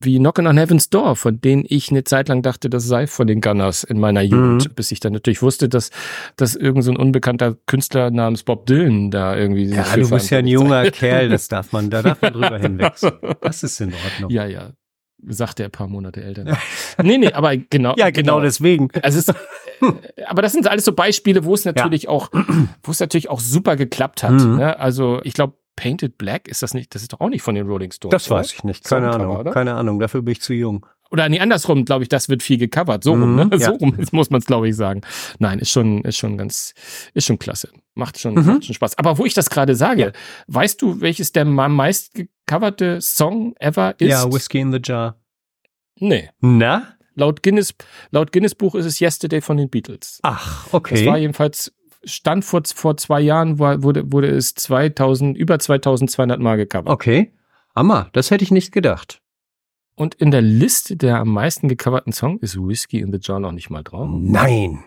wie 0.00 0.18
Knockin' 0.18 0.46
on 0.46 0.56
Heaven's 0.56 0.90
Door, 0.90 1.16
von 1.16 1.40
denen 1.40 1.64
ich 1.68 1.90
eine 1.90 2.04
Zeit 2.04 2.28
lang 2.28 2.42
dachte, 2.42 2.70
das 2.70 2.84
sei 2.84 3.06
von 3.06 3.26
den 3.26 3.40
Gunners 3.40 3.84
in 3.84 4.00
meiner 4.00 4.22
Jugend, 4.22 4.68
mhm. 4.68 4.74
bis 4.74 4.92
ich 4.92 5.00
dann 5.00 5.12
natürlich 5.12 5.42
wusste, 5.42 5.68
dass, 5.68 5.90
dass 6.36 6.56
irgend 6.56 6.84
so 6.84 6.90
ein 6.90 6.96
unbekannter 6.96 7.56
Künstler 7.66 8.10
namens 8.10 8.42
Bob 8.42 8.66
Dylan 8.66 9.10
da 9.10 9.36
irgendwie. 9.36 9.66
Ja, 9.66 9.84
du 9.94 10.08
bist 10.08 10.30
ja 10.30 10.38
ein 10.38 10.46
junger 10.46 10.90
Kerl, 10.90 11.28
das 11.28 11.48
darf 11.48 11.72
man, 11.72 11.90
da 11.90 12.02
darf 12.02 12.22
man 12.22 12.32
drüber 12.32 12.58
hinwechseln. 12.60 13.14
Das 13.40 13.62
ist 13.62 13.80
in 13.80 13.92
Ordnung. 13.92 14.30
Ja, 14.30 14.46
ja 14.46 14.70
sagte 15.28 15.62
er 15.62 15.68
ein 15.68 15.72
paar 15.72 15.88
Monate 15.88 16.22
älter. 16.22 16.44
nee, 17.02 17.18
nee, 17.18 17.32
aber 17.32 17.56
genau. 17.56 17.94
ja, 17.96 18.10
genau, 18.10 18.34
genau. 18.34 18.40
deswegen. 18.40 18.88
Also 19.02 19.18
es, 19.18 19.28
äh, 19.28 19.34
aber 20.26 20.42
das 20.42 20.52
sind 20.52 20.66
alles 20.66 20.84
so 20.84 20.92
Beispiele, 20.92 21.44
wo 21.44 21.54
es 21.54 21.64
natürlich 21.64 22.04
ja. 22.04 22.10
auch, 22.10 22.30
wo 22.82 22.90
es 22.90 23.00
natürlich 23.00 23.28
auch 23.28 23.40
super 23.40 23.76
geklappt 23.76 24.22
hat. 24.22 24.32
Mhm. 24.32 24.56
Ne? 24.56 24.78
Also 24.78 25.20
ich 25.24 25.34
glaube, 25.34 25.54
Painted 25.76 26.18
Black 26.18 26.48
ist 26.48 26.62
das 26.62 26.74
nicht, 26.74 26.94
das 26.94 27.02
ist 27.02 27.12
doch 27.12 27.20
auch 27.20 27.28
nicht 27.28 27.42
von 27.42 27.54
den 27.54 27.66
Rolling 27.66 27.92
Stones. 27.92 28.12
Das 28.12 28.30
weiß 28.30 28.52
ich 28.52 28.64
nicht. 28.64 28.84
Keine 28.84 29.10
Ahnung. 29.10 29.36
Oder? 29.36 29.52
Keine 29.52 29.74
Ahnung. 29.74 29.98
Dafür 29.98 30.22
bin 30.22 30.32
ich 30.32 30.40
zu 30.40 30.52
jung. 30.52 30.86
Oder 31.12 31.28
nee, 31.28 31.40
andersrum, 31.40 31.84
glaube 31.84 32.04
ich, 32.04 32.08
das 32.08 32.30
wird 32.30 32.42
viel 32.42 32.56
gecovert. 32.56 33.04
So 33.04 33.12
rum, 33.12 33.32
mhm, 33.32 33.36
ne? 33.36 33.50
Ja. 33.58 33.66
So 33.66 33.72
rum 33.72 33.94
muss 34.12 34.30
man 34.30 34.40
es, 34.40 34.46
glaube 34.46 34.68
ich, 34.68 34.74
sagen. 34.74 35.02
Nein, 35.38 35.58
ist 35.58 35.70
schon, 35.70 36.02
ist 36.04 36.16
schon 36.16 36.38
ganz, 36.38 36.72
ist 37.12 37.26
schon 37.26 37.38
klasse. 37.38 37.68
Macht 37.94 38.18
schon, 38.18 38.34
mhm. 38.34 38.46
macht 38.46 38.64
schon 38.64 38.74
Spaß. 38.74 38.96
Aber 38.96 39.18
wo 39.18 39.26
ich 39.26 39.34
das 39.34 39.50
gerade 39.50 39.74
sage, 39.74 40.02
ja. 40.02 40.12
weißt 40.46 40.80
du, 40.80 41.02
welches 41.02 41.32
der 41.32 41.44
meist 41.44 42.14
gecoverte 42.14 43.02
Song 43.02 43.54
ever 43.60 43.94
ist? 43.98 44.08
Ja, 44.08 44.32
Whiskey 44.32 44.60
in 44.60 44.72
the 44.72 44.80
Jar. 44.82 45.20
Nee. 45.96 46.30
Na? 46.40 46.94
Laut 47.14 47.42
Guinness, 47.42 47.74
laut 48.10 48.32
Guinness 48.32 48.54
Buch 48.54 48.74
ist 48.74 48.86
es 48.86 48.98
Yesterday 48.98 49.42
von 49.42 49.58
den 49.58 49.68
Beatles. 49.68 50.18
Ach, 50.22 50.66
okay. 50.72 50.94
Das 50.94 51.04
war 51.04 51.18
jedenfalls 51.18 51.74
Stand 52.04 52.44
vor, 52.44 52.62
vor 52.74 52.96
zwei 52.96 53.20
Jahren 53.20 53.58
war, 53.58 53.82
wurde, 53.82 54.10
wurde 54.10 54.28
es 54.28 54.54
2000, 54.54 55.36
über 55.36 55.58
2200 55.58 56.40
Mal 56.40 56.56
gecovert. 56.56 56.88
Okay. 56.88 57.32
Hammer, 57.76 58.08
das 58.12 58.30
hätte 58.30 58.44
ich 58.44 58.50
nicht 58.50 58.72
gedacht. 58.72 59.21
Und 59.94 60.14
in 60.14 60.30
der 60.30 60.42
Liste 60.42 60.96
der 60.96 61.18
am 61.18 61.28
meisten 61.28 61.68
gecoverten 61.68 62.12
Songs 62.12 62.42
ist 62.42 62.56
Whiskey 62.56 63.00
in 63.00 63.12
the 63.12 63.18
Jar 63.20 63.40
noch 63.40 63.52
nicht 63.52 63.70
mal 63.70 63.82
drauf. 63.82 64.08
Nein. 64.10 64.84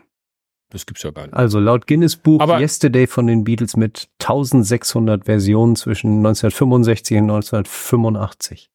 Das 0.70 0.86
gibt's 0.86 1.04
ja 1.04 1.12
gar 1.12 1.24
nicht. 1.24 1.34
Also 1.34 1.60
laut 1.60 1.88
Guinness 1.88 2.16
Buch 2.16 2.42
Aber 2.42 2.60
Yesterday 2.60 3.08
von 3.08 3.28
den 3.28 3.44
Beatles 3.44 3.78
mit 3.78 4.10
1600 4.20 5.26
Versionen 5.26 5.76
zwischen 5.76 6.18
1965 6.18 7.18
und 7.18 7.24
1985. 7.24 8.72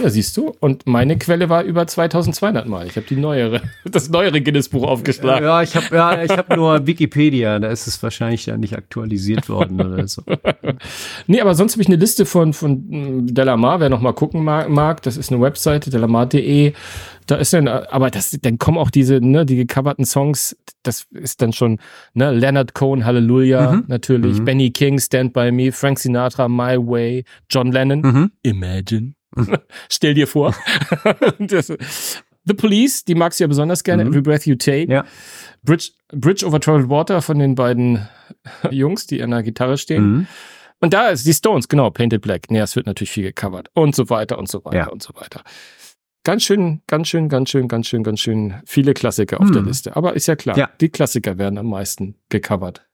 Ja, 0.00 0.10
siehst 0.10 0.36
du. 0.36 0.52
Und 0.60 0.86
meine 0.86 1.18
Quelle 1.18 1.48
war 1.48 1.62
über 1.62 1.86
2200 1.86 2.66
Mal. 2.66 2.86
Ich 2.86 2.96
habe 2.96 3.06
die 3.06 3.16
neuere, 3.16 3.62
das 3.84 4.08
neuere 4.08 4.40
Guinness-Buch 4.40 4.84
aufgeschlagen. 4.84 5.44
Ja, 5.44 5.62
ich 5.62 5.76
habe 5.76 5.94
ja, 5.94 6.22
ich 6.22 6.30
hab 6.30 6.54
nur 6.56 6.86
Wikipedia. 6.86 7.58
Da 7.58 7.68
ist 7.68 7.86
es 7.86 8.02
wahrscheinlich 8.02 8.46
ja 8.46 8.56
nicht 8.56 8.76
aktualisiert 8.76 9.48
worden 9.48 9.80
oder 9.80 10.08
so. 10.08 10.22
nee, 11.26 11.40
aber 11.40 11.54
sonst 11.54 11.74
habe 11.74 11.82
ich 11.82 11.88
eine 11.88 11.96
Liste 11.96 12.26
von, 12.26 12.52
von 12.52 12.86
hm, 12.88 13.34
Delamar, 13.34 13.80
wer 13.80 13.90
noch 13.90 14.00
mal 14.00 14.12
gucken 14.12 14.44
mag. 14.44 15.02
Das 15.02 15.16
ist 15.16 15.30
eine 15.30 15.40
Webseite, 15.40 15.90
delamar.de. 15.90 16.72
Da 17.26 17.36
ist 17.36 17.52
dann, 17.52 17.68
aber 17.68 18.10
das, 18.10 18.36
dann 18.42 18.58
kommen 18.58 18.78
auch 18.78 18.90
diese, 18.90 19.20
ne, 19.20 19.46
die 19.46 19.56
gecoverten 19.56 20.04
Songs. 20.04 20.56
Das 20.82 21.06
ist 21.12 21.40
dann 21.40 21.52
schon, 21.52 21.78
ne, 22.14 22.32
Leonard 22.32 22.74
Cohen, 22.74 23.04
Hallelujah, 23.04 23.72
mhm. 23.72 23.84
natürlich, 23.86 24.40
mhm. 24.40 24.44
Benny 24.44 24.70
King, 24.70 24.98
Stand 24.98 25.32
By 25.32 25.52
Me, 25.52 25.70
Frank 25.70 26.00
Sinatra, 26.00 26.48
My 26.48 26.76
Way, 26.76 27.24
John 27.48 27.70
Lennon, 27.70 28.00
mhm. 28.00 28.32
Imagine. 28.42 29.14
Stell 29.90 30.14
dir 30.14 30.26
vor. 30.26 30.54
das, 31.38 31.72
The 32.44 32.54
Police, 32.54 33.04
die 33.04 33.14
magst 33.14 33.38
du 33.38 33.44
ja 33.44 33.48
besonders 33.48 33.84
gerne. 33.84 34.04
Mhm. 34.04 34.10
Every 34.10 34.22
Breath 34.22 34.46
You 34.46 34.56
Take. 34.56 34.90
Ja. 34.90 35.04
Bridge, 35.62 35.90
Bridge 36.08 36.44
Over 36.46 36.60
Troubled 36.60 36.88
Water 36.88 37.22
von 37.22 37.38
den 37.38 37.54
beiden 37.54 38.08
Jungs, 38.70 39.06
die 39.06 39.22
an 39.22 39.30
der 39.30 39.42
Gitarre 39.42 39.78
stehen. 39.78 40.04
Mhm. 40.04 40.26
Und 40.80 40.94
da 40.94 41.10
ist 41.10 41.24
die 41.26 41.32
Stones, 41.32 41.68
genau, 41.68 41.90
Painted 41.90 42.22
Black. 42.22 42.50
Nee, 42.50 42.58
es 42.58 42.74
wird 42.74 42.86
natürlich 42.86 43.12
viel 43.12 43.22
gecovert. 43.22 43.70
Und 43.74 43.94
so 43.94 44.10
weiter 44.10 44.38
und 44.38 44.48
so 44.48 44.64
weiter 44.64 44.76
ja. 44.76 44.88
und 44.88 45.00
so 45.00 45.14
weiter. 45.14 45.42
Ganz 46.24 46.42
schön, 46.42 46.82
ganz 46.88 47.08
schön, 47.08 47.28
ganz 47.28 47.50
schön, 47.50 47.68
ganz 47.68 47.86
schön, 47.86 48.02
ganz 48.02 48.20
schön 48.20 48.54
viele 48.64 48.94
Klassiker 48.94 49.40
auf 49.40 49.48
mhm. 49.48 49.52
der 49.52 49.62
Liste. 49.62 49.96
Aber 49.96 50.14
ist 50.14 50.26
ja 50.26 50.34
klar, 50.34 50.58
ja. 50.58 50.70
die 50.80 50.88
Klassiker 50.88 51.38
werden 51.38 51.58
am 51.58 51.66
meisten 51.68 52.16
gecovert. 52.28 52.84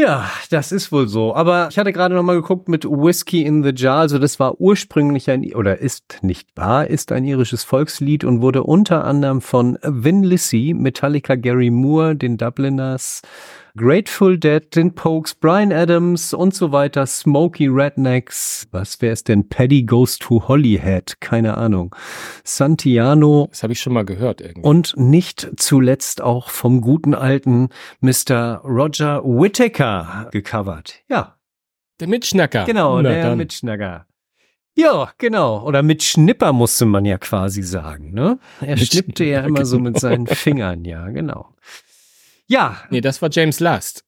Ja, 0.00 0.30
das 0.50 0.70
ist 0.70 0.92
wohl 0.92 1.08
so. 1.08 1.34
Aber 1.34 1.66
ich 1.72 1.76
hatte 1.76 1.92
gerade 1.92 2.14
noch 2.14 2.22
mal 2.22 2.36
geguckt 2.36 2.68
mit 2.68 2.84
Whiskey 2.84 3.42
in 3.42 3.64
the 3.64 3.72
Jar. 3.74 3.98
Also 3.98 4.20
das 4.20 4.38
war 4.38 4.60
ursprünglich 4.60 5.28
ein, 5.28 5.52
oder 5.56 5.78
ist 5.78 6.20
nicht 6.22 6.48
wahr, 6.54 6.86
ist 6.86 7.10
ein 7.10 7.24
irisches 7.24 7.64
Volkslied 7.64 8.22
und 8.22 8.40
wurde 8.40 8.62
unter 8.62 9.04
anderem 9.04 9.40
von 9.40 9.76
Vin 9.82 10.22
Lissy, 10.22 10.72
Metallica 10.72 11.34
Gary 11.34 11.70
Moore, 11.70 12.14
den 12.14 12.36
Dubliners, 12.36 13.22
Grateful 13.78 14.36
Dead, 14.36 14.74
den 14.74 14.92
Pokes, 14.92 15.36
Brian 15.36 15.72
Adams 15.72 16.34
und 16.34 16.52
so 16.52 16.72
weiter, 16.72 17.06
Smokey 17.06 17.68
Rednecks. 17.68 18.66
Was 18.72 19.00
wäre 19.00 19.12
es 19.12 19.22
denn? 19.22 19.48
Paddy 19.48 19.84
Goes 19.84 20.18
to 20.18 20.48
Hollyhead. 20.48 21.20
Keine 21.20 21.56
Ahnung. 21.56 21.94
Santiano. 22.42 23.46
Das 23.50 23.62
habe 23.62 23.72
ich 23.72 23.80
schon 23.80 23.92
mal 23.92 24.04
gehört 24.04 24.40
irgendwie. 24.40 24.68
Und 24.68 24.94
nicht 24.96 25.52
zuletzt 25.58 26.20
auch 26.20 26.50
vom 26.50 26.80
guten 26.80 27.14
alten 27.14 27.68
Mr. 28.00 28.62
Roger 28.64 29.22
Whittaker 29.22 30.28
gecovert. 30.32 30.96
Ja. 31.08 31.36
Der 32.00 32.08
Mitschnacker. 32.08 32.64
Genau, 32.64 33.00
Na, 33.00 33.10
der 33.10 33.22
dann. 33.22 33.38
Mitschnacker. 33.38 34.06
Ja, 34.74 35.12
genau. 35.18 35.64
Oder 35.64 35.84
mit 35.84 36.02
Schnipper 36.02 36.52
musste 36.52 36.84
man 36.84 37.04
ja 37.04 37.18
quasi 37.18 37.62
sagen, 37.62 38.12
ne? 38.12 38.40
Er 38.60 38.76
mit 38.76 38.86
schnippte 38.88 39.24
ja 39.24 39.42
immer 39.42 39.64
so 39.64 39.78
mit 39.78 40.00
seinen 40.00 40.26
Fingern, 40.26 40.84
ja, 40.84 41.08
genau. 41.10 41.54
Ja. 42.48 42.82
Nee, 42.90 43.00
das 43.00 43.22
war 43.22 43.28
James 43.30 43.60
Last. 43.60 44.04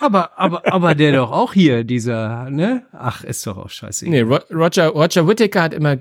Aber, 0.00 0.38
aber, 0.38 0.66
aber 0.72 0.94
der 0.94 1.12
doch 1.12 1.30
auch 1.30 1.52
hier, 1.54 1.84
dieser, 1.84 2.50
ne? 2.50 2.86
Ach, 2.92 3.22
ist 3.22 3.46
doch 3.46 3.56
auch 3.56 3.70
scheiße. 3.70 4.08
Nee, 4.08 4.22
Roger, 4.22 4.88
Roger 4.88 5.28
Whittaker 5.28 5.62
hat 5.62 5.74
immer 5.74 5.98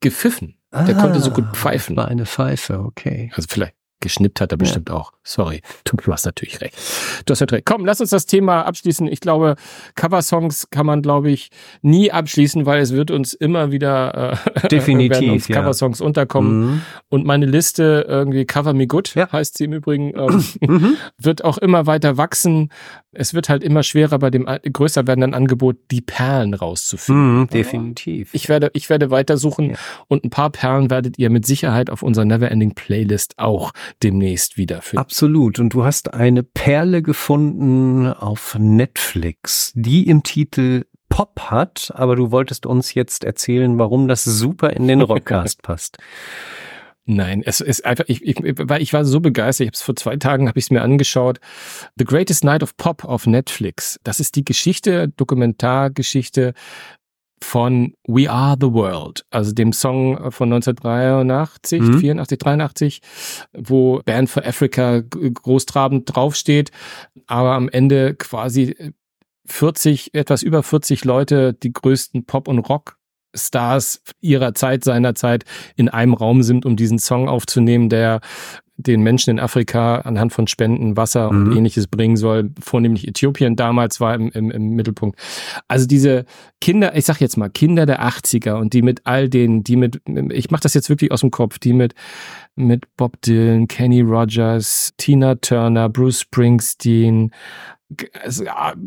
gepfiffen. 0.00 0.58
Der 0.72 0.96
ah, 0.96 1.00
konnte 1.00 1.20
so 1.20 1.30
gut 1.30 1.44
pfeifen. 1.54 1.96
War 1.96 2.08
eine 2.08 2.26
Pfeife, 2.26 2.80
okay. 2.80 3.30
Also 3.34 3.46
vielleicht 3.50 3.74
geschnippt 4.02 4.40
hat 4.40 4.52
er 4.52 4.58
bestimmt 4.58 4.90
ja. 4.90 4.96
auch. 4.96 5.12
Sorry, 5.24 5.62
du, 5.84 5.96
hast 6.12 6.26
natürlich 6.26 6.60
recht. 6.60 6.76
Du 7.24 7.30
hast 7.30 7.40
natürlich 7.40 7.60
recht. 7.60 7.66
Komm, 7.66 7.86
lass 7.86 8.00
uns 8.00 8.10
das 8.10 8.26
Thema 8.26 8.62
abschließen. 8.62 9.06
Ich 9.06 9.20
glaube, 9.20 9.54
Coversongs 9.94 10.68
kann 10.70 10.84
man, 10.84 11.00
glaube 11.00 11.30
ich, 11.30 11.50
nie 11.80 12.10
abschließen, 12.10 12.66
weil 12.66 12.80
es 12.80 12.92
wird 12.92 13.10
uns 13.10 13.32
immer 13.32 13.70
wieder 13.70 14.36
äh, 14.54 14.68
Definitiv, 14.68 15.20
werden 15.20 15.30
uns 15.30 15.46
Coversongs 15.46 16.00
ja. 16.00 16.06
unterkommen. 16.06 16.60
Mhm. 16.60 16.82
Und 17.08 17.24
meine 17.24 17.46
Liste 17.46 18.04
irgendwie 18.08 18.44
Cover 18.44 18.74
Me 18.74 18.86
Good 18.86 19.14
ja. 19.14 19.30
heißt 19.30 19.56
sie 19.56 19.64
im 19.64 19.72
Übrigen, 19.72 20.12
ähm, 20.16 20.44
mhm. 20.60 20.96
wird 21.18 21.44
auch 21.44 21.58
immer 21.58 21.86
weiter 21.86 22.16
wachsen. 22.16 22.70
Es 23.12 23.32
wird 23.32 23.48
halt 23.48 23.62
immer 23.62 23.82
schwerer 23.82 24.18
bei 24.18 24.30
dem 24.30 24.46
größer 24.46 25.06
werdenden 25.06 25.34
Angebot, 25.34 25.76
die 25.90 26.00
Perlen 26.00 26.54
rauszufinden. 26.54 27.40
Mhm, 27.40 27.46
definitiv. 27.48 28.30
Ich 28.32 28.48
werde, 28.48 28.70
ich 28.72 28.90
werde 28.90 29.10
weitersuchen 29.10 29.70
ja. 29.70 29.76
und 30.08 30.24
ein 30.24 30.30
paar 30.30 30.50
Perlen 30.50 30.90
werdet 30.90 31.18
ihr 31.18 31.30
mit 31.30 31.46
Sicherheit 31.46 31.90
auf 31.90 32.02
unserer 32.02 32.24
Neverending 32.24 32.74
Playlist 32.74 33.38
auch 33.38 33.72
demnächst 34.02 34.56
wiederfinden. 34.56 34.98
Absolut. 34.98 35.58
Und 35.58 35.74
du 35.74 35.84
hast 35.84 36.14
eine 36.14 36.42
Perle 36.42 37.02
gefunden 37.02 38.06
auf 38.06 38.56
Netflix, 38.58 39.72
die 39.74 40.08
im 40.08 40.22
Titel 40.22 40.84
Pop 41.08 41.40
hat, 41.50 41.92
aber 41.94 42.16
du 42.16 42.30
wolltest 42.30 42.64
uns 42.64 42.94
jetzt 42.94 43.24
erzählen, 43.24 43.78
warum 43.78 44.08
das 44.08 44.24
super 44.24 44.70
in 44.70 44.88
den 44.88 45.02
Rockcast 45.02 45.62
passt. 45.62 45.98
Nein, 47.04 47.42
es 47.44 47.60
ist 47.60 47.84
einfach, 47.84 48.04
ich, 48.06 48.24
ich, 48.24 48.38
ich 48.38 48.92
war 48.92 49.04
so 49.04 49.20
begeistert. 49.20 49.64
Ich 49.64 49.68
habe 49.68 49.74
es 49.74 49.82
vor 49.82 49.96
zwei 49.96 50.16
Tagen 50.16 50.48
habe 50.48 50.58
ich 50.58 50.66
es 50.66 50.70
mir 50.70 50.82
angeschaut. 50.82 51.40
The 51.96 52.04
Greatest 52.04 52.44
Night 52.44 52.62
of 52.62 52.76
Pop 52.76 53.04
auf 53.04 53.26
Netflix. 53.26 53.98
Das 54.04 54.20
ist 54.20 54.36
die 54.36 54.44
Geschichte, 54.44 55.08
Dokumentargeschichte 55.08 56.54
von 57.42 57.94
We 58.06 58.30
Are 58.30 58.56
the 58.60 58.72
World, 58.72 59.24
also 59.30 59.52
dem 59.52 59.72
Song 59.72 60.30
von 60.30 60.52
1983, 60.52 61.80
mhm. 61.80 61.98
84, 61.98 62.38
83, 62.38 63.00
wo 63.52 64.00
Band 64.04 64.30
for 64.30 64.46
Africa 64.46 65.02
großtrabend 65.02 66.14
draufsteht, 66.14 66.70
aber 67.26 67.52
am 67.52 67.68
Ende 67.68 68.14
quasi 68.14 68.76
40, 69.46 70.14
etwas 70.14 70.42
über 70.42 70.62
40 70.62 71.04
Leute, 71.04 71.52
die 71.52 71.72
größten 71.72 72.24
Pop- 72.24 72.48
und 72.48 72.60
Rock-Stars 72.60 74.02
ihrer 74.20 74.54
Zeit, 74.54 74.84
seiner 74.84 75.14
Zeit 75.14 75.44
in 75.76 75.88
einem 75.88 76.14
Raum 76.14 76.42
sind, 76.42 76.64
um 76.64 76.76
diesen 76.76 76.98
Song 76.98 77.28
aufzunehmen, 77.28 77.88
der 77.88 78.20
den 78.76 79.02
Menschen 79.02 79.30
in 79.30 79.40
Afrika 79.40 79.96
anhand 79.96 80.32
von 80.32 80.46
Spenden 80.46 80.96
Wasser 80.96 81.28
und 81.28 81.44
mhm. 81.44 81.56
ähnliches 81.56 81.86
bringen 81.86 82.16
soll. 82.16 82.50
Vornehmlich 82.60 83.06
Äthiopien 83.06 83.56
damals 83.56 84.00
war 84.00 84.14
im, 84.14 84.30
im, 84.30 84.50
im 84.50 84.70
Mittelpunkt. 84.70 85.18
Also 85.68 85.86
diese 85.86 86.24
Kinder, 86.60 86.96
ich 86.96 87.04
sag 87.04 87.20
jetzt 87.20 87.36
mal 87.36 87.50
Kinder 87.50 87.86
der 87.86 88.02
80er 88.02 88.54
und 88.54 88.72
die 88.72 88.82
mit 88.82 89.02
all 89.04 89.28
denen, 89.28 89.62
die 89.62 89.76
mit, 89.76 90.00
ich 90.30 90.50
mach 90.50 90.60
das 90.60 90.74
jetzt 90.74 90.88
wirklich 90.88 91.12
aus 91.12 91.20
dem 91.20 91.30
Kopf, 91.30 91.58
die 91.58 91.72
mit 91.72 91.94
mit 92.54 92.84
Bob 92.96 93.20
Dylan, 93.22 93.66
Kenny 93.66 94.02
Rogers, 94.02 94.92
Tina 94.98 95.36
Turner, 95.36 95.88
Bruce 95.88 96.20
Springsteen, 96.20 97.30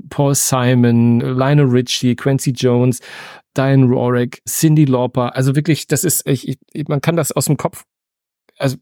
Paul 0.10 0.36
Simon, 0.36 1.19
Lionel 1.19 1.65
Richie, 1.65 2.15
Quincy 2.15 2.52
Jones, 2.52 3.02
Diane 3.56 3.86
Rorick, 3.86 4.41
Cindy 4.48 4.86
Lauper. 4.86 5.36
Also 5.36 5.56
wirklich, 5.56 5.88
das 5.88 6.04
ist, 6.04 6.28
ich, 6.28 6.58
ich, 6.74 6.88
man 6.88 7.02
kann 7.02 7.15
das 7.15 7.32
aus 7.32 7.45
dem 7.45 7.58
Kopf 7.58 7.86
also 8.58 8.78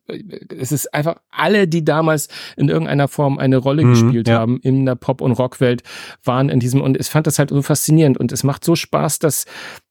es 0.55 0.71
ist 0.71 0.93
einfach 0.93 1.15
alle, 1.29 1.67
die 1.67 1.83
damals 1.83 2.27
in 2.57 2.69
irgendeiner 2.69 3.07
Form 3.07 3.39
eine 3.39 3.57
Rolle 3.57 3.83
mhm, 3.83 3.89
gespielt 3.91 4.27
ja. 4.27 4.39
haben 4.39 4.59
in 4.59 4.85
der 4.85 4.95
Pop- 4.95 5.21
und 5.21 5.31
Rockwelt, 5.33 5.83
waren 6.23 6.49
in 6.49 6.59
diesem 6.59 6.81
und 6.81 6.99
ich 6.99 7.07
fand 7.07 7.27
das 7.27 7.39
halt 7.39 7.49
so 7.49 7.61
faszinierend 7.61 8.17
und 8.17 8.31
es 8.31 8.43
macht 8.43 8.63
so 8.63 8.75
Spaß, 8.75 9.19
das 9.19 9.45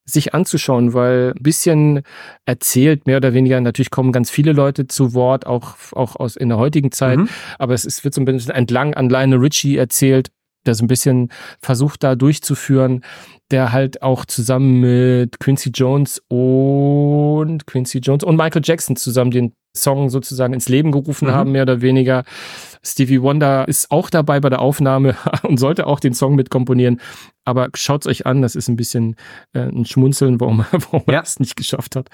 sich 0.05 0.35
anzuschauen, 0.35 0.95
weil 0.95 1.33
ein 1.37 1.43
bisschen 1.43 2.03
erzählt, 2.45 3.07
mehr 3.07 3.18
oder 3.18 3.35
weniger, 3.35 3.61
natürlich 3.61 3.91
kommen 3.91 4.12
ganz 4.12 4.30
viele 4.30 4.53
Leute 4.53 4.89
zu 4.89 5.14
Wort, 5.14 5.47
auch, 5.47 5.76
auch 5.93 6.16
aus 6.16 6.37
in 6.37 6.49
der 6.49 6.59
heutigen 6.59 6.91
Zeit, 6.91 7.18
mhm. 7.18 7.28
aber 7.59 7.74
es, 7.74 7.85
es 7.85 8.03
wird 8.03 8.14
so 8.14 8.20
ein 8.20 8.24
bisschen 8.24 8.55
entlang 8.55 8.95
an 8.95 9.09
Lionel 9.09 9.39
Richie 9.39 9.76
erzählt, 9.76 10.30
der 10.66 10.74
so 10.74 10.85
ein 10.85 10.89
bisschen 10.89 11.30
versucht 11.61 12.03
da 12.03 12.14
durchzuführen, 12.14 13.03
der 13.53 13.72
halt 13.72 14.03
auch 14.03 14.24
zusammen 14.24 14.80
mit 14.80 15.38
Quincy 15.38 15.70
Jones 15.70 16.22
und 16.28 17.66
Quincy 17.66 17.98
Jones 17.98 18.24
und 18.24 18.36
Michael 18.36 18.62
Jackson 18.64 18.96
zusammen 18.96 19.30
den 19.30 19.53
Song 19.74 20.11
sozusagen 20.11 20.53
ins 20.53 20.68
Leben 20.68 20.92
gerufen 20.92 21.28
mhm. 21.28 21.32
haben, 21.32 21.53
mehr 21.53 21.62
oder 21.62 21.80
weniger. 21.80 22.24
Stevie 22.84 23.22
Wonder 23.22 23.66
ist 23.68 23.90
auch 23.90 24.11
dabei 24.11 24.40
bei 24.40 24.50
der 24.50 24.61
Aufnahme 24.61 25.16
und 25.44 25.59
sollte 25.59 25.86
auch 25.86 26.00
den 26.00 26.14
Song 26.14 26.34
mitkomponieren. 26.34 27.00
Aber 27.44 27.68
schaut's 27.74 28.07
euch 28.07 28.26
an, 28.26 28.42
das 28.42 28.55
ist 28.55 28.68
ein 28.68 28.76
bisschen 28.76 29.16
äh, 29.53 29.61
ein 29.61 29.84
Schmunzeln, 29.84 30.40
warum, 30.40 30.64
warum 30.70 31.03
ja. 31.07 31.14
er 31.14 31.22
es 31.22 31.40
nicht 31.40 31.57
geschafft 31.57 31.96
hat. 31.96 32.09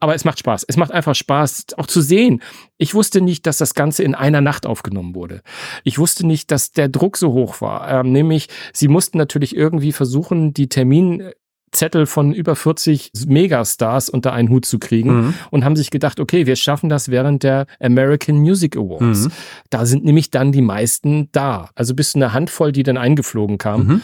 Aber 0.00 0.14
es 0.14 0.24
macht 0.24 0.38
Spaß. 0.38 0.64
Es 0.66 0.76
macht 0.76 0.90
einfach 0.90 1.14
Spaß, 1.14 1.66
auch 1.76 1.86
zu 1.86 2.00
sehen. 2.00 2.42
Ich 2.76 2.94
wusste 2.94 3.20
nicht, 3.20 3.46
dass 3.46 3.58
das 3.58 3.74
Ganze 3.74 4.02
in 4.02 4.14
einer 4.14 4.40
Nacht 4.40 4.66
aufgenommen 4.66 5.14
wurde. 5.14 5.42
Ich 5.84 5.98
wusste 5.98 6.26
nicht, 6.26 6.50
dass 6.50 6.72
der 6.72 6.88
Druck 6.88 7.16
so 7.16 7.32
hoch 7.32 7.60
war. 7.60 7.88
Ähm, 7.88 8.12
nämlich, 8.12 8.48
sie 8.72 8.88
mussten 8.88 9.18
natürlich 9.18 9.54
irgendwie 9.54 9.92
versuchen, 9.92 10.54
die 10.54 10.68
Termin 10.72 11.32
Zettel 11.72 12.06
von 12.06 12.32
über 12.32 12.54
40 12.54 13.12
Megastars 13.26 14.10
unter 14.10 14.32
einen 14.32 14.50
Hut 14.50 14.66
zu 14.66 14.78
kriegen 14.78 15.14
mhm. 15.14 15.34
und 15.50 15.64
haben 15.64 15.74
sich 15.74 15.90
gedacht, 15.90 16.20
okay, 16.20 16.46
wir 16.46 16.56
schaffen 16.56 16.88
das 16.88 17.08
während 17.08 17.42
der 17.42 17.66
American 17.80 18.36
Music 18.36 18.76
Awards. 18.76 19.24
Mhm. 19.24 19.32
Da 19.70 19.86
sind 19.86 20.04
nämlich 20.04 20.30
dann 20.30 20.52
die 20.52 20.60
meisten 20.60 21.30
da. 21.32 21.70
Also 21.74 21.94
bis 21.94 22.12
zu 22.12 22.18
einer 22.18 22.34
Handvoll, 22.34 22.72
die 22.72 22.82
dann 22.82 22.98
eingeflogen 22.98 23.56
kamen. 23.56 23.86
Mhm. 23.86 24.02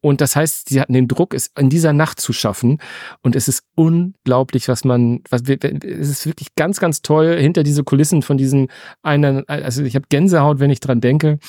Und 0.00 0.20
das 0.20 0.36
heißt, 0.36 0.68
sie 0.68 0.80
hatten 0.80 0.92
den 0.92 1.08
Druck, 1.08 1.34
es 1.34 1.50
in 1.58 1.70
dieser 1.70 1.92
Nacht 1.92 2.20
zu 2.20 2.32
schaffen. 2.32 2.78
Und 3.20 3.34
es 3.34 3.48
ist 3.48 3.64
unglaublich, 3.74 4.68
was 4.68 4.84
man, 4.84 5.22
was 5.28 5.42
es 5.42 6.08
ist 6.08 6.24
wirklich 6.24 6.54
ganz, 6.54 6.78
ganz 6.78 7.02
toll 7.02 7.36
hinter 7.36 7.64
diese 7.64 7.82
Kulissen 7.82 8.22
von 8.22 8.38
diesen 8.38 8.68
einen, 9.02 9.46
also 9.48 9.82
ich 9.82 9.96
habe 9.96 10.06
Gänsehaut, 10.08 10.60
wenn 10.60 10.70
ich 10.70 10.78
dran 10.78 11.00
denke 11.00 11.40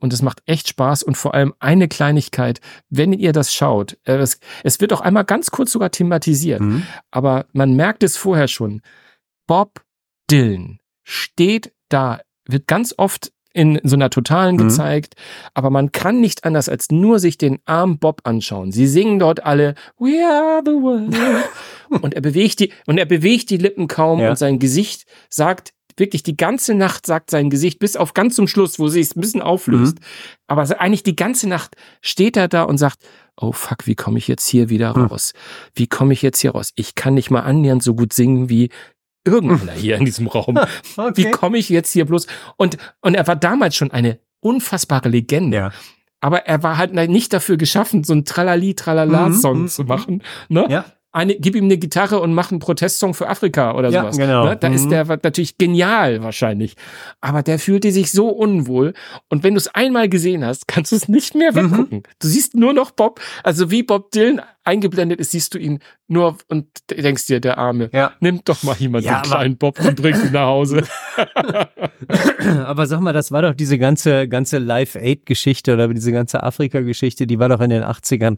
und 0.00 0.12
es 0.12 0.22
macht 0.22 0.42
echt 0.46 0.68
Spaß 0.68 1.02
und 1.02 1.16
vor 1.16 1.34
allem 1.34 1.54
eine 1.58 1.88
Kleinigkeit, 1.88 2.60
wenn 2.88 3.12
ihr 3.12 3.32
das 3.32 3.52
schaut, 3.52 3.98
äh, 4.04 4.16
es, 4.16 4.40
es 4.64 4.80
wird 4.80 4.92
auch 4.92 5.00
einmal 5.00 5.24
ganz 5.24 5.50
kurz 5.50 5.72
sogar 5.72 5.90
thematisiert, 5.90 6.60
mhm. 6.60 6.84
aber 7.10 7.46
man 7.52 7.74
merkt 7.74 8.02
es 8.02 8.16
vorher 8.16 8.48
schon. 8.48 8.80
Bob 9.46 9.82
Dylan 10.30 10.78
steht 11.04 11.72
da, 11.88 12.20
wird 12.46 12.66
ganz 12.66 12.94
oft 12.96 13.32
in 13.54 13.80
so 13.82 13.96
einer 13.96 14.10
totalen 14.10 14.56
mhm. 14.56 14.68
gezeigt, 14.68 15.14
aber 15.54 15.70
man 15.70 15.90
kann 15.90 16.20
nicht 16.20 16.44
anders 16.44 16.68
als 16.68 16.90
nur 16.90 17.18
sich 17.18 17.38
den 17.38 17.58
armen 17.64 17.98
Bob 17.98 18.20
anschauen. 18.24 18.72
Sie 18.72 18.86
singen 18.86 19.18
dort 19.18 19.44
alle 19.44 19.74
We 19.98 20.24
are 20.24 20.62
the 20.64 20.72
world 20.72 21.16
und 22.02 22.14
er 22.14 22.20
bewegt 22.20 22.60
die 22.60 22.72
und 22.86 22.98
er 22.98 23.06
bewegt 23.06 23.50
die 23.50 23.56
Lippen 23.56 23.88
kaum 23.88 24.20
ja. 24.20 24.30
und 24.30 24.36
sein 24.38 24.58
Gesicht 24.58 25.06
sagt 25.30 25.72
wirklich 25.98 26.22
die 26.22 26.36
ganze 26.36 26.74
Nacht 26.74 27.06
sagt 27.06 27.30
sein 27.30 27.50
Gesicht, 27.50 27.78
bis 27.78 27.96
auf 27.96 28.14
ganz 28.14 28.34
zum 28.34 28.48
Schluss, 28.48 28.78
wo 28.78 28.88
sie 28.88 29.00
es 29.00 29.16
ein 29.16 29.20
bisschen 29.20 29.42
auflöst. 29.42 29.98
Mhm. 29.98 30.04
Aber 30.46 30.80
eigentlich 30.80 31.02
die 31.02 31.16
ganze 31.16 31.48
Nacht 31.48 31.76
steht 32.00 32.36
er 32.36 32.48
da 32.48 32.62
und 32.62 32.78
sagt, 32.78 32.98
oh 33.36 33.52
fuck, 33.52 33.86
wie 33.86 33.94
komme 33.94 34.18
ich 34.18 34.28
jetzt 34.28 34.46
hier 34.46 34.68
wieder 34.68 34.96
mhm. 34.96 35.06
raus? 35.06 35.32
Wie 35.74 35.86
komme 35.86 36.12
ich 36.12 36.22
jetzt 36.22 36.40
hier 36.40 36.52
raus? 36.52 36.72
Ich 36.76 36.94
kann 36.94 37.14
nicht 37.14 37.30
mal 37.30 37.40
annähernd 37.40 37.82
so 37.82 37.94
gut 37.94 38.12
singen 38.12 38.48
wie 38.48 38.70
irgendeiner 39.24 39.72
hier 39.76 39.96
in 39.96 40.04
diesem 40.04 40.26
Raum. 40.26 40.58
okay. 40.96 41.12
Wie 41.16 41.30
komme 41.30 41.58
ich 41.58 41.68
jetzt 41.68 41.92
hier 41.92 42.04
bloß? 42.04 42.26
Und, 42.56 42.76
und 43.00 43.14
er 43.14 43.26
war 43.26 43.36
damals 43.36 43.76
schon 43.76 43.90
eine 43.90 44.18
unfassbare 44.40 45.08
Legende. 45.08 45.56
Ja. 45.56 45.72
Aber 46.20 46.46
er 46.46 46.64
war 46.64 46.78
halt 46.78 46.92
nicht 46.94 47.32
dafür 47.32 47.56
geschaffen, 47.56 48.02
so 48.02 48.12
ein 48.12 48.24
Tralali-Tralala-Song 48.24 49.62
mhm. 49.62 49.68
zu 49.68 49.84
machen. 49.84 50.22
Ne? 50.48 50.66
Ja 50.68 50.84
eine, 51.10 51.36
gib 51.36 51.56
ihm 51.56 51.64
eine 51.64 51.78
Gitarre 51.78 52.20
und 52.20 52.34
mach 52.34 52.50
einen 52.50 52.60
Protestsong 52.60 53.14
für 53.14 53.28
Afrika 53.28 53.74
oder 53.74 53.88
ja, 53.90 54.02
sowas. 54.02 54.18
Genau. 54.18 54.44
Ne? 54.44 54.56
Da 54.56 54.68
mhm. 54.68 54.74
ist 54.74 54.90
der 54.90 55.06
natürlich 55.06 55.56
genial 55.56 56.22
wahrscheinlich. 56.22 56.74
Aber 57.20 57.42
der 57.42 57.58
fühlte 57.58 57.92
sich 57.92 58.12
so 58.12 58.28
unwohl. 58.28 58.92
Und 59.28 59.42
wenn 59.42 59.54
du 59.54 59.58
es 59.58 59.68
einmal 59.68 60.08
gesehen 60.08 60.44
hast, 60.44 60.68
kannst 60.68 60.92
du 60.92 60.96
es 60.96 61.08
nicht 61.08 61.34
mehr 61.34 61.52
mhm. 61.52 61.56
weggucken. 61.56 61.98
Mhm. 61.98 62.02
Du 62.18 62.28
siehst 62.28 62.54
nur 62.54 62.72
noch 62.72 62.90
Bob, 62.90 63.20
also 63.42 63.70
wie 63.70 63.82
Bob 63.82 64.10
Dylan 64.10 64.42
eingeblendet 64.68 65.18
ist, 65.18 65.30
siehst 65.30 65.54
du 65.54 65.58
ihn 65.58 65.78
nur 66.08 66.36
und 66.48 66.66
denkst 66.90 67.26
dir, 67.26 67.40
der 67.40 67.56
Arme, 67.56 67.88
ja. 67.92 68.12
nimm 68.20 68.42
doch 68.44 68.62
mal 68.62 68.76
jemand 68.76 69.04
ja, 69.04 69.22
den 69.22 69.30
kleinen 69.30 69.56
Bob 69.56 69.80
und 69.80 69.96
bring 69.96 70.14
ihn 70.14 70.32
nach 70.32 70.46
Hause. 70.46 70.82
aber 72.64 72.86
sag 72.86 73.00
mal, 73.00 73.14
das 73.14 73.32
war 73.32 73.42
doch 73.42 73.54
diese 73.54 73.78
ganze, 73.78 74.28
ganze 74.28 74.58
Live-Aid-Geschichte 74.58 75.72
oder 75.72 75.88
diese 75.88 76.12
ganze 76.12 76.42
Afrika-Geschichte, 76.42 77.26
die 77.26 77.38
war 77.38 77.48
doch 77.48 77.60
in 77.60 77.70
den 77.70 77.82
80ern 77.82 78.36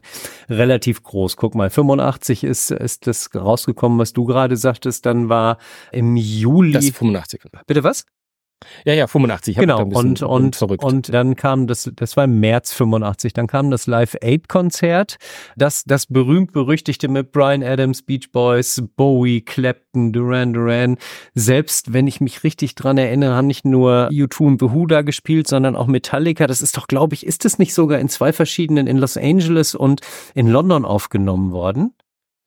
relativ 0.49 1.03
groß. 1.03 1.35
Guck 1.35 1.53
mal, 1.53 1.69
85 1.69 2.45
ist, 2.45 2.60
ist 2.69 3.07
das 3.07 3.33
rausgekommen, 3.33 3.97
was 3.97 4.13
du 4.13 4.25
gerade 4.25 4.57
sagtest, 4.57 5.05
dann 5.05 5.29
war 5.29 5.57
im 5.91 6.15
Juli. 6.15 6.73
Das 6.73 6.85
ist 6.85 6.97
85. 6.97 7.41
Bitte 7.65 7.83
was? 7.83 8.05
Ja, 8.85 8.93
ja, 8.93 9.07
85. 9.07 9.57
Genau, 9.57 9.83
und, 9.83 10.21
und, 10.21 10.55
verrückt. 10.55 10.83
und 10.83 11.13
dann 11.13 11.35
kam 11.35 11.67
das, 11.67 11.91
das 11.95 12.15
war 12.15 12.25
im 12.25 12.39
März 12.39 12.73
85, 12.73 13.33
dann 13.33 13.47
kam 13.47 13.71
das 13.71 13.87
Live 13.87 14.15
Aid 14.21 14.49
Konzert, 14.49 15.17
das, 15.55 15.83
das 15.83 16.05
berühmt-berüchtigte 16.05 17.07
mit 17.07 17.31
Brian 17.31 17.63
Adams, 17.63 18.03
Beach 18.03 18.31
Boys, 18.31 18.83
Bowie, 18.95 19.41
Clapton, 19.41 20.13
Duran 20.13 20.53
Duran. 20.53 20.97
Selbst 21.33 21.93
wenn 21.93 22.07
ich 22.07 22.21
mich 22.21 22.43
richtig 22.43 22.75
dran 22.75 22.97
erinnere, 22.97 23.35
haben 23.35 23.47
nicht 23.47 23.65
nur 23.65 24.09
U2 24.11 24.45
und 24.45 24.57
Behuda 24.57 25.01
gespielt, 25.01 25.47
sondern 25.47 25.75
auch 25.75 25.87
Metallica. 25.87 26.47
Das 26.47 26.61
ist 26.61 26.77
doch, 26.77 26.87
glaube 26.87 27.15
ich, 27.15 27.25
ist 27.25 27.45
es 27.45 27.59
nicht 27.59 27.73
sogar 27.73 27.99
in 27.99 28.09
zwei 28.09 28.31
verschiedenen, 28.31 28.87
in 28.87 28.97
Los 28.97 29.17
Angeles 29.17 29.75
und 29.75 30.01
in 30.35 30.47
London 30.47 30.85
aufgenommen 30.85 31.51
worden? 31.51 31.93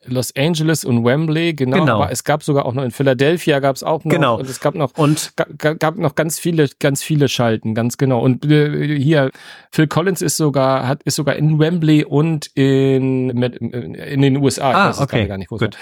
Los 0.06 0.34
Angeles 0.36 0.84
und 0.84 1.04
Wembley, 1.04 1.54
genau. 1.54 1.80
genau. 1.80 2.02
Aber 2.02 2.12
es 2.12 2.24
gab 2.24 2.42
sogar 2.42 2.66
auch 2.66 2.72
noch 2.72 2.82
in 2.82 2.90
Philadelphia 2.90 3.60
gab 3.60 3.76
es 3.76 3.82
auch 3.82 4.04
noch. 4.04 4.10
Genau. 4.10 4.38
Und 4.38 4.48
es 4.48 4.60
gab 4.60 4.74
noch 4.74 4.96
und 4.96 5.32
gab, 5.36 5.78
gab 5.78 5.96
noch 5.96 6.14
ganz 6.14 6.38
viele, 6.38 6.68
ganz 6.78 7.02
viele 7.02 7.28
Schalten, 7.28 7.74
ganz 7.74 7.96
genau. 7.96 8.20
Und 8.20 8.44
äh, 8.44 8.98
hier 8.98 9.30
Phil 9.70 9.86
Collins 9.86 10.22
ist 10.22 10.36
sogar 10.36 10.86
hat 10.86 11.02
ist 11.04 11.16
sogar 11.16 11.36
in 11.36 11.58
Wembley 11.58 12.04
und 12.04 12.50
in 12.54 13.30
in 13.30 14.22
den 14.22 14.36
USA. 14.36 14.70
Ich 14.70 14.76
ah, 14.76 14.88
weiß 14.88 15.00
okay. 15.00 15.26
gar 15.26 15.38
nicht, 15.38 15.50
wo 15.50 15.56
Gut 15.56 15.76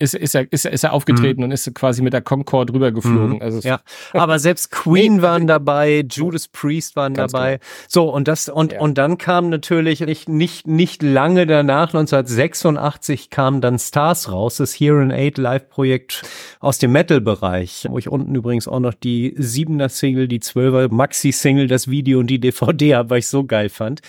ist, 0.00 0.14
ist, 0.14 0.34
er, 0.34 0.52
ist, 0.52 0.64
er, 0.64 0.72
ist 0.72 0.84
er 0.84 0.92
aufgetreten 0.92 1.40
mhm. 1.40 1.46
und 1.46 1.50
ist 1.50 1.74
quasi 1.74 2.02
mit 2.02 2.12
der 2.12 2.22
Concorde 2.22 2.72
rübergeflogen. 2.72 3.36
Mhm. 3.36 3.42
Also 3.42 3.66
ja, 3.66 3.80
aber 4.12 4.38
selbst 4.38 4.70
Queen 4.70 5.22
waren 5.22 5.48
dabei, 5.48 6.04
Judas 6.08 6.46
Priest 6.46 6.94
waren 6.94 7.14
dabei. 7.14 7.56
Genau. 7.56 7.64
So 7.88 8.14
und 8.14 8.28
das 8.28 8.48
und 8.48 8.72
ja. 8.72 8.80
und 8.80 8.96
dann 8.96 9.18
kam 9.18 9.48
natürlich 9.48 10.00
nicht 10.00 10.28
nicht 10.28 10.68
nicht 10.68 11.02
lange 11.02 11.46
danach 11.46 11.88
1986 11.88 13.30
kam 13.30 13.60
dann 13.60 13.78
Stars 13.78 14.30
raus, 14.30 14.58
das 14.58 14.72
Here 14.72 15.02
and 15.02 15.12
Eight 15.12 15.36
Live 15.36 15.68
Projekt 15.68 16.22
aus 16.60 16.78
dem 16.78 16.92
Metal 16.92 17.20
Bereich, 17.20 17.86
wo 17.88 17.98
ich 17.98 18.08
unten 18.08 18.34
übrigens 18.36 18.68
auch 18.68 18.80
noch 18.80 18.94
die 18.94 19.34
siebener 19.36 19.88
Single, 19.88 20.28
die 20.28 20.38
zwölfer 20.38 20.92
Maxi 20.94 21.32
Single, 21.32 21.66
das 21.66 21.88
Video 21.88 22.20
und 22.20 22.28
die 22.28 22.38
DVD 22.38 22.94
habe, 22.94 23.10
weil 23.10 23.18
ich 23.18 23.26
so 23.26 23.42
geil 23.42 23.68
fand. 23.68 24.00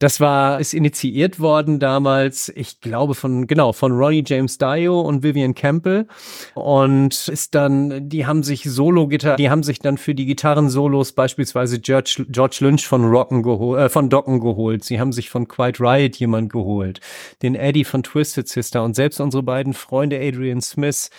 Das 0.00 0.18
war 0.18 0.58
ist 0.58 0.74
initiiert 0.74 1.38
worden 1.38 1.78
damals, 1.78 2.52
ich 2.54 2.80
glaube 2.80 3.14
von 3.14 3.46
genau 3.46 3.72
von 3.72 3.92
Ronnie 3.92 4.24
James 4.26 4.58
Dio 4.58 5.03
und 5.04 5.22
Vivian 5.22 5.54
Campbell. 5.54 6.06
Und 6.54 7.28
ist 7.28 7.54
dann, 7.54 8.08
die 8.08 8.26
haben 8.26 8.42
sich 8.42 8.64
Solo-Gitarre, 8.64 9.36
die 9.36 9.50
haben 9.50 9.62
sich 9.62 9.78
dann 9.78 9.98
für 9.98 10.14
die 10.14 10.26
Gitarren-Solos 10.26 11.12
beispielsweise 11.12 11.80
George, 11.80 12.26
George 12.28 12.58
Lynch 12.60 12.86
von 12.86 13.04
Rocken 13.04 13.42
geholt, 13.42 13.80
äh, 13.80 13.88
von 13.88 14.08
Docken 14.08 14.40
geholt. 14.40 14.84
Sie 14.84 15.00
haben 15.00 15.12
sich 15.12 15.30
von 15.30 15.48
Quiet 15.48 15.80
Riot 15.80 16.16
jemand 16.16 16.52
geholt, 16.52 17.00
den 17.42 17.54
Eddie 17.54 17.84
von 17.84 18.02
Twisted 18.02 18.48
Sister. 18.48 18.82
Und 18.82 18.96
selbst 18.96 19.20
unsere 19.20 19.42
beiden 19.42 19.74
Freunde 19.74 20.20
Adrian 20.20 20.60
Smith 20.60 21.10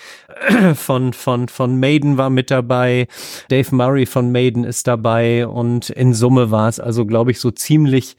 von, 0.75 1.13
von, 1.13 1.47
von 1.47 1.79
Maiden 1.79 2.17
war 2.17 2.29
mit 2.29 2.51
dabei, 2.51 3.07
Dave 3.49 3.75
Murray 3.75 4.05
von 4.05 4.31
Maiden 4.31 4.63
ist 4.63 4.87
dabei. 4.87 5.47
Und 5.47 5.89
in 5.89 6.13
Summe 6.13 6.51
war 6.51 6.69
es 6.69 6.79
also, 6.79 7.05
glaube 7.05 7.31
ich, 7.31 7.39
so 7.39 7.51
ziemlich 7.51 8.17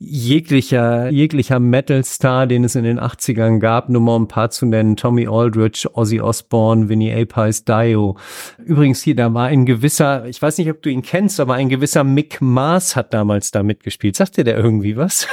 jeglicher, 0.00 1.10
jeglicher 1.10 1.60
Metal-Star, 1.60 2.46
den 2.46 2.64
es 2.64 2.74
in 2.74 2.84
den 2.84 2.98
80ern 2.98 3.58
gab, 3.58 3.90
nur 3.90 4.00
mal 4.00 4.16
ein 4.16 4.28
paar 4.28 4.50
zu 4.50 4.64
nennen, 4.66 4.96
Tommy 4.96 5.28
Aldridge, 5.28 5.88
Ozzy 5.92 6.20
Osbourne, 6.20 6.88
Vinnie 6.88 7.12
Appice, 7.12 7.64
Dio. 7.64 8.16
Übrigens 8.64 9.02
hier, 9.02 9.14
da 9.14 9.32
war 9.34 9.46
ein 9.46 9.66
gewisser, 9.66 10.26
ich 10.26 10.40
weiß 10.40 10.58
nicht, 10.58 10.70
ob 10.70 10.82
du 10.82 10.88
ihn 10.88 11.02
kennst, 11.02 11.38
aber 11.38 11.54
ein 11.54 11.68
gewisser 11.68 12.02
Mick 12.02 12.40
Mars 12.40 12.96
hat 12.96 13.12
damals 13.12 13.50
da 13.50 13.62
mitgespielt. 13.62 14.16
Sagt 14.16 14.38
dir 14.38 14.44
der 14.44 14.56
irgendwie 14.56 14.96
was? 14.96 15.28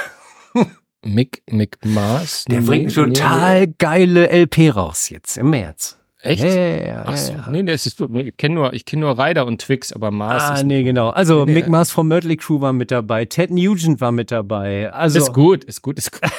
Mick, 1.06 1.44
Mick 1.50 1.78
Mars? 1.86 2.44
Der 2.50 2.60
bringt 2.60 2.94
total 2.94 3.68
geile 3.68 4.30
LP 4.30 4.72
raus 4.76 5.10
jetzt 5.10 5.38
im 5.38 5.50
März. 5.52 5.98
Echt? 6.28 6.44
Ja, 6.44 6.50
ja, 6.50 6.88
ja. 6.88 7.04
Ach 7.06 7.18
so. 7.18 7.34
Nee, 7.50 7.64
das 7.64 7.86
ist, 7.86 8.00
ich 8.02 8.38
kenne 8.38 8.56
nur, 8.56 8.74
ich 8.74 8.86
kenne 8.86 9.02
nur 9.02 9.18
Ryder 9.18 9.46
und 9.46 9.62
Twix, 9.62 9.94
aber 9.94 10.12
Mars. 10.12 10.44
Ah, 10.44 10.64
nee, 10.64 10.84
genau. 10.84 11.10
Also 11.10 11.46
nee, 11.46 11.54
Mick 11.54 11.68
Mars 11.68 11.92
vom 11.92 12.08
Mötley 12.08 12.38
Crew 12.38 12.62
war 12.62 12.74
mit 12.74 12.92
dabei, 12.92 13.26
Ted 13.26 13.52
Nugent 13.52 14.02
war 14.02 14.12
mit 14.12 14.32
dabei. 14.32 14.92
Also 14.92 15.20
ist 15.20 15.34
gut, 15.34 15.64
ist 15.64 15.82
gut, 15.82 15.98
ist 15.98 16.12
gut. 16.12 16.30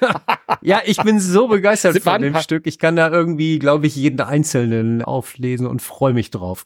ja, 0.62 0.80
ich 0.84 0.98
bin 0.98 1.20
so 1.20 1.48
begeistert 1.48 1.98
von 2.02 2.22
dem 2.22 2.36
Stück. 2.36 2.66
Ich 2.66 2.78
kann 2.78 2.96
da 2.96 3.10
irgendwie, 3.10 3.58
glaube 3.58 3.86
ich, 3.86 3.96
jeden 3.96 4.20
einzelnen 4.20 5.02
auflesen 5.02 5.66
und 5.66 5.82
freue 5.82 6.12
mich 6.12 6.30
drauf. 6.30 6.64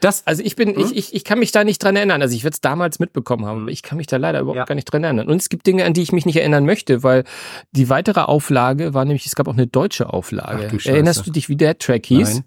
Das, 0.00 0.26
Also 0.26 0.42
ich 0.42 0.56
bin, 0.56 0.78
ich, 0.78 0.96
ich, 0.96 1.14
ich 1.14 1.24
kann 1.24 1.38
mich 1.38 1.52
da 1.52 1.62
nicht 1.64 1.82
dran 1.82 1.94
erinnern. 1.96 2.22
Also 2.22 2.34
ich 2.34 2.42
werde 2.44 2.54
es 2.54 2.60
damals 2.60 2.98
mitbekommen 2.98 3.44
haben, 3.46 3.62
aber 3.62 3.70
ich 3.70 3.82
kann 3.82 3.98
mich 3.98 4.06
da 4.06 4.16
leider 4.16 4.40
überhaupt 4.40 4.56
Ja. 4.56 4.64
gar 4.64 4.74
nicht 4.74 4.86
dran 4.86 5.04
erinnern. 5.04 5.28
Und 5.28 5.36
es 5.36 5.48
gibt 5.48 5.66
Dinge, 5.66 5.84
an 5.84 5.92
die 5.94 6.02
ich 6.02 6.12
mich 6.12 6.26
nicht 6.26 6.36
erinnern 6.36 6.64
möchte, 6.64 7.02
weil 7.02 7.24
die 7.72 7.88
weitere 7.90 8.20
Auflage 8.20 8.94
war 8.94 9.04
nämlich, 9.04 9.26
es 9.26 9.34
gab 9.36 9.46
auch 9.48 9.52
eine 9.54 9.66
deutsche 9.66 10.12
Auflage. 10.12 10.70
Ach 10.74 10.82
du. 10.82 10.88
Erinnerst 10.88 11.26
du 11.26 11.30
dich, 11.30 11.48
wie 11.48 11.56
der 11.56 11.76
Track 11.78 12.06
hieß? 12.06 12.34
Nein. 12.34 12.44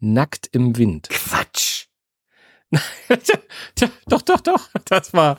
Nackt 0.00 0.48
im 0.52 0.76
Wind. 0.76 1.08
Quatsch. 1.10 1.86
Doch, 4.08 4.22
doch, 4.22 4.40
doch. 4.40 4.68
Das 4.86 5.12
war 5.12 5.38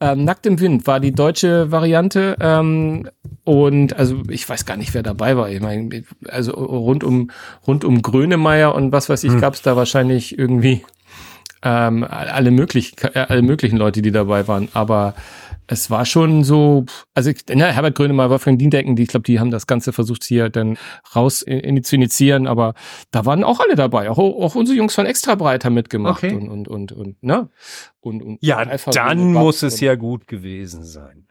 ähm, 0.00 0.24
Nackt 0.24 0.46
im 0.46 0.58
Wind, 0.60 0.86
war 0.86 0.98
die 1.00 1.12
deutsche 1.12 1.70
Variante. 1.70 2.36
Ähm, 2.40 3.08
und 3.44 3.96
also 3.96 4.22
ich 4.28 4.48
weiß 4.48 4.64
gar 4.66 4.76
nicht, 4.76 4.94
wer 4.94 5.02
dabei 5.02 5.36
war. 5.36 5.48
Ich 5.50 5.60
meine, 5.60 6.04
also 6.28 6.52
rund 6.52 7.02
um 7.04 7.30
rund 7.66 7.84
um 7.84 8.00
Grönemeyer 8.02 8.74
und 8.74 8.92
was 8.92 9.08
weiß 9.08 9.24
ich, 9.24 9.32
Hm. 9.32 9.40
gab 9.40 9.54
es 9.54 9.62
da 9.62 9.76
wahrscheinlich 9.76 10.38
irgendwie 10.38 10.84
ähm, 11.64 12.04
alle 12.08 12.50
möglich, 12.50 12.94
alle 13.14 13.42
möglichen 13.42 13.76
Leute, 13.76 14.02
die 14.02 14.10
dabei 14.10 14.48
waren. 14.48 14.68
Aber 14.74 15.14
es 15.68 15.90
war 15.90 16.04
schon 16.04 16.42
so, 16.42 16.84
also 17.14 17.30
ich, 17.30 17.38
na, 17.54 17.66
Herbert 17.66 17.94
Grönemeyer, 17.94 18.30
Wolfgang 18.30 18.58
Diendecken, 18.58 18.96
die, 18.96 19.04
ich 19.04 19.08
glaube, 19.08 19.22
die 19.24 19.38
haben 19.38 19.52
das 19.52 19.68
Ganze 19.68 19.92
versucht 19.92 20.24
hier 20.24 20.48
dann 20.50 20.76
raus 21.14 21.40
in, 21.40 21.82
zu 21.84 21.94
initiieren, 21.94 22.48
aber 22.48 22.74
da 23.12 23.24
waren 23.26 23.44
auch 23.44 23.60
alle 23.60 23.76
dabei, 23.76 24.10
auch, 24.10 24.18
auch 24.18 24.54
unsere 24.56 24.76
Jungs 24.76 24.94
von 24.94 25.06
Extra 25.06 25.36
Breit 25.36 25.64
haben 25.64 25.74
mitgemacht 25.74 26.24
Okay. 26.24 26.34
und, 26.34 26.48
und, 26.48 26.66
und, 26.68 26.92
und, 26.92 27.22
ne? 27.22 27.48
Und, 28.00 28.22
und 28.22 28.38
Ja, 28.42 28.56
Alpha 28.56 28.90
dann 28.90 29.20
und 29.20 29.32
muss 29.34 29.62
es 29.62 29.74
und- 29.74 29.80
ja 29.82 29.94
gut 29.94 30.26
gewesen 30.26 30.84
sein. 30.84 31.26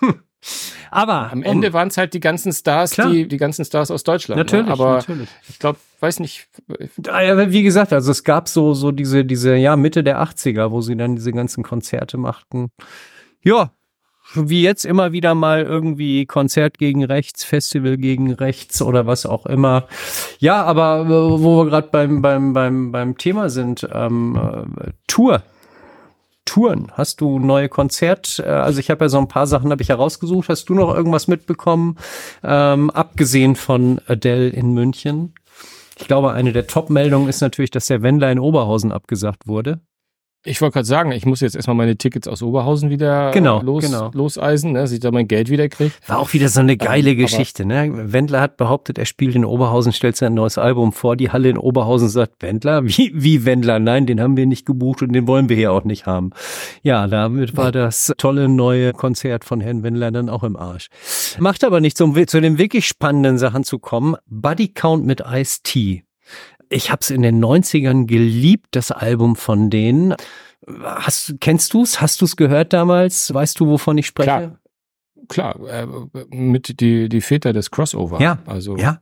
Aber 0.94 1.32
Am 1.32 1.42
Ende 1.42 1.72
waren 1.72 1.88
es 1.88 1.96
halt 1.96 2.14
die 2.14 2.20
ganzen 2.20 2.52
Stars, 2.52 2.92
Klar. 2.92 3.10
die, 3.10 3.26
die 3.26 3.36
ganzen 3.36 3.64
Stars 3.64 3.90
aus 3.90 4.04
Deutschland. 4.04 4.38
natürlich, 4.38 4.66
Ne? 4.66 4.72
Aber 4.72 4.94
natürlich. 4.94 5.28
ich 5.48 5.58
glaube, 5.58 5.80
weiß 5.98 6.20
nicht, 6.20 6.46
Wie 6.96 7.62
gesagt, 7.64 7.92
also 7.92 8.12
es 8.12 8.22
gab 8.22 8.48
so, 8.48 8.74
so 8.74 8.92
diese, 8.92 9.24
diese, 9.24 9.56
ja, 9.56 9.74
Mitte 9.74 10.04
der 10.04 10.22
80er, 10.22 10.70
wo 10.70 10.82
sie 10.82 10.96
dann 10.96 11.16
diese 11.16 11.32
ganzen 11.32 11.64
Konzerte 11.64 12.16
machten. 12.16 12.70
Ja, 13.42 13.72
wie 14.34 14.62
jetzt 14.62 14.84
immer 14.86 15.10
wieder 15.10 15.34
mal 15.34 15.64
irgendwie 15.64 16.26
Konzert 16.26 16.78
gegen 16.78 17.04
rechts, 17.04 17.42
Festival 17.42 17.96
gegen 17.96 18.32
rechts 18.32 18.80
oder 18.80 19.04
was 19.04 19.26
auch 19.26 19.46
immer. 19.46 19.88
Ja, 20.38 20.62
aber 20.62 21.06
äh, 21.06 21.42
wo 21.42 21.64
wir 21.64 21.70
gerade 21.70 21.88
beim, 21.90 22.22
beim, 22.22 22.52
beim, 22.52 22.92
beim 22.92 23.18
Thema 23.18 23.50
sind, 23.50 23.84
ähm, 23.92 24.38
äh, 24.80 24.90
Tour. 25.08 25.42
Touren. 26.44 26.92
Hast 26.92 27.20
du 27.20 27.38
neue 27.38 27.68
Konzert? 27.68 28.38
äh, 28.44 28.48
Also 28.48 28.80
ich 28.80 28.90
habe 28.90 29.04
ja 29.04 29.08
so 29.08 29.18
ein 29.18 29.28
paar 29.28 29.46
Sachen 29.46 29.70
habe 29.70 29.82
ich 29.82 29.88
herausgesucht. 29.88 30.48
Hast 30.48 30.68
du 30.68 30.74
noch 30.74 30.94
irgendwas 30.94 31.26
mitbekommen? 31.28 31.96
Ähm, 32.42 32.90
abgesehen 32.90 33.56
von 33.56 34.00
Adele 34.06 34.48
in 34.48 34.72
München. 34.72 35.34
Ich 35.98 36.06
glaube, 36.06 36.32
eine 36.32 36.52
der 36.52 36.66
Top-Meldungen 36.66 37.28
ist 37.28 37.40
natürlich, 37.40 37.70
dass 37.70 37.86
der 37.86 38.02
Wendler 38.02 38.30
in 38.32 38.38
Oberhausen 38.40 38.92
abgesagt 38.92 39.46
wurde. 39.46 39.80
Ich 40.44 40.60
wollte 40.60 40.74
gerade 40.74 40.86
sagen, 40.86 41.10
ich 41.12 41.24
muss 41.26 41.40
jetzt 41.40 41.56
erstmal 41.56 41.74
meine 41.76 41.96
Tickets 41.96 42.28
aus 42.28 42.42
Oberhausen 42.42 42.90
wieder 42.90 43.30
Genau, 43.32 43.62
los, 43.62 43.84
genau. 43.84 44.10
loseisen, 44.12 44.72
ne, 44.72 44.80
dass 44.80 44.92
ich 44.92 45.00
da 45.00 45.10
mein 45.10 45.26
Geld 45.26 45.48
wieder 45.50 45.68
kriege. 45.68 45.92
War 46.06 46.18
auch 46.18 46.32
wieder 46.34 46.48
so 46.48 46.60
eine 46.60 46.76
geile 46.76 47.10
aber- 47.10 47.16
Geschichte. 47.16 47.64
Ne? 47.64 47.90
Wendler 48.12 48.40
hat 48.40 48.56
behauptet, 48.56 48.98
er 48.98 49.06
spielt 49.06 49.34
in 49.34 49.44
Oberhausen, 49.44 49.92
stellt 49.92 50.16
sein 50.16 50.34
neues 50.34 50.58
Album 50.58 50.92
vor. 50.92 51.16
Die 51.16 51.30
Halle 51.30 51.48
in 51.48 51.58
Oberhausen 51.58 52.08
sagt, 52.08 52.42
Wendler? 52.42 52.84
Wie, 52.84 53.10
wie 53.14 53.44
Wendler? 53.44 53.78
Nein, 53.78 54.06
den 54.06 54.20
haben 54.20 54.36
wir 54.36 54.46
nicht 54.46 54.66
gebucht 54.66 55.02
und 55.02 55.12
den 55.12 55.26
wollen 55.26 55.48
wir 55.48 55.56
hier 55.56 55.72
auch 55.72 55.84
nicht 55.84 56.06
haben. 56.06 56.30
Ja, 56.82 57.06
damit 57.06 57.56
war 57.56 57.72
das 57.72 58.12
tolle 58.18 58.48
neue 58.48 58.92
Konzert 58.92 59.44
von 59.44 59.60
Herrn 59.60 59.82
Wendler 59.82 60.10
dann 60.10 60.28
auch 60.28 60.44
im 60.44 60.56
Arsch. 60.56 60.88
Macht 61.38 61.64
aber 61.64 61.80
nichts, 61.80 62.00
um 62.00 62.14
zu 62.26 62.40
den 62.40 62.58
wirklich 62.58 62.86
spannenden 62.86 63.38
Sachen 63.38 63.64
zu 63.64 63.78
kommen. 63.78 64.16
Buddy 64.26 64.68
Count 64.68 65.06
mit 65.06 65.22
Ice-T. 65.26 66.04
Ich 66.74 66.90
hab's 66.90 67.10
in 67.10 67.22
den 67.22 67.42
90ern 67.42 68.06
geliebt, 68.06 68.66
das 68.72 68.90
Album 68.90 69.36
von 69.36 69.70
denen. 69.70 70.14
Hast, 70.66 71.36
kennst 71.40 71.72
du's? 71.72 72.00
Hast 72.00 72.20
du's 72.20 72.34
gehört 72.36 72.72
damals? 72.72 73.32
Weißt 73.32 73.60
du, 73.60 73.68
wovon 73.68 73.96
ich 73.96 74.06
spreche? 74.06 74.58
Klar, 75.28 75.56
äh, 75.68 75.86
mit 76.34 76.80
die, 76.80 77.08
die 77.08 77.20
Väter 77.20 77.52
des 77.52 77.70
Crossover. 77.70 78.20
Ja, 78.20 78.38
Also 78.46 78.76
Ja. 78.76 79.00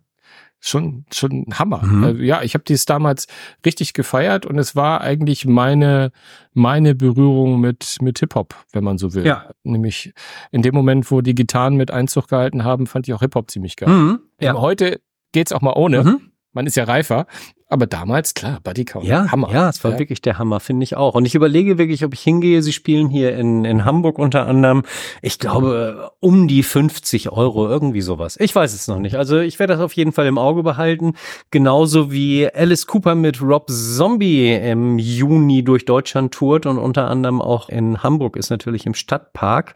schon, 0.61 1.07
schon 1.13 1.47
Hammer. 1.55 1.83
Mhm. 1.83 2.05
Also, 2.05 2.21
ja, 2.21 2.43
ich 2.43 2.53
habe 2.55 2.65
dies 2.65 2.85
damals 2.85 3.27
richtig 3.65 3.95
gefeiert 3.95 4.45
und 4.45 4.59
es 4.59 4.77
war 4.77 5.01
eigentlich 5.01 5.47
meine, 5.47 6.13
meine 6.53 6.95
Berührung 6.95 7.59
mit, 7.61 7.97
mit 8.03 8.19
Hip-Hop, 8.19 8.55
wenn 8.73 8.85
man 8.85 8.99
so 8.99 9.15
will. 9.15 9.25
Ja. 9.27 9.51
Nämlich 9.65 10.13
in 10.51 10.61
dem 10.63 10.75
Moment, 10.75 11.11
wo 11.11 11.23
die 11.23 11.35
Gitarren 11.35 11.77
mit 11.77 11.91
Einzug 11.91 12.29
gehalten 12.29 12.65
haben, 12.65 12.87
fand 12.87 13.09
ich 13.09 13.15
auch 13.15 13.21
Hip-Hop 13.21 13.51
ziemlich 13.51 13.77
geil. 13.77 13.89
Mhm. 13.89 14.21
Ja. 14.41 14.53
Heute 14.55 15.01
geht's 15.33 15.53
auch 15.53 15.63
mal 15.63 15.73
ohne. 15.75 16.05
Mhm. 16.05 16.32
Man 16.53 16.67
ist 16.67 16.77
ja 16.77 16.85
reifer. 16.85 17.27
Aber 17.69 17.87
damals, 17.87 18.35
klar, 18.35 18.59
Buddy 18.63 18.85
Count. 18.85 19.07
Ja, 19.07 19.33
Hammer. 19.33 19.51
ja, 19.51 19.71
es 19.71 19.83
war 19.83 19.93
Ja. 19.93 19.99
wirklich 19.99 20.21
der 20.21 20.37
Hammer, 20.39 20.61
finde 20.61 20.85
ich 20.85 20.95
auch. 20.95 21.15
Und 21.15 21.25
ich 21.25 21.35
überlege 21.35 21.79
wirklich, 21.79 22.05
ob 22.05 22.13
ich 22.13 22.21
hingehe. 22.21 22.63
Sie 22.63 22.75
spielen 22.75 23.09
hier 23.09 23.35
in, 23.35 23.65
in 23.65 23.87
Hamburg 23.87 24.19
unter 24.19 24.47
anderem, 24.47 24.83
ich 25.23 25.39
glaube, 25.39 26.11
um 26.21 26.49
die 26.49 26.63
50 26.63 27.33
Euro, 27.33 27.67
irgendwie 27.67 28.03
sowas. 28.03 28.37
Ich 28.39 28.55
weiß 28.55 28.75
es 28.75 28.89
noch 28.89 28.99
nicht. 28.99 29.15
Also 29.17 29.39
ich 29.39 29.59
werde 29.59 29.73
das 29.73 29.81
auf 29.83 29.95
jeden 29.95 30.13
Fall 30.13 30.27
im 30.27 30.37
Auge 30.37 30.63
behalten. 30.63 31.15
Genauso 31.51 32.13
wie 32.13 32.47
Alice 32.47 32.87
Cooper 32.87 33.15
mit 33.15 33.41
Rob 33.41 33.71
Zombie 33.71 34.53
im 34.53 34.99
Juni 34.99 35.65
durch 35.65 35.87
Deutschland 35.87 36.35
tourt 36.35 36.67
und 36.67 36.77
unter 36.77 37.09
anderem 37.09 37.41
auch 37.41 37.71
in 37.71 38.03
Hamburg 38.03 38.37
ist 38.37 38.51
natürlich 38.51 38.85
im 38.85 38.93
Stadtpark. 38.93 39.73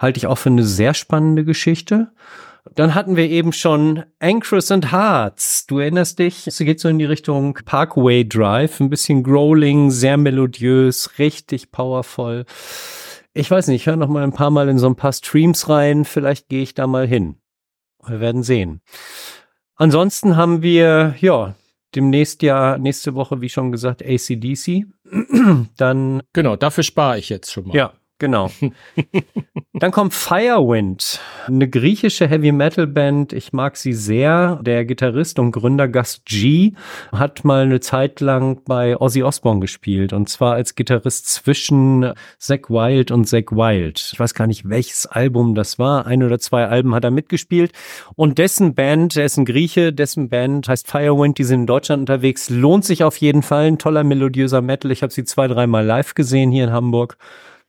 Halte 0.00 0.18
ich 0.18 0.26
auch 0.26 0.38
für 0.38 0.48
eine 0.48 0.64
sehr 0.64 0.94
spannende 0.94 1.44
Geschichte. 1.44 2.08
Dann 2.74 2.94
hatten 2.94 3.16
wir 3.16 3.28
eben 3.28 3.52
schon 3.52 4.04
Anchors 4.18 4.70
and 4.70 4.92
Hearts. 4.92 5.66
Du 5.66 5.78
erinnerst 5.78 6.18
dich, 6.18 6.46
es 6.46 6.58
geht 6.58 6.80
so 6.80 6.88
in 6.88 6.98
die 6.98 7.04
Richtung 7.04 7.54
Parkway 7.64 8.24
Drive, 8.24 8.80
ein 8.80 8.90
bisschen 8.90 9.22
growling, 9.22 9.90
sehr 9.90 10.16
melodiös, 10.16 11.18
richtig 11.18 11.70
powerful. 11.70 12.44
Ich 13.34 13.50
weiß 13.50 13.68
nicht, 13.68 13.82
ich 13.82 13.86
höre 13.86 13.96
noch 13.96 14.08
mal 14.08 14.22
ein 14.22 14.32
paar 14.32 14.50
Mal 14.50 14.68
in 14.68 14.78
so 14.78 14.86
ein 14.86 14.96
paar 14.96 15.12
Streams 15.12 15.68
rein, 15.68 16.04
vielleicht 16.04 16.48
gehe 16.48 16.62
ich 16.62 16.74
da 16.74 16.86
mal 16.86 17.06
hin. 17.06 17.36
Wir 18.06 18.20
werden 18.20 18.42
sehen. 18.42 18.80
Ansonsten 19.76 20.36
haben 20.36 20.62
wir, 20.62 21.14
ja, 21.20 21.54
demnächst 21.94 22.42
ja, 22.42 22.78
nächste 22.78 23.14
Woche, 23.14 23.40
wie 23.40 23.48
schon 23.48 23.72
gesagt, 23.72 24.02
ACDC. 24.02 24.86
Dann 25.76 26.22
Genau, 26.32 26.56
dafür 26.56 26.84
spare 26.84 27.18
ich 27.18 27.28
jetzt 27.28 27.52
schon 27.52 27.68
mal. 27.68 27.76
ja, 27.76 27.92
genau. 28.18 28.50
Dann 29.78 29.90
kommt 29.90 30.14
Firewind, 30.14 31.20
eine 31.46 31.68
griechische 31.68 32.26
Heavy 32.28 32.50
Metal 32.50 32.86
Band. 32.86 33.34
Ich 33.34 33.52
mag 33.52 33.76
sie 33.76 33.92
sehr. 33.92 34.58
Der 34.62 34.86
Gitarrist 34.86 35.38
und 35.38 35.52
Gründer 35.52 35.86
Gus 35.86 36.22
G 36.24 36.72
hat 37.12 37.44
mal 37.44 37.64
eine 37.64 37.80
Zeit 37.80 38.20
lang 38.20 38.62
bei 38.64 38.96
Ozzy 38.98 39.22
Osbourne 39.22 39.60
gespielt 39.60 40.14
und 40.14 40.30
zwar 40.30 40.54
als 40.54 40.74
Gitarrist 40.76 41.28
zwischen 41.28 42.12
Zack 42.38 42.70
Wild 42.70 43.10
und 43.10 43.26
Zack 43.26 43.52
Wild. 43.52 44.10
Ich 44.12 44.18
weiß 44.18 44.32
gar 44.32 44.46
nicht, 44.46 44.68
welches 44.68 45.04
Album 45.04 45.54
das 45.54 45.78
war. 45.78 46.06
Ein 46.06 46.22
oder 46.22 46.38
zwei 46.38 46.66
Alben 46.66 46.94
hat 46.94 47.04
er 47.04 47.10
mitgespielt 47.10 47.72
und 48.14 48.38
dessen 48.38 48.74
Band, 48.74 49.16
der 49.16 49.26
ist 49.26 49.36
ein 49.36 49.44
Grieche, 49.44 49.92
dessen 49.92 50.30
Band 50.30 50.68
heißt 50.68 50.90
Firewind, 50.90 51.36
die 51.36 51.44
sind 51.44 51.60
in 51.60 51.66
Deutschland 51.66 52.00
unterwegs. 52.00 52.48
Lohnt 52.48 52.84
sich 52.86 53.04
auf 53.04 53.18
jeden 53.18 53.42
Fall. 53.42 53.66
Ein 53.66 53.78
toller 53.78 54.04
melodiöser 54.04 54.62
Metal. 54.62 54.90
Ich 54.90 55.02
habe 55.02 55.12
sie 55.12 55.24
zwei, 55.24 55.48
dreimal 55.48 55.84
live 55.84 56.14
gesehen 56.14 56.50
hier 56.50 56.64
in 56.64 56.72
Hamburg 56.72 57.18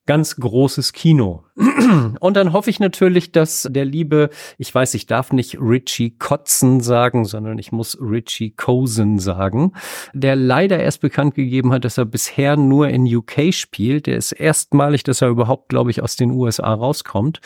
ganz 0.07 0.37
großes 0.37 0.93
Kino. 0.93 1.43
Und 2.19 2.35
dann 2.35 2.53
hoffe 2.53 2.69
ich 2.69 2.79
natürlich, 2.79 3.31
dass 3.31 3.67
der 3.69 3.85
liebe, 3.85 4.29
ich 4.57 4.73
weiß, 4.73 4.95
ich 4.95 5.05
darf 5.05 5.31
nicht 5.31 5.59
Richie 5.59 6.17
Kotzen 6.17 6.81
sagen, 6.81 7.25
sondern 7.25 7.59
ich 7.59 7.71
muss 7.71 7.97
Richie 8.01 8.51
Cosen 8.51 9.19
sagen, 9.19 9.73
der 10.13 10.35
leider 10.35 10.79
erst 10.79 11.01
bekannt 11.01 11.35
gegeben 11.35 11.71
hat, 11.71 11.85
dass 11.85 11.97
er 11.97 12.05
bisher 12.05 12.57
nur 12.57 12.87
in 12.89 13.03
UK 13.05 13.53
spielt. 13.53 14.07
Der 14.07 14.17
ist 14.17 14.31
erstmalig, 14.31 15.03
dass 15.03 15.21
er 15.21 15.29
überhaupt, 15.29 15.69
glaube 15.69 15.91
ich, 15.91 16.01
aus 16.01 16.15
den 16.15 16.31
USA 16.31 16.73
rauskommt. 16.73 17.39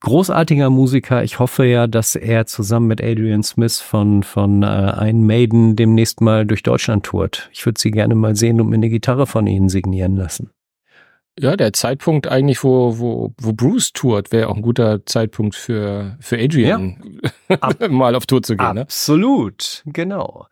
Großartiger 0.00 0.68
Musiker. 0.68 1.22
Ich 1.22 1.38
hoffe 1.38 1.64
ja, 1.64 1.86
dass 1.86 2.16
er 2.16 2.46
zusammen 2.46 2.88
mit 2.88 3.00
Adrian 3.00 3.44
Smith 3.44 3.80
von, 3.80 4.24
von 4.24 4.64
äh, 4.64 4.66
Iron 5.08 5.24
Maiden 5.24 5.76
demnächst 5.76 6.20
mal 6.20 6.44
durch 6.44 6.64
Deutschland 6.64 7.06
tourt. 7.06 7.48
Ich 7.52 7.64
würde 7.64 7.80
sie 7.80 7.92
gerne 7.92 8.16
mal 8.16 8.34
sehen 8.34 8.60
und 8.60 8.68
mir 8.68 8.76
eine 8.76 8.90
Gitarre 8.90 9.26
von 9.26 9.46
ihnen 9.46 9.68
signieren 9.68 10.16
lassen. 10.16 10.50
Ja, 11.38 11.56
der 11.56 11.72
Zeitpunkt 11.72 12.28
eigentlich, 12.28 12.62
wo, 12.62 12.98
wo, 12.98 13.34
wo 13.38 13.52
Bruce 13.54 13.92
tourt, 13.92 14.32
wäre 14.32 14.48
auch 14.48 14.56
ein 14.56 14.62
guter 14.62 15.04
Zeitpunkt 15.06 15.54
für, 15.54 16.16
für 16.20 16.38
Adrian, 16.38 17.20
mal 17.88 18.14
auf 18.14 18.26
Tour 18.26 18.42
zu 18.42 18.56
gehen. 18.56 18.74
Ne? 18.74 18.82
Absolut, 18.82 19.82
genau. 19.86 20.46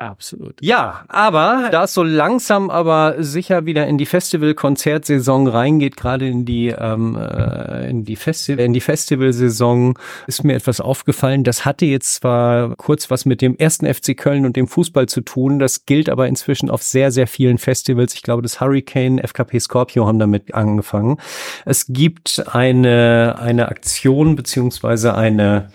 Absolut. 0.00 0.54
Ja, 0.62 1.04
aber 1.08 1.68
da 1.70 1.84
es 1.84 1.92
so 1.92 2.02
langsam 2.02 2.70
aber 2.70 3.16
sicher 3.18 3.66
wieder 3.66 3.86
in 3.86 3.98
die 3.98 4.06
Festival-Konzertsaison 4.06 5.46
reingeht, 5.46 5.98
gerade 5.98 6.26
in 6.26 6.46
die 6.46 6.68
ähm, 6.68 7.16
äh, 7.16 7.90
in 7.90 8.06
die 8.06 8.16
Festival 8.16 8.64
in 8.64 8.72
die 8.72 8.80
Festivalsaison, 8.80 9.98
ist 10.26 10.42
mir 10.42 10.54
etwas 10.54 10.80
aufgefallen. 10.80 11.44
Das 11.44 11.66
hatte 11.66 11.84
jetzt 11.84 12.14
zwar 12.14 12.76
kurz 12.76 13.10
was 13.10 13.26
mit 13.26 13.42
dem 13.42 13.58
ersten 13.58 13.92
FC 13.92 14.16
Köln 14.16 14.46
und 14.46 14.56
dem 14.56 14.68
Fußball 14.68 15.04
zu 15.04 15.20
tun, 15.20 15.58
das 15.58 15.84
gilt 15.84 16.08
aber 16.08 16.28
inzwischen 16.28 16.70
auf 16.70 16.82
sehr 16.82 17.10
sehr 17.10 17.26
vielen 17.26 17.58
Festivals. 17.58 18.14
Ich 18.14 18.22
glaube, 18.22 18.40
das 18.40 18.58
Hurricane, 18.58 19.18
FKP 19.18 19.60
Scorpio 19.60 20.06
haben 20.06 20.18
damit 20.18 20.54
angefangen. 20.54 21.18
Es 21.66 21.84
gibt 21.88 22.42
eine 22.50 23.36
eine 23.38 23.68
Aktion 23.68 24.34
beziehungsweise 24.34 25.14
eine 25.14 25.68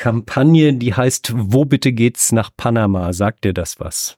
Kampagne, 0.00 0.72
die 0.72 0.94
heißt 0.94 1.32
Wo 1.36 1.66
bitte 1.66 1.92
geht's 1.92 2.32
nach 2.32 2.50
Panama? 2.56 3.12
Sagt 3.12 3.44
dir 3.44 3.52
das 3.52 3.78
was? 3.80 4.16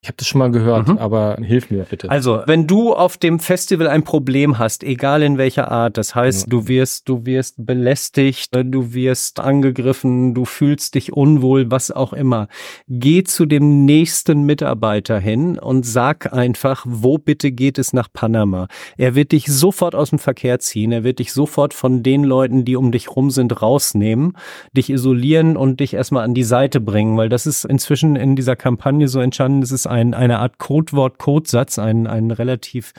Ich 0.00 0.08
habe 0.08 0.16
das 0.16 0.28
schon 0.28 0.38
mal 0.38 0.52
gehört, 0.52 0.86
mhm. 0.86 0.98
aber 0.98 1.38
hilf 1.42 1.72
mir 1.72 1.82
bitte. 1.82 2.08
Also, 2.08 2.42
wenn 2.46 2.68
du 2.68 2.94
auf 2.94 3.16
dem 3.16 3.40
Festival 3.40 3.88
ein 3.88 4.04
Problem 4.04 4.56
hast, 4.56 4.84
egal 4.84 5.24
in 5.24 5.38
welcher 5.38 5.72
Art, 5.72 5.96
das 5.96 6.14
heißt, 6.14 6.42
ja. 6.42 6.50
du 6.50 6.68
wirst, 6.68 7.08
du 7.08 7.26
wirst 7.26 7.66
belästigt, 7.66 8.54
du 8.54 8.94
wirst 8.94 9.40
angegriffen, 9.40 10.34
du 10.34 10.44
fühlst 10.44 10.94
dich 10.94 11.12
unwohl, 11.12 11.72
was 11.72 11.90
auch 11.90 12.12
immer, 12.12 12.46
geh 12.86 13.24
zu 13.24 13.44
dem 13.44 13.86
nächsten 13.86 14.42
Mitarbeiter 14.42 15.18
hin 15.18 15.58
und 15.58 15.84
sag 15.84 16.32
einfach, 16.32 16.84
wo 16.88 17.18
bitte 17.18 17.50
geht 17.50 17.76
es 17.76 17.92
nach 17.92 18.06
Panama? 18.12 18.68
Er 18.98 19.16
wird 19.16 19.32
dich 19.32 19.46
sofort 19.46 19.96
aus 19.96 20.10
dem 20.10 20.20
Verkehr 20.20 20.60
ziehen, 20.60 20.92
er 20.92 21.02
wird 21.02 21.18
dich 21.18 21.32
sofort 21.32 21.74
von 21.74 22.04
den 22.04 22.22
Leuten, 22.22 22.64
die 22.64 22.76
um 22.76 22.92
dich 22.92 23.16
rum 23.16 23.32
sind, 23.32 23.62
rausnehmen, 23.62 24.36
dich 24.76 24.90
isolieren 24.90 25.56
und 25.56 25.80
dich 25.80 25.94
erstmal 25.94 26.22
an 26.22 26.34
die 26.34 26.44
Seite 26.44 26.80
bringen, 26.80 27.16
weil 27.16 27.28
das 27.28 27.46
ist 27.46 27.64
inzwischen 27.64 28.14
in 28.14 28.36
dieser 28.36 28.54
Kampagne 28.54 29.08
so 29.08 29.18
entstanden, 29.18 29.60
es 29.62 29.72
ist 29.72 29.87
ein, 29.88 30.14
eine 30.14 30.38
Art 30.38 30.58
Codewort, 30.58 31.18
Codesatz, 31.18 31.78
ein, 31.78 32.06
ein 32.06 32.30
relativ 32.30 32.92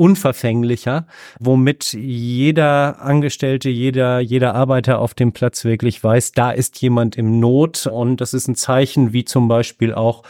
unverfänglicher, 0.00 1.06
womit 1.40 1.92
jeder 1.92 3.02
Angestellte, 3.02 3.68
jeder, 3.68 4.20
jeder 4.20 4.54
Arbeiter 4.54 4.98
auf 4.98 5.12
dem 5.12 5.32
Platz 5.32 5.64
wirklich 5.64 6.02
weiß, 6.02 6.32
da 6.32 6.52
ist 6.52 6.80
jemand 6.80 7.16
im 7.16 7.38
Not 7.38 7.86
und 7.86 8.22
das 8.22 8.32
ist 8.32 8.48
ein 8.48 8.54
Zeichen, 8.54 9.12
wie 9.12 9.26
zum 9.26 9.48
Beispiel 9.48 9.92
auch 9.92 10.22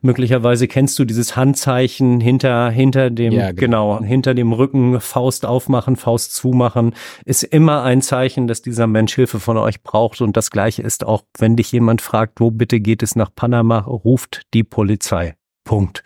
möglicherweise 0.00 0.66
kennst 0.66 0.98
du 0.98 1.04
dieses 1.04 1.36
Handzeichen 1.36 2.20
hinter, 2.20 2.70
hinter 2.70 3.10
dem, 3.10 3.32
ja, 3.32 3.52
genau. 3.52 3.98
genau, 3.98 4.04
hinter 4.04 4.34
dem 4.34 4.52
Rücken, 4.52 5.00
Faust 5.00 5.46
aufmachen, 5.46 5.94
Faust 5.94 6.34
zumachen, 6.34 6.92
ist 7.24 7.44
immer 7.44 7.84
ein 7.84 8.02
Zeichen, 8.02 8.48
dass 8.48 8.60
dieser 8.60 8.88
Mensch 8.88 9.14
Hilfe 9.14 9.38
von 9.38 9.56
euch 9.56 9.84
braucht 9.84 10.20
und 10.20 10.36
das 10.36 10.50
gleiche 10.50 10.82
ist 10.82 11.06
auch, 11.06 11.22
wenn 11.38 11.54
dich 11.54 11.70
jemand 11.70 12.02
fragt, 12.02 12.40
wo 12.40 12.50
bitte 12.50 12.80
geht 12.80 13.04
es 13.04 13.14
nach 13.14 13.30
Panama, 13.32 13.78
ruft 13.78 14.42
die 14.52 14.64
Polizei. 14.64 15.36
Punkt. 15.64 16.02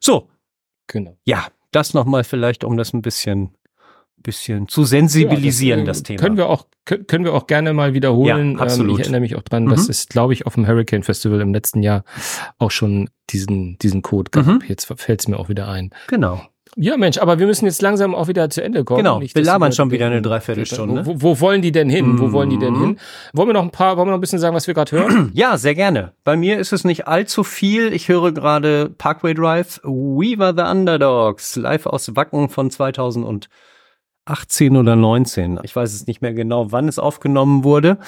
So. 0.00 0.28
Genau. 0.86 1.16
Ja, 1.24 1.48
das 1.72 1.94
nochmal 1.94 2.24
vielleicht, 2.24 2.64
um 2.64 2.76
das 2.76 2.92
ein 2.92 3.02
bisschen 3.02 3.56
bisschen 4.26 4.66
zu 4.68 4.84
sensibilisieren, 4.84 5.80
ja, 5.80 5.86
das, 5.86 5.98
das, 5.98 6.02
Thema. 6.04 6.20
Können 6.20 6.36
wir 6.36 6.48
auch, 6.48 6.66
können 6.84 7.24
wir 7.24 7.32
auch 7.32 7.46
gerne 7.46 7.72
mal 7.72 7.94
wiederholen. 7.94 8.54
Ja, 8.54 8.58
absolut. 8.58 8.90
Ähm, 8.90 8.94
ich 8.96 9.00
erinnere 9.02 9.20
mich 9.20 9.36
auch 9.36 9.42
dran, 9.42 9.64
mhm. 9.64 9.70
dass 9.70 9.88
es, 9.88 10.08
glaube 10.08 10.32
ich, 10.32 10.46
auf 10.46 10.54
dem 10.54 10.66
Hurricane 10.66 11.02
Festival 11.02 11.40
im 11.40 11.54
letzten 11.54 11.82
Jahr 11.82 12.04
auch 12.58 12.70
schon 12.70 13.08
diesen, 13.30 13.78
diesen 13.78 14.02
Code 14.02 14.30
gab. 14.30 14.46
Mhm. 14.46 14.62
Jetzt 14.66 14.92
fällt 14.96 15.20
es 15.20 15.28
mir 15.28 15.38
auch 15.38 15.48
wieder 15.48 15.68
ein. 15.68 15.90
Genau. 16.08 16.42
Ja, 16.78 16.98
Mensch, 16.98 17.16
aber 17.16 17.38
wir 17.38 17.46
müssen 17.46 17.64
jetzt 17.64 17.80
langsam 17.80 18.14
auch 18.14 18.28
wieder 18.28 18.50
zu 18.50 18.62
Ende 18.62 18.84
kommen. 18.84 18.98
Genau, 18.98 19.22
wir 19.22 19.42
labern 19.42 19.72
schon 19.72 19.90
wieder 19.90 20.06
eine 20.06 20.20
Dreiviertelstunde. 20.20 21.06
Wo, 21.06 21.14
wo, 21.22 21.40
wollen 21.40 21.62
die 21.62 21.72
denn 21.72 21.88
hin? 21.88 22.06
Mhm. 22.06 22.20
Wo 22.20 22.32
wollen 22.32 22.50
die 22.50 22.58
denn 22.58 22.74
mhm. 22.74 22.80
hin? 22.80 22.98
Wollen 23.32 23.48
wir 23.48 23.54
noch 23.54 23.62
ein 23.62 23.70
paar, 23.70 23.96
wollen 23.96 24.08
wir 24.08 24.10
noch 24.10 24.18
ein 24.18 24.20
bisschen 24.20 24.38
sagen, 24.38 24.54
was 24.54 24.66
wir 24.66 24.74
gerade 24.74 24.92
hören? 24.92 25.32
Ja, 25.36 25.56
sehr 25.56 25.74
gerne. 25.74 26.12
Bei 26.22 26.36
mir 26.36 26.58
ist 26.58 26.72
es 26.72 26.84
nicht 26.84 27.08
allzu 27.08 27.44
viel. 27.44 27.92
Ich 27.92 28.08
höre 28.08 28.32
gerade 28.32 28.90
Parkway 28.98 29.32
Drive, 29.32 29.80
We 29.84 30.38
Were 30.38 30.54
the 30.54 30.70
Underdogs, 30.70 31.56
live 31.56 31.86
aus 31.86 32.14
Wacken 32.14 32.50
von 32.50 32.70
2000 32.70 33.24
und 33.24 33.48
18 34.26 34.76
oder 34.76 34.96
19. 34.96 35.60
Ich 35.62 35.74
weiß 35.74 35.94
es 35.94 36.06
nicht 36.06 36.20
mehr 36.20 36.34
genau, 36.34 36.72
wann 36.72 36.88
es 36.88 36.98
aufgenommen 36.98 37.64
wurde. 37.64 37.98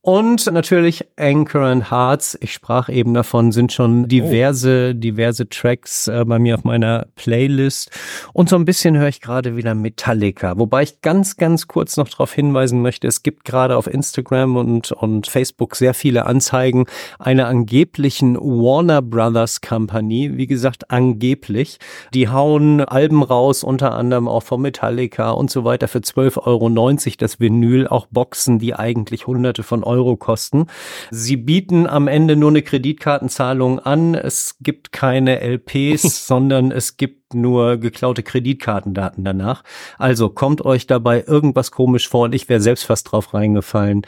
Und 0.00 0.52
natürlich 0.52 1.06
Anchor 1.16 1.62
and 1.62 1.90
Hearts. 1.90 2.36
Ich 2.42 2.52
sprach 2.52 2.90
eben 2.90 3.14
davon, 3.14 3.52
sind 3.52 3.72
schon 3.72 4.06
diverse, 4.06 4.92
oh. 4.94 4.98
diverse 4.98 5.48
Tracks 5.48 6.08
äh, 6.08 6.24
bei 6.26 6.38
mir 6.38 6.56
auf 6.56 6.64
meiner 6.64 7.06
Playlist. 7.16 7.90
Und 8.34 8.50
so 8.50 8.56
ein 8.56 8.66
bisschen 8.66 8.98
höre 8.98 9.08
ich 9.08 9.22
gerade 9.22 9.56
wieder 9.56 9.74
Metallica. 9.74 10.58
Wobei 10.58 10.82
ich 10.82 11.00
ganz, 11.00 11.38
ganz 11.38 11.68
kurz 11.68 11.96
noch 11.96 12.10
darauf 12.10 12.34
hinweisen 12.34 12.82
möchte, 12.82 13.08
es 13.08 13.22
gibt 13.22 13.46
gerade 13.46 13.78
auf 13.78 13.86
Instagram 13.86 14.56
und, 14.56 14.92
und 14.92 15.26
Facebook 15.26 15.74
sehr 15.74 15.94
viele 15.94 16.26
Anzeigen 16.26 16.84
einer 17.18 17.46
angeblichen 17.46 18.36
Warner 18.36 19.00
Brothers 19.00 19.62
Company. 19.62 20.32
Wie 20.36 20.46
gesagt, 20.46 20.90
angeblich. 20.90 21.78
Die 22.12 22.28
hauen 22.28 22.82
Alben 22.82 23.22
raus, 23.22 23.64
unter 23.64 23.94
anderem 23.94 24.28
auch 24.28 24.42
von 24.42 24.60
Metallica 24.60 25.30
und 25.30 25.50
so 25.50 25.63
weiter 25.64 25.88
für 25.88 25.98
12,90 25.98 26.36
Euro 26.46 27.16
das 27.18 27.40
Vinyl, 27.40 27.86
auch 27.86 28.06
Boxen, 28.06 28.58
die 28.58 28.74
eigentlich 28.74 29.26
hunderte 29.26 29.62
von 29.62 29.84
Euro 29.84 30.16
kosten. 30.16 30.66
Sie 31.10 31.36
bieten 31.36 31.86
am 31.86 32.08
Ende 32.08 32.36
nur 32.36 32.50
eine 32.50 32.62
Kreditkartenzahlung 32.62 33.78
an. 33.78 34.14
Es 34.14 34.56
gibt 34.60 34.92
keine 34.92 35.40
LPs, 35.40 36.26
sondern 36.26 36.70
es 36.70 36.96
gibt 36.96 37.34
nur 37.34 37.76
geklaute 37.78 38.22
Kreditkartendaten 38.22 39.24
danach. 39.24 39.62
Also 39.98 40.30
kommt 40.30 40.64
euch 40.64 40.86
dabei 40.86 41.24
irgendwas 41.26 41.70
komisch 41.70 42.08
vor 42.08 42.24
und 42.24 42.34
ich 42.34 42.48
wäre 42.48 42.60
selbst 42.60 42.84
fast 42.84 43.10
drauf 43.12 43.34
reingefallen, 43.34 44.02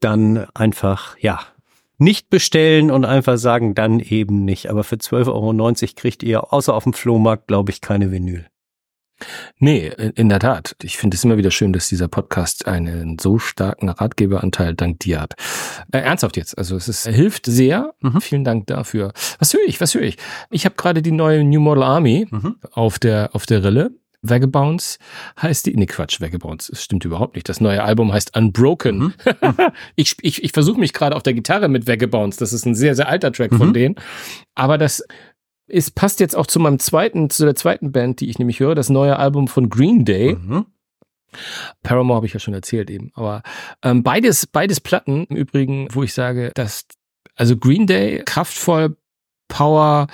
dann 0.00 0.46
einfach, 0.54 1.16
ja, 1.18 1.40
nicht 1.98 2.30
bestellen 2.30 2.90
und 2.90 3.04
einfach 3.04 3.36
sagen, 3.38 3.74
dann 3.74 4.00
eben 4.00 4.44
nicht. 4.44 4.70
Aber 4.70 4.84
für 4.84 4.96
12,90 4.96 5.28
Euro 5.32 5.92
kriegt 5.96 6.22
ihr 6.22 6.52
außer 6.52 6.74
auf 6.74 6.84
dem 6.84 6.92
Flohmarkt, 6.92 7.48
glaube 7.48 7.72
ich, 7.72 7.80
keine 7.80 8.12
Vinyl. 8.12 8.46
Nee, 9.58 9.92
in 10.14 10.28
der 10.28 10.38
Tat. 10.38 10.76
Ich 10.82 10.96
finde 10.96 11.16
es 11.16 11.24
immer 11.24 11.36
wieder 11.36 11.50
schön, 11.50 11.72
dass 11.72 11.88
dieser 11.88 12.08
Podcast 12.08 12.66
einen 12.66 13.18
so 13.18 13.38
starken 13.38 13.88
Ratgeberanteil 13.88 14.74
dank 14.74 15.00
dir 15.00 15.20
hat. 15.20 15.34
Äh, 15.92 15.98
ernsthaft 15.98 16.36
jetzt. 16.36 16.56
Also 16.56 16.76
es 16.76 16.88
ist, 16.88 17.06
hilft 17.06 17.46
sehr. 17.46 17.94
Mhm. 18.00 18.20
Vielen 18.20 18.44
Dank 18.44 18.66
dafür. 18.66 19.12
Was 19.38 19.52
höre 19.54 19.66
ich? 19.66 19.80
Was 19.80 19.94
höre 19.94 20.02
ich? 20.02 20.16
Ich 20.50 20.64
habe 20.64 20.76
gerade 20.76 21.02
die 21.02 21.12
neue 21.12 21.44
New 21.44 21.60
Model 21.60 21.82
Army 21.82 22.26
mhm. 22.30 22.56
auf 22.72 22.98
der 22.98 23.30
auf 23.34 23.46
der 23.46 23.64
Rille. 23.64 23.90
Vagabonds 24.20 24.98
heißt 25.40 25.66
die, 25.66 25.76
nee 25.76 25.86
Quatsch, 25.86 26.20
Vagabonds, 26.20 26.66
das 26.68 26.82
stimmt 26.82 27.04
überhaupt 27.04 27.36
nicht. 27.36 27.48
Das 27.48 27.60
neue 27.60 27.82
Album 27.84 28.12
heißt 28.12 28.36
Unbroken. 28.36 28.98
Mhm. 28.98 29.14
ich 29.96 30.16
ich, 30.22 30.42
ich 30.42 30.52
versuche 30.52 30.80
mich 30.80 30.92
gerade 30.92 31.14
auf 31.14 31.22
der 31.22 31.34
Gitarre 31.34 31.68
mit 31.68 31.86
Vagabonds, 31.86 32.36
das 32.36 32.52
ist 32.52 32.66
ein 32.66 32.74
sehr, 32.74 32.94
sehr 32.94 33.08
alter 33.08 33.32
Track 33.32 33.54
von 33.54 33.68
mhm. 33.68 33.74
denen. 33.74 33.94
Aber 34.54 34.76
das 34.76 35.04
es 35.68 35.90
passt 35.90 36.20
jetzt 36.20 36.36
auch 36.36 36.46
zu 36.46 36.60
meinem 36.60 36.78
zweiten, 36.78 37.30
zu 37.30 37.44
der 37.44 37.54
zweiten 37.54 37.92
Band, 37.92 38.20
die 38.20 38.28
ich 38.28 38.38
nämlich 38.38 38.60
höre, 38.60 38.74
das 38.74 38.88
neue 38.88 39.18
Album 39.18 39.48
von 39.48 39.68
Green 39.68 40.04
Day. 40.04 40.34
Mhm. 40.34 40.66
Paramore 41.82 42.16
habe 42.16 42.26
ich 42.26 42.32
ja 42.32 42.40
schon 42.40 42.54
erzählt 42.54 42.90
eben, 42.90 43.10
aber 43.14 43.42
ähm, 43.82 44.02
beides, 44.02 44.46
beides 44.46 44.80
Platten 44.80 45.24
im 45.28 45.36
Übrigen, 45.36 45.88
wo 45.92 46.02
ich 46.02 46.14
sage, 46.14 46.52
dass 46.54 46.86
also 47.36 47.56
Green 47.56 47.86
Day 47.86 48.22
kraftvoll, 48.24 48.96
Power, 49.48 50.08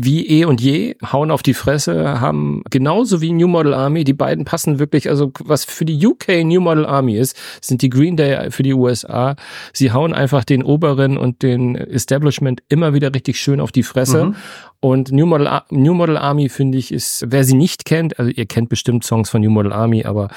wie 0.00 0.28
eh 0.28 0.44
und 0.44 0.60
je, 0.60 0.94
hauen 1.12 1.32
auf 1.32 1.42
die 1.42 1.54
Fresse, 1.54 2.20
haben 2.20 2.62
genauso 2.70 3.20
wie 3.20 3.32
New 3.32 3.48
Model 3.48 3.74
Army, 3.74 4.04
die 4.04 4.12
beiden 4.12 4.44
passen 4.44 4.78
wirklich, 4.78 5.08
also 5.08 5.32
was 5.40 5.64
für 5.64 5.84
die 5.84 6.06
UK 6.06 6.44
New 6.44 6.60
Model 6.60 6.86
Army 6.86 7.16
ist, 7.16 7.36
sind 7.60 7.82
die 7.82 7.90
Green 7.90 8.16
Day 8.16 8.52
für 8.52 8.62
die 8.62 8.74
USA. 8.74 9.34
Sie 9.72 9.90
hauen 9.90 10.14
einfach 10.14 10.44
den 10.44 10.62
Oberen 10.62 11.18
und 11.18 11.42
den 11.42 11.74
Establishment 11.74 12.62
immer 12.68 12.94
wieder 12.94 13.12
richtig 13.12 13.40
schön 13.40 13.58
auf 13.58 13.72
die 13.72 13.82
Fresse. 13.82 14.26
Mhm. 14.26 14.36
Und 14.80 15.10
New 15.10 15.26
Model, 15.26 15.60
New 15.70 15.92
Model 15.92 16.16
Army, 16.16 16.48
finde 16.48 16.78
ich, 16.78 16.92
ist, 16.92 17.24
wer 17.26 17.42
sie 17.42 17.56
nicht 17.56 17.84
kennt, 17.84 18.18
also 18.20 18.30
ihr 18.30 18.46
kennt 18.46 18.68
bestimmt 18.68 19.02
Songs 19.02 19.28
von 19.28 19.40
New 19.40 19.50
Model 19.50 19.72
Army, 19.72 20.04
aber 20.04 20.28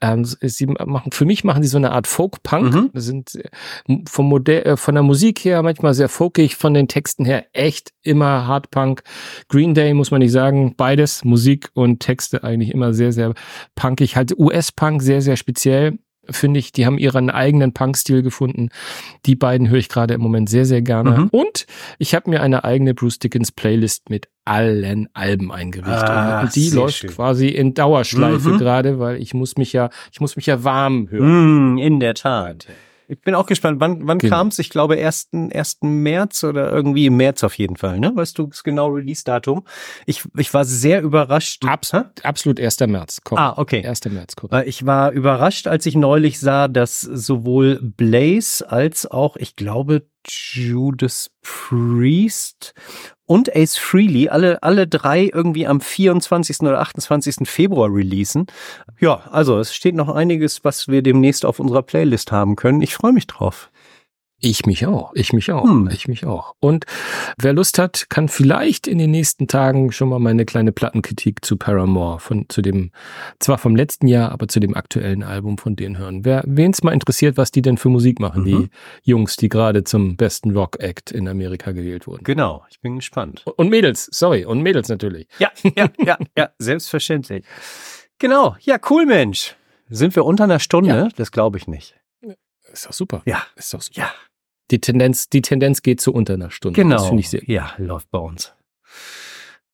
ähm, 0.00 0.24
sie 0.24 0.66
machen, 0.66 1.10
für 1.10 1.24
mich 1.24 1.42
machen 1.42 1.64
sie 1.64 1.68
so 1.68 1.78
eine 1.78 1.90
Art 1.90 2.06
Folk-Punk. 2.06 2.74
Mhm. 2.74 2.90
sind 2.94 3.34
äh, 3.34 3.98
vom 4.08 4.28
Modell, 4.28 4.62
äh, 4.62 4.76
von 4.76 4.94
der 4.94 5.02
Musik 5.02 5.44
her 5.44 5.62
manchmal 5.62 5.94
sehr 5.94 6.08
folkig, 6.08 6.54
von 6.54 6.74
den 6.74 6.86
Texten 6.86 7.24
her 7.24 7.46
echt 7.52 7.92
immer 8.02 8.46
Hardpunk. 8.46 9.02
Green 9.48 9.74
Day 9.74 9.92
muss 9.94 10.12
man 10.12 10.20
nicht 10.20 10.32
sagen, 10.32 10.74
beides, 10.76 11.24
Musik 11.24 11.70
und 11.74 11.98
Texte 11.98 12.44
eigentlich 12.44 12.72
immer 12.72 12.92
sehr, 12.92 13.12
sehr 13.12 13.34
punkig. 13.74 14.14
Halt 14.14 14.38
US-Punk 14.38 15.02
sehr, 15.02 15.22
sehr 15.22 15.36
speziell 15.36 15.98
finde 16.30 16.60
ich, 16.60 16.72
die 16.72 16.86
haben 16.86 16.98
ihren 16.98 17.30
eigenen 17.30 17.72
Punk-Stil 17.72 18.22
gefunden. 18.22 18.68
Die 19.26 19.36
beiden 19.36 19.68
höre 19.68 19.78
ich 19.78 19.88
gerade 19.88 20.14
im 20.14 20.20
Moment 20.20 20.48
sehr, 20.48 20.64
sehr 20.64 20.82
gerne. 20.82 21.10
Mhm. 21.10 21.28
Und 21.28 21.66
ich 21.98 22.14
habe 22.14 22.30
mir 22.30 22.42
eine 22.42 22.64
eigene 22.64 22.94
Bruce 22.94 23.18
Dickens 23.18 23.52
Playlist 23.52 24.10
mit 24.10 24.28
allen 24.44 25.08
Alben 25.12 25.52
eingerichtet. 25.52 26.08
Ah, 26.08 26.40
und 26.40 26.56
die 26.56 26.70
läuft 26.70 26.98
schön. 26.98 27.10
quasi 27.10 27.48
in 27.48 27.74
Dauerschleife 27.74 28.50
mhm. 28.50 28.58
gerade, 28.58 28.98
weil 28.98 29.20
ich 29.20 29.34
muss 29.34 29.56
mich 29.56 29.72
ja, 29.72 29.90
ich 30.12 30.20
muss 30.20 30.36
mich 30.36 30.46
ja 30.46 30.64
warm 30.64 31.10
hören. 31.10 31.74
Mm, 31.74 31.78
in 31.78 32.00
der 32.00 32.14
Tat. 32.14 32.66
Ich 33.10 33.22
bin 33.22 33.34
auch 33.34 33.46
gespannt, 33.46 33.80
wann, 33.80 34.06
wann 34.06 34.18
genau. 34.18 34.36
kam 34.36 34.48
es? 34.48 34.58
Ich 34.58 34.68
glaube, 34.68 34.98
ersten, 34.98 35.50
ersten 35.50 36.02
März 36.02 36.44
oder 36.44 36.70
irgendwie 36.70 37.06
im 37.06 37.16
März 37.16 37.42
auf 37.42 37.56
jeden 37.56 37.76
Fall, 37.76 37.98
ne? 37.98 38.12
Weißt 38.14 38.38
du 38.38 38.48
das 38.48 38.62
genau 38.62 38.88
Release-Datum? 38.88 39.64
Ich, 40.04 40.24
ich 40.36 40.52
war 40.52 40.66
sehr 40.66 41.00
überrascht. 41.00 41.64
Abs 41.64 41.94
ha? 41.94 42.12
Absolut 42.22 42.60
1. 42.60 42.80
März. 42.80 43.20
Komm. 43.24 43.38
Ah, 43.38 43.54
okay. 43.56 43.84
1. 43.84 44.04
März, 44.06 44.36
korrekt. 44.36 44.68
Ich 44.68 44.84
war 44.84 45.12
überrascht, 45.12 45.66
als 45.66 45.86
ich 45.86 45.96
neulich 45.96 46.38
sah, 46.38 46.68
dass 46.68 47.00
sowohl 47.00 47.80
Blaze 47.80 48.70
als 48.70 49.10
auch, 49.10 49.36
ich 49.36 49.56
glaube, 49.56 50.06
Judas 50.26 51.30
Priest 51.42 52.74
und 53.28 53.54
Ace 53.54 53.76
Freely, 53.76 54.30
alle, 54.30 54.62
alle 54.62 54.88
drei 54.88 55.30
irgendwie 55.32 55.66
am 55.66 55.82
24. 55.82 56.60
oder 56.60 56.80
28. 56.80 57.46
Februar 57.48 57.92
releasen. 57.92 58.46
Ja, 58.98 59.20
also 59.30 59.58
es 59.58 59.74
steht 59.74 59.94
noch 59.94 60.08
einiges, 60.08 60.64
was 60.64 60.88
wir 60.88 61.02
demnächst 61.02 61.44
auf 61.44 61.60
unserer 61.60 61.82
Playlist 61.82 62.32
haben 62.32 62.56
können. 62.56 62.80
Ich 62.80 62.94
freue 62.94 63.12
mich 63.12 63.26
drauf. 63.26 63.70
Ich 64.40 64.66
mich 64.66 64.86
auch, 64.86 65.10
ich 65.14 65.32
mich 65.32 65.50
auch, 65.50 65.64
Hm. 65.64 65.88
ich 65.92 66.06
mich 66.06 66.24
auch. 66.24 66.54
Und 66.60 66.84
wer 67.38 67.52
Lust 67.52 67.76
hat, 67.78 68.06
kann 68.08 68.28
vielleicht 68.28 68.86
in 68.86 68.98
den 68.98 69.10
nächsten 69.10 69.48
Tagen 69.48 69.90
schon 69.90 70.08
mal 70.08 70.20
meine 70.20 70.44
kleine 70.44 70.70
Plattenkritik 70.70 71.44
zu 71.44 71.56
Paramore 71.56 72.20
von 72.20 72.46
zu 72.48 72.62
dem 72.62 72.92
zwar 73.40 73.58
vom 73.58 73.74
letzten 73.74 74.06
Jahr, 74.06 74.30
aber 74.30 74.46
zu 74.46 74.60
dem 74.60 74.74
aktuellen 74.76 75.24
Album 75.24 75.58
von 75.58 75.74
denen 75.74 75.98
hören. 75.98 76.24
Wer 76.24 76.44
wen's 76.46 76.84
mal 76.84 76.92
interessiert, 76.92 77.36
was 77.36 77.50
die 77.50 77.62
denn 77.62 77.78
für 77.78 77.88
Musik 77.88 78.20
machen, 78.20 78.42
Mhm. 78.42 78.46
die 78.46 79.10
Jungs, 79.10 79.34
die 79.36 79.48
gerade 79.48 79.82
zum 79.82 80.16
besten 80.16 80.52
Rock 80.56 80.78
Act 80.78 81.10
in 81.10 81.26
Amerika 81.26 81.72
gewählt 81.72 82.06
wurden. 82.06 82.22
Genau, 82.22 82.64
ich 82.70 82.80
bin 82.80 82.94
gespannt. 82.96 83.42
Und 83.56 83.70
Mädels, 83.70 84.08
sorry, 84.12 84.44
und 84.44 84.60
Mädels 84.62 84.88
natürlich. 84.88 85.26
Ja, 85.40 85.50
ja, 85.76 85.88
ja, 85.98 86.16
ja, 86.36 86.50
selbstverständlich. 86.58 87.44
Genau, 88.20 88.54
ja, 88.60 88.78
cool, 88.88 89.04
Mensch. 89.04 89.56
Sind 89.88 90.14
wir 90.14 90.24
unter 90.24 90.44
einer 90.44 90.60
Stunde? 90.60 90.90
Ja. 90.90 91.08
Das 91.16 91.32
glaube 91.32 91.58
ich 91.58 91.66
nicht. 91.66 91.96
Ist 92.70 92.84
doch 92.86 92.92
super. 92.92 93.22
Ja, 93.24 93.42
Ist 93.56 93.72
doch 93.72 93.80
super. 93.80 93.98
ja, 94.02 94.10
Die 94.70 94.80
Tendenz, 94.80 95.28
die 95.28 95.42
Tendenz 95.42 95.82
geht 95.82 96.00
zu 96.00 96.12
unter 96.12 96.34
einer 96.34 96.50
Stunde. 96.50 96.80
genau. 96.80 96.96
Das 96.96 97.06
finde 97.06 97.20
ich 97.20 97.30
sehr. 97.30 97.42
Ja, 97.46 97.72
läuft 97.78 98.10
bei 98.10 98.18
uns. 98.18 98.52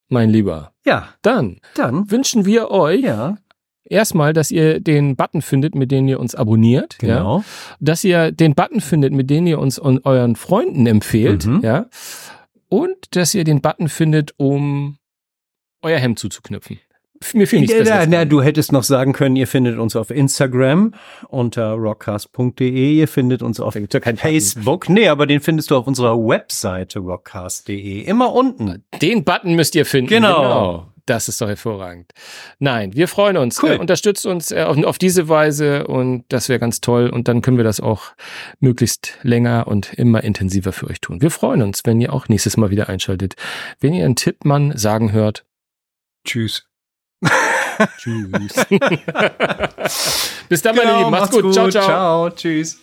Mein 0.09 0.31
Lieber. 0.31 0.73
Ja, 0.85 1.09
Dann 1.23 1.61
dann. 1.75 2.11
wünschen 2.11 2.45
wir 2.45 2.71
euch 2.71 3.01
Ja, 3.03 3.39
erstmal, 3.85 4.33
dass 4.33 4.51
ihr 4.51 4.81
den 4.81 5.17
Button 5.17 5.43
findet, 5.43 5.75
mit 5.75 5.91
dem 5.91 6.07
ihr 6.09 6.21
uns 6.21 6.35
abonniert. 6.35 6.97
Ja? 7.03 7.17
genau. 7.19 7.45
Dass 7.81 8.05
ihr 8.05 8.31
den 8.31 8.55
Button 8.55 8.81
findet, 8.81 9.13
mit 9.13 9.31
dem 9.31 9.47
ihr 9.47 9.59
uns 9.59 9.79
und 9.79 10.05
euren 10.05 10.37
Freunden 10.37 10.87
empfehlt. 10.87 11.47
Mhm. 11.47 11.61
Ja. 11.63 11.87
Und 12.69 13.17
dass 13.17 13.35
ihr 13.35 13.45
den 13.45 13.61
Button 13.61 13.89
findet, 13.89 14.35
um 14.37 14.99
euer 15.83 15.99
Hemd 15.99 16.19
zuzuknüpfen. 16.19 16.79
Mir 17.33 17.47
fiel 17.47 17.61
nichts 17.61 17.75
Ja, 17.75 17.83
Besseres 17.83 18.07
na, 18.09 18.25
du 18.25 18.43
hättest 18.43 18.73
noch 18.73 18.83
sagen 18.83 19.13
können, 19.13 19.37
ihr 19.37 19.47
findet 19.47 19.79
uns 19.79 19.97
auf 19.97 20.11
Instagram 20.11 20.95
unter 21.29 21.73
rockcast.de, 21.73 22.95
ihr 22.95 23.09
findet 23.09 23.43
uns 23.43 23.61
auf 23.61 23.75
Button. 23.75 24.17
Facebook. 24.17 24.89
Nee, 24.89 25.09
aber 25.09 25.27
den 25.27 25.41
findest 25.41 25.71
du 25.71 25.77
auf 25.77 25.87
unserer 25.87 26.17
Webseite 26.17 26.99
rockcast.de. 26.99 28.03
Immer 28.03 28.33
unten. 28.33 28.85
Den 29.01 29.25
Button 29.25 29.55
müsst 29.55 29.75
ihr 29.75 29.87
finden. 29.87 30.11
Genau. 30.11 30.89
Das 31.07 31.29
ist 31.29 31.41
doch 31.41 31.49
hervorragend. 31.49 32.13
Nein, 32.59 32.95
wir 32.95 33.09
freuen 33.09 33.37
uns. 33.37 33.63
Cool. 33.63 33.73
Äh, 33.73 33.79
unterstützt 33.79 34.25
uns 34.25 34.51
äh, 34.51 34.63
auf, 34.63 34.83
auf 34.85 34.97
diese 34.97 35.29
Weise 35.29 35.87
und 35.87 36.25
das 36.29 36.49
wäre 36.49 36.59
ganz 36.59 36.81
toll. 36.81 37.11
Und 37.11 37.29
dann 37.29 37.43
können 37.43 37.59
wir 37.59 37.65
das 37.65 37.81
auch 37.81 38.15
möglichst 38.59 39.19
länger 39.23 39.67
und 39.67 39.93
immer 39.95 40.25
intensiver 40.25 40.73
für 40.73 40.87
euch 40.87 41.01
tun. 41.03 41.21
Wir 41.21 41.31
freuen 41.31 41.61
uns, 41.61 41.83
wenn 41.85 42.01
ihr 42.01 42.13
auch 42.13 42.29
nächstes 42.29 42.57
Mal 42.57 42.71
wieder 42.71 42.89
einschaltet. 42.89 43.35
Wenn 43.81 43.93
ihr 43.93 44.05
einen 44.07 44.17
Tippmann 44.17 44.77
sagen 44.79 45.13
hört. 45.13 45.45
Tschüss. 46.25 46.67
Tschüss. 47.99 48.67
Bis 50.49 50.63
dann, 50.63 50.75
genau, 50.75 50.87
meine 50.87 50.99
Lieben. 50.99 51.11
Macht's, 51.11 51.21
macht's 51.21 51.31
gut. 51.33 51.43
gut. 51.45 51.55
Ciao, 51.55 51.71
ciao. 51.71 51.85
Ciao, 51.87 52.31
tschüss. 52.31 52.79